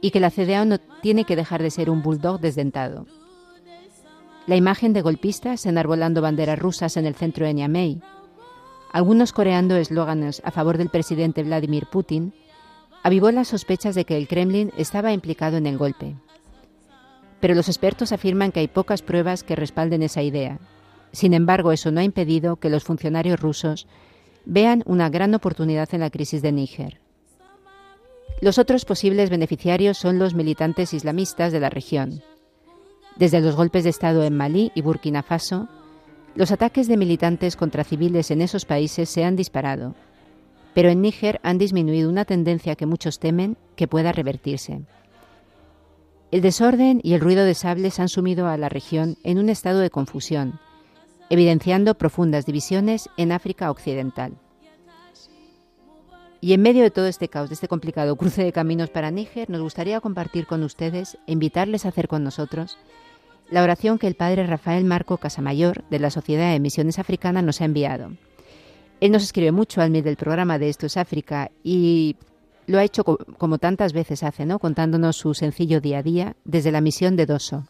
y 0.00 0.10
que 0.10 0.20
la 0.20 0.30
CDAO 0.30 0.64
no 0.64 0.78
tiene 1.02 1.24
que 1.24 1.36
dejar 1.36 1.62
de 1.62 1.70
ser 1.70 1.90
un 1.90 2.02
bulldog 2.02 2.40
desdentado. 2.40 3.06
La 4.46 4.56
imagen 4.56 4.92
de 4.92 5.00
golpistas 5.00 5.64
enarbolando 5.64 6.20
banderas 6.20 6.58
rusas 6.58 6.96
en 6.96 7.06
el 7.06 7.14
centro 7.14 7.46
de 7.46 7.54
Niamey, 7.54 8.02
algunos 8.92 9.32
coreando 9.32 9.76
eslóganes 9.76 10.40
a 10.44 10.50
favor 10.50 10.78
del 10.78 10.90
presidente 10.90 11.42
Vladimir 11.42 11.86
Putin, 11.90 12.32
avivó 13.02 13.30
las 13.30 13.48
sospechas 13.48 13.94
de 13.94 14.04
que 14.04 14.16
el 14.16 14.28
Kremlin 14.28 14.72
estaba 14.76 15.12
implicado 15.12 15.56
en 15.56 15.66
el 15.66 15.78
golpe. 15.78 16.16
Pero 17.40 17.54
los 17.54 17.68
expertos 17.68 18.12
afirman 18.12 18.52
que 18.52 18.60
hay 18.60 18.68
pocas 18.68 19.02
pruebas 19.02 19.42
que 19.42 19.56
respalden 19.56 20.02
esa 20.02 20.22
idea. 20.22 20.58
Sin 21.12 21.34
embargo, 21.34 21.72
eso 21.72 21.90
no 21.90 22.00
ha 22.00 22.04
impedido 22.04 22.56
que 22.56 22.70
los 22.70 22.84
funcionarios 22.84 23.40
rusos 23.40 23.86
vean 24.44 24.82
una 24.86 25.08
gran 25.10 25.34
oportunidad 25.34 25.88
en 25.92 26.00
la 26.00 26.10
crisis 26.10 26.42
de 26.42 26.52
Níger. 26.52 27.00
Los 28.40 28.58
otros 28.58 28.84
posibles 28.84 29.30
beneficiarios 29.30 29.96
son 29.96 30.18
los 30.18 30.34
militantes 30.34 30.92
islamistas 30.92 31.52
de 31.52 31.60
la 31.60 31.70
región. 31.70 32.22
Desde 33.16 33.40
los 33.40 33.54
golpes 33.54 33.84
de 33.84 33.90
Estado 33.90 34.24
en 34.24 34.36
Malí 34.36 34.72
y 34.74 34.82
Burkina 34.82 35.22
Faso, 35.22 35.68
los 36.34 36.50
ataques 36.50 36.88
de 36.88 36.96
militantes 36.96 37.54
contra 37.56 37.84
civiles 37.84 38.30
en 38.32 38.42
esos 38.42 38.64
países 38.64 39.08
se 39.08 39.24
han 39.24 39.36
disparado, 39.36 39.94
pero 40.74 40.90
en 40.90 41.00
Níger 41.00 41.40
han 41.44 41.58
disminuido 41.58 42.10
una 42.10 42.24
tendencia 42.24 42.74
que 42.74 42.86
muchos 42.86 43.20
temen 43.20 43.56
que 43.76 43.86
pueda 43.86 44.10
revertirse. 44.10 44.82
El 46.34 46.40
desorden 46.40 46.98
y 47.04 47.12
el 47.12 47.20
ruido 47.20 47.44
de 47.44 47.54
sables 47.54 48.00
han 48.00 48.08
sumido 48.08 48.48
a 48.48 48.56
la 48.56 48.68
región 48.68 49.16
en 49.22 49.38
un 49.38 49.48
estado 49.48 49.78
de 49.78 49.90
confusión, 49.90 50.58
evidenciando 51.30 51.94
profundas 51.94 52.44
divisiones 52.44 53.08
en 53.16 53.30
África 53.30 53.70
Occidental. 53.70 54.32
Y 56.40 56.52
en 56.54 56.60
medio 56.60 56.82
de 56.82 56.90
todo 56.90 57.06
este 57.06 57.28
caos, 57.28 57.50
de 57.50 57.54
este 57.54 57.68
complicado 57.68 58.16
cruce 58.16 58.42
de 58.42 58.50
caminos 58.50 58.90
para 58.90 59.12
Níger, 59.12 59.48
nos 59.48 59.62
gustaría 59.62 60.00
compartir 60.00 60.48
con 60.48 60.64
ustedes 60.64 61.18
e 61.28 61.32
invitarles 61.34 61.84
a 61.84 61.90
hacer 61.90 62.08
con 62.08 62.24
nosotros 62.24 62.78
la 63.48 63.62
oración 63.62 64.00
que 64.00 64.08
el 64.08 64.16
padre 64.16 64.44
Rafael 64.44 64.84
Marco 64.84 65.18
Casamayor 65.18 65.84
de 65.88 66.00
la 66.00 66.10
Sociedad 66.10 66.50
de 66.50 66.58
Misiones 66.58 66.98
Africana 66.98 67.42
nos 67.42 67.60
ha 67.60 67.66
enviado. 67.66 68.10
Él 68.98 69.12
nos 69.12 69.22
escribe 69.22 69.52
mucho 69.52 69.80
al 69.80 69.92
medio 69.92 70.06
del 70.06 70.16
programa 70.16 70.58
de 70.58 70.68
Esto 70.68 70.86
es 70.86 70.96
África 70.96 71.52
y 71.62 72.16
lo 72.66 72.78
ha 72.78 72.84
hecho 72.84 73.04
como 73.04 73.58
tantas 73.58 73.92
veces 73.92 74.22
hace, 74.22 74.46
¿no? 74.46 74.58
contándonos 74.58 75.16
su 75.16 75.34
sencillo 75.34 75.80
día 75.80 75.98
a 75.98 76.02
día 76.02 76.36
desde 76.44 76.72
la 76.72 76.80
misión 76.80 77.16
de 77.16 77.26
Doso. 77.26 77.64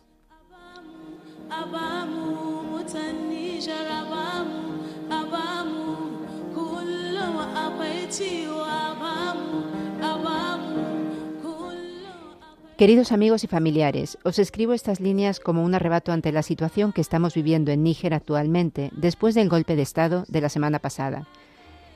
Queridos 12.76 13.12
amigos 13.12 13.45
y 13.45 13.47
familiares, 13.47 14.18
os 14.24 14.40
escribo 14.40 14.72
estas 14.72 14.99
líneas 14.99 15.38
como 15.38 15.62
un 15.62 15.76
arrebato 15.76 16.11
ante 16.11 16.32
la 16.32 16.42
situación 16.42 16.92
que 16.92 17.01
estamos 17.01 17.32
viviendo 17.34 17.70
en 17.70 17.84
Níger 17.84 18.12
actualmente, 18.12 18.90
después 18.97 19.36
del 19.36 19.49
golpe 19.49 19.76
de 19.76 19.82
Estado 19.82 20.24
de 20.26 20.40
la 20.40 20.49
semana 20.49 20.80
pasada. 20.80 21.28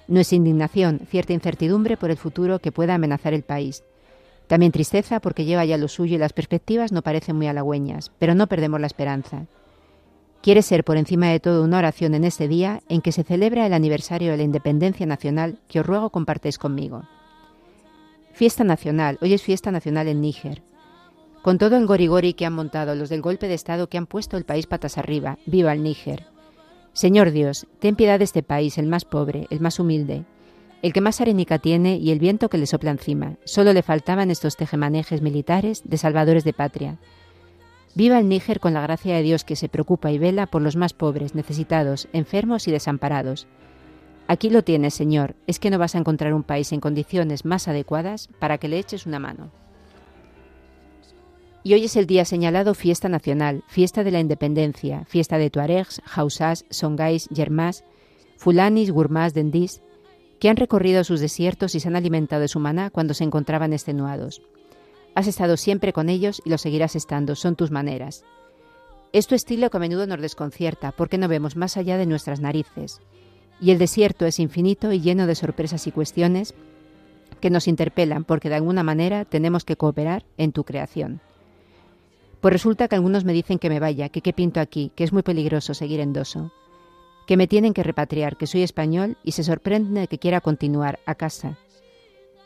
No 0.08 0.20
es 0.20 0.32
indignación, 0.32 1.02
cierta 1.08 1.34
incertidumbre 1.34 1.98
por 1.98 2.10
el 2.10 2.16
futuro 2.16 2.58
que 2.58 2.72
pueda 2.72 2.94
amenazar 2.94 3.34
el 3.34 3.42
país. 3.42 3.84
También 4.46 4.72
tristeza 4.72 5.20
porque 5.20 5.44
lleva 5.44 5.66
ya 5.66 5.76
lo 5.76 5.86
suyo 5.86 6.16
y 6.16 6.18
las 6.18 6.32
perspectivas 6.32 6.90
no 6.90 7.02
parecen 7.02 7.36
muy 7.36 7.46
halagüeñas, 7.46 8.10
pero 8.18 8.34
no 8.34 8.46
perdemos 8.46 8.80
la 8.80 8.86
esperanza. 8.86 9.46
Quiere 10.40 10.62
ser 10.62 10.82
por 10.82 10.96
encima 10.96 11.28
de 11.28 11.40
todo 11.40 11.62
una 11.62 11.78
oración 11.78 12.14
en 12.14 12.24
este 12.24 12.48
día 12.48 12.80
en 12.88 13.02
que 13.02 13.12
se 13.12 13.22
celebra 13.22 13.66
el 13.66 13.74
aniversario 13.74 14.30
de 14.30 14.38
la 14.38 14.44
independencia 14.44 15.04
nacional 15.04 15.58
que 15.68 15.80
os 15.80 15.86
ruego 15.86 16.08
compartéis 16.08 16.56
conmigo. 16.56 17.02
Fiesta 18.32 18.64
nacional, 18.64 19.18
hoy 19.20 19.34
es 19.34 19.42
fiesta 19.42 19.70
nacional 19.70 20.08
en 20.08 20.22
Níger. 20.22 20.62
Con 21.42 21.58
todo 21.58 21.76
el 21.76 21.86
gorigori 21.86 22.32
que 22.32 22.46
han 22.46 22.54
montado 22.54 22.94
los 22.94 23.10
del 23.10 23.20
golpe 23.20 23.48
de 23.48 23.54
Estado 23.54 23.88
que 23.88 23.98
han 23.98 24.06
puesto 24.06 24.38
el 24.38 24.44
país 24.44 24.66
patas 24.66 24.96
arriba, 24.96 25.38
viva 25.44 25.72
el 25.72 25.82
Níger. 25.82 26.37
Señor 26.98 27.30
Dios, 27.30 27.68
ten 27.78 27.94
piedad 27.94 28.18
de 28.18 28.24
este 28.24 28.42
país, 28.42 28.76
el 28.76 28.88
más 28.88 29.04
pobre, 29.04 29.46
el 29.50 29.60
más 29.60 29.78
humilde, 29.78 30.24
el 30.82 30.92
que 30.92 31.00
más 31.00 31.20
arenica 31.20 31.60
tiene 31.60 31.96
y 31.96 32.10
el 32.10 32.18
viento 32.18 32.48
que 32.48 32.58
le 32.58 32.66
sopla 32.66 32.90
encima. 32.90 33.36
Solo 33.44 33.72
le 33.72 33.84
faltaban 33.84 34.32
estos 34.32 34.56
tejemanejes 34.56 35.22
militares 35.22 35.82
de 35.84 35.96
salvadores 35.96 36.42
de 36.42 36.54
patria. 36.54 36.98
Viva 37.94 38.18
el 38.18 38.28
Níger 38.28 38.58
con 38.58 38.74
la 38.74 38.80
gracia 38.80 39.14
de 39.14 39.22
Dios 39.22 39.44
que 39.44 39.54
se 39.54 39.68
preocupa 39.68 40.10
y 40.10 40.18
vela 40.18 40.48
por 40.48 40.60
los 40.60 40.74
más 40.74 40.92
pobres, 40.92 41.36
necesitados, 41.36 42.08
enfermos 42.12 42.66
y 42.66 42.72
desamparados 42.72 43.46
Aquí 44.26 44.50
lo 44.50 44.64
tienes, 44.64 44.92
Señor, 44.92 45.36
es 45.46 45.60
que 45.60 45.70
no 45.70 45.78
vas 45.78 45.94
a 45.94 45.98
encontrar 45.98 46.34
un 46.34 46.42
país 46.42 46.72
en 46.72 46.80
condiciones 46.80 47.44
más 47.44 47.68
adecuadas 47.68 48.28
para 48.40 48.58
que 48.58 48.66
le 48.66 48.80
eches 48.80 49.06
una 49.06 49.20
mano. 49.20 49.52
Y 51.68 51.74
hoy 51.74 51.84
es 51.84 51.96
el 51.96 52.06
día 52.06 52.24
señalado 52.24 52.72
fiesta 52.72 53.10
nacional, 53.10 53.62
fiesta 53.68 54.02
de 54.02 54.10
la 54.10 54.20
independencia, 54.20 55.04
fiesta 55.04 55.36
de 55.36 55.50
tuaregs, 55.50 56.00
hausás, 56.10 56.64
songais, 56.70 57.28
yermás, 57.28 57.84
fulanis, 58.38 58.90
gurmás, 58.90 59.34
dendís, 59.34 59.82
que 60.40 60.48
han 60.48 60.56
recorrido 60.56 61.04
sus 61.04 61.20
desiertos 61.20 61.74
y 61.74 61.80
se 61.80 61.88
han 61.88 61.96
alimentado 61.96 62.40
de 62.40 62.48
su 62.48 62.58
maná 62.58 62.88
cuando 62.88 63.12
se 63.12 63.24
encontraban 63.24 63.74
extenuados. 63.74 64.40
Has 65.14 65.26
estado 65.26 65.58
siempre 65.58 65.92
con 65.92 66.08
ellos 66.08 66.40
y 66.42 66.48
lo 66.48 66.56
seguirás 66.56 66.96
estando, 66.96 67.34
son 67.34 67.54
tus 67.54 67.70
maneras. 67.70 68.24
Es 69.12 69.26
tu 69.26 69.34
estilo 69.34 69.68
que 69.68 69.76
a 69.76 69.80
menudo 69.80 70.06
nos 70.06 70.22
desconcierta 70.22 70.92
porque 70.92 71.18
no 71.18 71.28
vemos 71.28 71.54
más 71.54 71.76
allá 71.76 71.98
de 71.98 72.06
nuestras 72.06 72.40
narices. 72.40 73.02
Y 73.60 73.72
el 73.72 73.78
desierto 73.78 74.24
es 74.24 74.38
infinito 74.38 74.90
y 74.90 75.02
lleno 75.02 75.26
de 75.26 75.34
sorpresas 75.34 75.86
y 75.86 75.92
cuestiones 75.92 76.54
que 77.42 77.50
nos 77.50 77.68
interpelan 77.68 78.24
porque 78.24 78.48
de 78.48 78.54
alguna 78.54 78.82
manera 78.84 79.26
tenemos 79.26 79.66
que 79.66 79.76
cooperar 79.76 80.24
en 80.38 80.52
tu 80.52 80.64
creación. 80.64 81.20
Pues 82.40 82.52
resulta 82.52 82.86
que 82.86 82.94
algunos 82.94 83.24
me 83.24 83.32
dicen 83.32 83.58
que 83.58 83.68
me 83.68 83.80
vaya, 83.80 84.08
que 84.10 84.20
qué 84.20 84.32
pinto 84.32 84.60
aquí, 84.60 84.92
que 84.94 85.02
es 85.02 85.12
muy 85.12 85.22
peligroso 85.22 85.74
seguir 85.74 85.98
en 86.00 86.12
Doso, 86.12 86.52
que 87.26 87.36
me 87.36 87.48
tienen 87.48 87.74
que 87.74 87.82
repatriar, 87.82 88.36
que 88.36 88.46
soy 88.46 88.62
español 88.62 89.16
y 89.24 89.32
se 89.32 89.42
sorprenden 89.42 89.94
de 89.94 90.06
que 90.06 90.18
quiera 90.18 90.40
continuar 90.40 91.00
a 91.04 91.16
casa. 91.16 91.58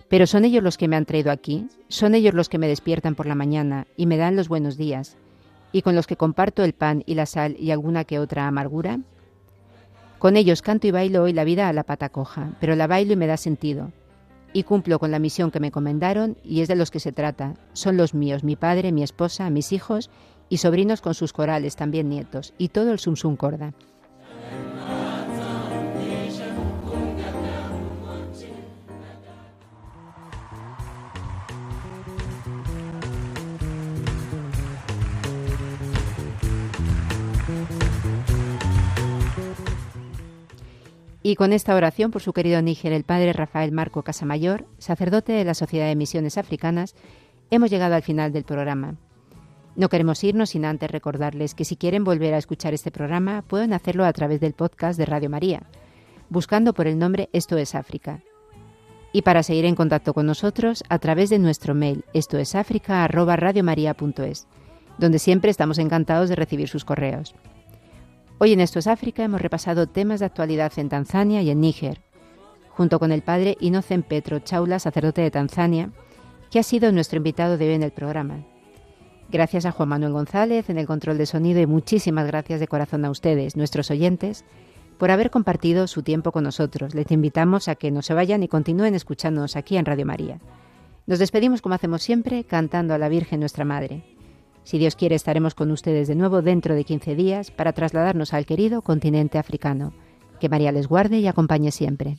Pero 0.08 0.26
son 0.26 0.44
ellos 0.44 0.62
los 0.62 0.78
que 0.78 0.88
me 0.88 0.96
han 0.96 1.04
traído 1.04 1.30
aquí, 1.30 1.66
son 1.88 2.14
ellos 2.14 2.34
los 2.34 2.48
que 2.48 2.58
me 2.58 2.68
despiertan 2.68 3.14
por 3.14 3.26
la 3.26 3.34
mañana 3.34 3.86
y 3.96 4.06
me 4.06 4.16
dan 4.16 4.34
los 4.34 4.48
buenos 4.48 4.78
días, 4.78 5.16
y 5.72 5.82
con 5.82 5.94
los 5.94 6.06
que 6.06 6.16
comparto 6.16 6.64
el 6.64 6.72
pan 6.72 7.02
y 7.06 7.14
la 7.14 7.26
sal 7.26 7.56
y 7.58 7.70
alguna 7.70 8.04
que 8.04 8.18
otra 8.18 8.46
amargura. 8.46 8.98
Con 10.18 10.36
ellos 10.36 10.62
canto 10.62 10.86
y 10.86 10.90
bailo 10.90 11.22
hoy 11.22 11.32
la 11.32 11.44
vida 11.44 11.68
a 11.68 11.72
la 11.72 11.82
pata 11.82 12.08
coja, 12.08 12.52
pero 12.60 12.76
la 12.76 12.86
bailo 12.86 13.12
y 13.12 13.16
me 13.16 13.26
da 13.26 13.36
sentido, 13.36 13.92
y 14.52 14.64
cumplo 14.64 14.98
con 14.98 15.10
la 15.10 15.18
misión 15.18 15.50
que 15.50 15.60
me 15.60 15.70
comendaron 15.70 16.36
y 16.44 16.60
es 16.60 16.68
de 16.68 16.76
los 16.76 16.90
que 16.90 17.00
se 17.00 17.12
trata. 17.12 17.54
Son 17.72 17.96
los 17.96 18.14
míos, 18.14 18.44
mi 18.44 18.56
padre, 18.56 18.92
mi 18.92 19.02
esposa, 19.02 19.50
mis 19.50 19.72
hijos 19.72 20.10
y 20.48 20.58
sobrinos 20.58 21.00
con 21.00 21.14
sus 21.14 21.32
corales, 21.32 21.76
también 21.76 22.08
nietos, 22.08 22.52
y 22.58 22.68
todo 22.68 22.92
el 22.92 22.98
sumsum 22.98 23.36
corda. 23.36 23.72
Y 41.22 41.36
con 41.36 41.52
esta 41.52 41.76
oración 41.76 42.10
por 42.10 42.20
su 42.20 42.32
querido 42.32 42.60
Níger, 42.62 42.92
el 42.92 43.04
padre 43.04 43.32
Rafael 43.32 43.70
Marco 43.70 44.02
Casamayor, 44.02 44.66
sacerdote 44.78 45.32
de 45.32 45.44
la 45.44 45.54
Sociedad 45.54 45.86
de 45.86 45.94
Misiones 45.94 46.36
Africanas, 46.36 46.96
hemos 47.50 47.70
llegado 47.70 47.94
al 47.94 48.02
final 48.02 48.32
del 48.32 48.42
programa. 48.42 48.96
No 49.76 49.88
queremos 49.88 50.24
irnos 50.24 50.50
sin 50.50 50.64
antes 50.64 50.90
recordarles 50.90 51.54
que 51.54 51.64
si 51.64 51.76
quieren 51.76 52.02
volver 52.02 52.34
a 52.34 52.38
escuchar 52.38 52.74
este 52.74 52.90
programa, 52.90 53.42
pueden 53.42 53.72
hacerlo 53.72 54.04
a 54.04 54.12
través 54.12 54.40
del 54.40 54.54
podcast 54.54 54.98
de 54.98 55.06
Radio 55.06 55.30
María, 55.30 55.62
buscando 56.28 56.74
por 56.74 56.88
el 56.88 56.98
nombre 56.98 57.28
Esto 57.32 57.56
es 57.56 57.76
África. 57.76 58.20
Y 59.12 59.22
para 59.22 59.44
seguir 59.44 59.64
en 59.64 59.76
contacto 59.76 60.14
con 60.14 60.26
nosotros, 60.26 60.82
a 60.88 60.98
través 60.98 61.30
de 61.30 61.38
nuestro 61.38 61.74
mail 61.74 62.04
esto 62.14 62.38
es 62.38 62.52
donde 64.98 65.18
siempre 65.18 65.50
estamos 65.50 65.78
encantados 65.78 66.28
de 66.28 66.36
recibir 66.36 66.68
sus 66.68 66.84
correos. 66.84 67.34
Hoy 68.38 68.52
en 68.52 68.60
Esto 68.60 68.78
es 68.78 68.86
África 68.86 69.22
hemos 69.22 69.40
repasado 69.40 69.86
temas 69.86 70.20
de 70.20 70.26
actualidad 70.26 70.72
en 70.76 70.88
Tanzania 70.88 71.42
y 71.42 71.50
en 71.50 71.60
Níger, 71.60 72.00
junto 72.70 72.98
con 72.98 73.12
el 73.12 73.22
padre 73.22 73.56
Inocen 73.60 74.02
Petro 74.02 74.40
Chaula, 74.40 74.78
sacerdote 74.78 75.22
de 75.22 75.30
Tanzania, 75.30 75.90
que 76.50 76.58
ha 76.58 76.62
sido 76.62 76.90
nuestro 76.90 77.18
invitado 77.18 77.56
de 77.56 77.68
hoy 77.68 77.74
en 77.74 77.82
el 77.82 77.92
programa. 77.92 78.44
Gracias 79.30 79.64
a 79.64 79.72
Juan 79.72 79.88
Manuel 79.88 80.12
González 80.12 80.68
en 80.68 80.78
el 80.78 80.86
control 80.86 81.18
de 81.18 81.26
sonido 81.26 81.60
y 81.60 81.66
muchísimas 81.66 82.26
gracias 82.26 82.60
de 82.60 82.68
corazón 82.68 83.04
a 83.04 83.10
ustedes, 83.10 83.56
nuestros 83.56 83.90
oyentes, 83.90 84.44
por 84.98 85.10
haber 85.10 85.30
compartido 85.30 85.86
su 85.86 86.02
tiempo 86.02 86.32
con 86.32 86.44
nosotros. 86.44 86.94
Les 86.94 87.10
invitamos 87.10 87.68
a 87.68 87.76
que 87.76 87.90
no 87.90 88.02
se 88.02 88.14
vayan 88.14 88.42
y 88.42 88.48
continúen 88.48 88.94
escuchándonos 88.94 89.56
aquí 89.56 89.76
en 89.76 89.86
Radio 89.86 90.04
María. 90.04 90.38
Nos 91.06 91.18
despedimos 91.18 91.62
como 91.62 91.74
hacemos 91.74 92.02
siempre, 92.02 92.44
cantando 92.44 92.92
a 92.94 92.98
la 92.98 93.08
Virgen 93.08 93.40
nuestra 93.40 93.64
Madre. 93.64 94.04
Si 94.64 94.78
Dios 94.78 94.96
quiere, 94.96 95.14
estaremos 95.14 95.54
con 95.54 95.70
ustedes 95.70 96.08
de 96.08 96.14
nuevo 96.14 96.42
dentro 96.42 96.74
de 96.74 96.84
15 96.84 97.14
días 97.14 97.50
para 97.50 97.72
trasladarnos 97.72 98.32
al 98.32 98.46
querido 98.46 98.82
continente 98.82 99.38
africano. 99.38 99.92
Que 100.40 100.48
María 100.48 100.72
les 100.72 100.86
guarde 100.86 101.18
y 101.18 101.26
acompañe 101.26 101.70
siempre. 101.70 102.18